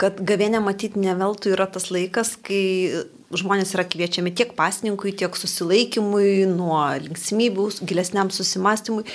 kad 0.00 0.18
gavėnė 0.26 0.58
matyti 0.64 0.98
ne 0.98 1.14
veltui 1.14 1.52
yra 1.54 1.68
tas 1.70 1.86
laikas, 1.94 2.32
kai 2.42 3.04
žmonės 3.30 3.76
yra 3.76 3.84
kviečiami 3.86 4.32
tiek 4.34 4.56
pasninkui, 4.58 5.14
tiek 5.14 5.38
susilaikymui, 5.38 6.48
nuo 6.50 6.80
linksmybių, 7.04 7.68
gilesniam 7.86 8.32
susimastymui. 8.34 9.06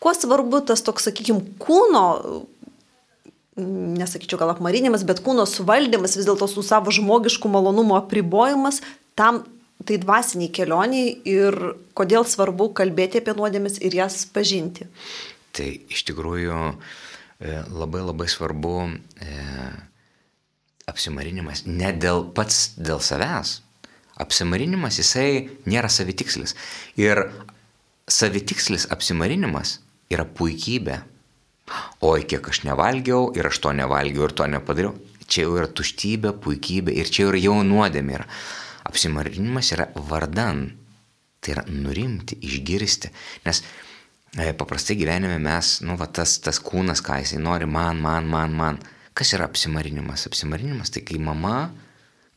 Kuo 0.00 0.14
svarbu 0.16 0.62
tas 0.64 0.80
toks, 0.86 1.10
sakykime, 1.10 1.44
kūno, 1.60 2.06
nesakyčiau 3.58 4.38
gal 4.40 4.52
apmarinimas, 4.54 5.04
bet 5.06 5.22
kūno 5.24 5.46
suvaldymas, 5.48 6.16
vis 6.18 6.28
dėlto 6.28 6.46
su 6.50 6.62
savo 6.66 6.92
žmogišku 6.94 7.50
malonumo 7.50 7.96
apribojimas, 7.98 8.80
tam 9.18 9.42
tai 9.86 9.96
dvasiniai 10.00 10.52
kelioniai 10.52 11.12
ir 11.28 11.56
kodėl 11.96 12.26
svarbu 12.28 12.70
kalbėti 12.76 13.20
apie 13.20 13.34
nuodėmes 13.36 13.80
ir 13.82 13.96
jas 13.96 14.22
pažinti. 14.28 14.86
Tai 15.56 15.66
iš 15.90 16.04
tikrųjų 16.10 16.58
e, 16.70 17.54
labai 17.72 18.04
labai 18.04 18.28
svarbu 18.30 18.74
e, 18.86 19.38
apsimarinimas 20.90 21.64
ne 21.66 21.94
dėl 21.96 22.28
pats 22.36 22.74
dėl 22.78 23.00
savęs. 23.02 23.60
Apsimarinimas 24.20 25.00
jisai 25.00 25.48
nėra 25.64 25.88
savitikslis. 25.88 26.54
Ir 27.00 27.24
savitikslis 28.10 28.86
apsimarinimas 28.92 29.78
yra 30.12 30.26
puikybė. 30.28 31.00
Oi, 32.06 32.24
kiek 32.28 32.48
aš 32.50 32.62
nevalgiau 32.66 33.30
ir 33.36 33.46
aš 33.50 33.60
to 33.64 33.72
nevalgiau 33.76 34.26
ir 34.26 34.34
to 34.36 34.46
nepadariau. 34.50 34.94
Čia 35.30 35.44
jau 35.46 35.56
yra 35.60 35.68
tuštybė, 35.70 36.34
puikybė 36.42 36.94
ir 36.98 37.10
čia 37.10 37.28
jau 37.38 37.60
nuodėmė 37.66 38.16
yra. 38.18 38.26
Apsimarinimas 38.90 39.70
yra 39.76 39.86
vardan. 39.94 40.64
Tai 41.40 41.54
yra 41.54 41.64
nurimti, 41.70 42.36
išgirsti. 42.44 43.12
Nes 43.46 43.62
e, 44.36 44.50
paprastai 44.52 44.96
gyvenime 44.98 45.38
mes, 45.40 45.78
nu, 45.86 45.94
va, 46.00 46.08
tas, 46.10 46.34
tas 46.42 46.58
kūnas, 46.60 47.00
ką 47.04 47.20
jisai 47.22 47.38
nori, 47.40 47.68
man, 47.70 48.02
man, 48.02 48.26
man, 48.28 48.56
man. 48.56 48.80
Kas 49.16 49.32
yra 49.36 49.46
apsimarinimas? 49.48 50.26
Apsimarinimas 50.28 50.92
tai 50.92 51.04
kai 51.06 51.20
mama 51.22 51.70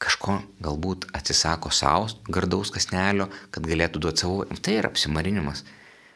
kažko 0.04 0.38
galbūt 0.64 1.08
atsisako 1.16 1.72
savo 1.72 2.10
gardaus 2.28 2.72
kasnelio, 2.76 3.30
kad 3.52 3.66
galėtų 3.68 4.02
duoti 4.04 4.26
savo. 4.26 4.46
Tai 4.60 4.78
yra 4.80 4.92
apsimarinimas. 4.92 5.64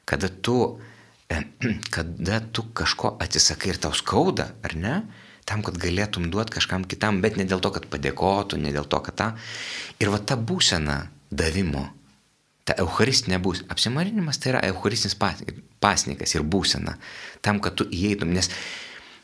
Kada 0.07 0.29
tu, 0.29 0.77
kada 1.95 2.41
tu 2.53 2.67
kažko 2.73 3.17
atsisakai 3.23 3.73
ir 3.73 3.81
tau 3.83 3.95
skauda, 3.95 4.51
ar 4.63 4.75
ne? 4.75 4.97
tam, 5.47 5.63
kad 5.63 5.77
galėtum 5.79 6.27
duoti 6.31 6.57
kažkam 6.57 6.83
kitam, 6.89 7.21
bet 7.23 7.37
ne 7.39 7.45
dėl 7.47 7.61
to, 7.63 7.71
kad 7.71 7.87
padėkotų, 7.87 8.59
ne 8.59 8.73
dėl 8.75 8.87
to, 8.89 8.99
kad 9.05 9.15
tą. 9.15 9.27
Ir 10.03 10.11
va 10.11 10.19
ta 10.19 10.35
būsena 10.35 10.97
davimo, 11.31 11.85
ta 12.67 12.75
eucharistinė 12.83 13.39
būsena, 13.43 13.71
apsimarinimas 13.71 14.41
tai 14.43 14.51
yra 14.51 14.65
eucharistinis 14.67 15.15
pasnikas 15.79 16.35
ir 16.35 16.43
būsena, 16.43 16.97
tam, 17.45 17.61
kad 17.63 17.79
tu 17.79 17.87
įeitum, 17.87 18.33
nes 18.35 18.51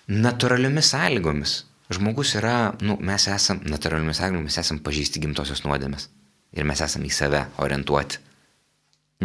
natūraliomis 0.07 0.93
sąlygomis 0.93 1.57
žmogus 1.93 2.37
yra, 2.39 2.73
nu, 2.87 2.95
mes 3.03 3.27
esam, 3.27 3.59
natūraliomis 3.67 4.21
sąlygomis 4.21 4.59
esam 4.63 4.79
pažįsti 4.83 5.21
gimtosios 5.23 5.65
nuodėmės 5.67 6.07
ir 6.55 6.67
mes 6.69 6.79
esam 6.85 7.03
į 7.03 7.11
save 7.11 7.43
orientuoti. 7.61 8.21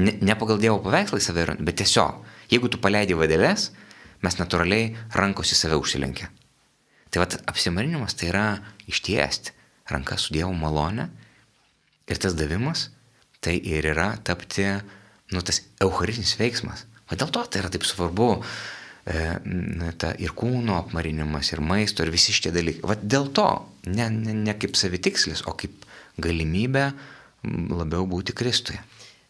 Ne, 0.02 0.16
ne 0.22 0.34
pagal 0.38 0.58
Dievo 0.62 0.82
paveikslą 0.82 1.20
į 1.20 1.24
save, 1.24 1.46
bet 1.62 1.78
tiesiog, 1.78 2.18
jeigu 2.50 2.70
tu 2.72 2.80
paleidi 2.82 3.16
vadėlės, 3.18 3.70
mes 4.24 4.38
natūraliai 4.40 4.92
rankos 5.14 5.52
į 5.54 5.58
save 5.60 5.78
užsilenkia. 5.78 6.30
Tai 7.08 7.22
vad 7.22 7.38
apsimarinimas 7.48 8.16
tai 8.18 8.30
yra 8.32 8.46
ištiesti 8.90 9.54
rankas 9.88 10.26
su 10.26 10.34
Dievo 10.36 10.52
malone 10.52 11.08
ir 12.08 12.20
tas 12.20 12.36
davimas 12.36 12.88
tai 13.40 13.56
ir 13.62 13.86
yra 13.86 14.10
tapti, 14.24 14.66
nu, 15.32 15.42
tas 15.46 15.62
eucharistinis 15.80 16.34
veiksmas. 16.40 16.84
O 17.08 17.16
dėl 17.16 17.30
to 17.32 17.44
tai 17.46 17.62
yra 17.62 17.70
taip 17.72 17.86
svarbu 17.86 18.28
e, 18.34 19.22
ta, 20.00 20.12
ir 20.20 20.34
kūno 20.36 20.76
apmarinimas, 20.82 21.52
ir 21.54 21.62
maisto, 21.64 22.04
ir 22.04 22.12
visi 22.12 22.34
šitie 22.34 22.52
dalykai. 22.52 22.84
Vat 22.90 23.04
dėl 23.06 23.30
to, 23.36 23.48
ne, 23.88 24.10
ne, 24.12 24.34
ne 24.42 24.56
kaip 24.58 24.76
savitikslis, 24.76 25.44
o 25.48 25.54
kaip 25.56 25.86
galimybė 26.20 26.90
labiau 27.70 28.08
būti 28.10 28.34
Kristuje. 28.36 28.82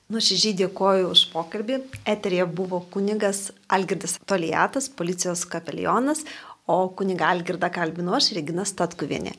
Nuoširdžiai 0.08 0.54
dėkoju 0.56 1.10
už 1.12 1.22
pokalbį. 1.34 1.74
Eterija 2.08 2.46
buvo 2.48 2.78
kunigas 2.94 3.50
Algirdas 3.68 4.14
Toliatas, 4.24 4.86
policijos 4.88 5.42
kapelionas, 5.52 6.22
o 6.64 6.78
kuniga 6.96 7.26
Algirdą 7.28 7.68
kalbinu 7.74 8.14
aš, 8.16 8.30
Regina 8.38 8.64
Statkuvienė. 8.64 9.34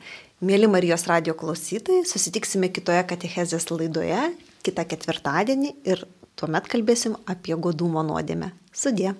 Mėly 0.45 0.69
Marijos 0.69 1.07
radio 1.09 1.33
klausytojai, 1.39 2.03
susitiksime 2.05 2.69
kitoje 2.69 3.01
katechezės 3.09 3.65
laidoje 3.73 4.21
kitą 4.61 4.85
ketvirtadienį 4.93 5.73
ir 5.89 6.05
tuomet 6.37 6.69
kalbėsim 6.69 7.17
apie 7.25 7.57
godumo 7.57 8.05
nuodėmę. 8.05 8.51
Sudė. 8.69 9.15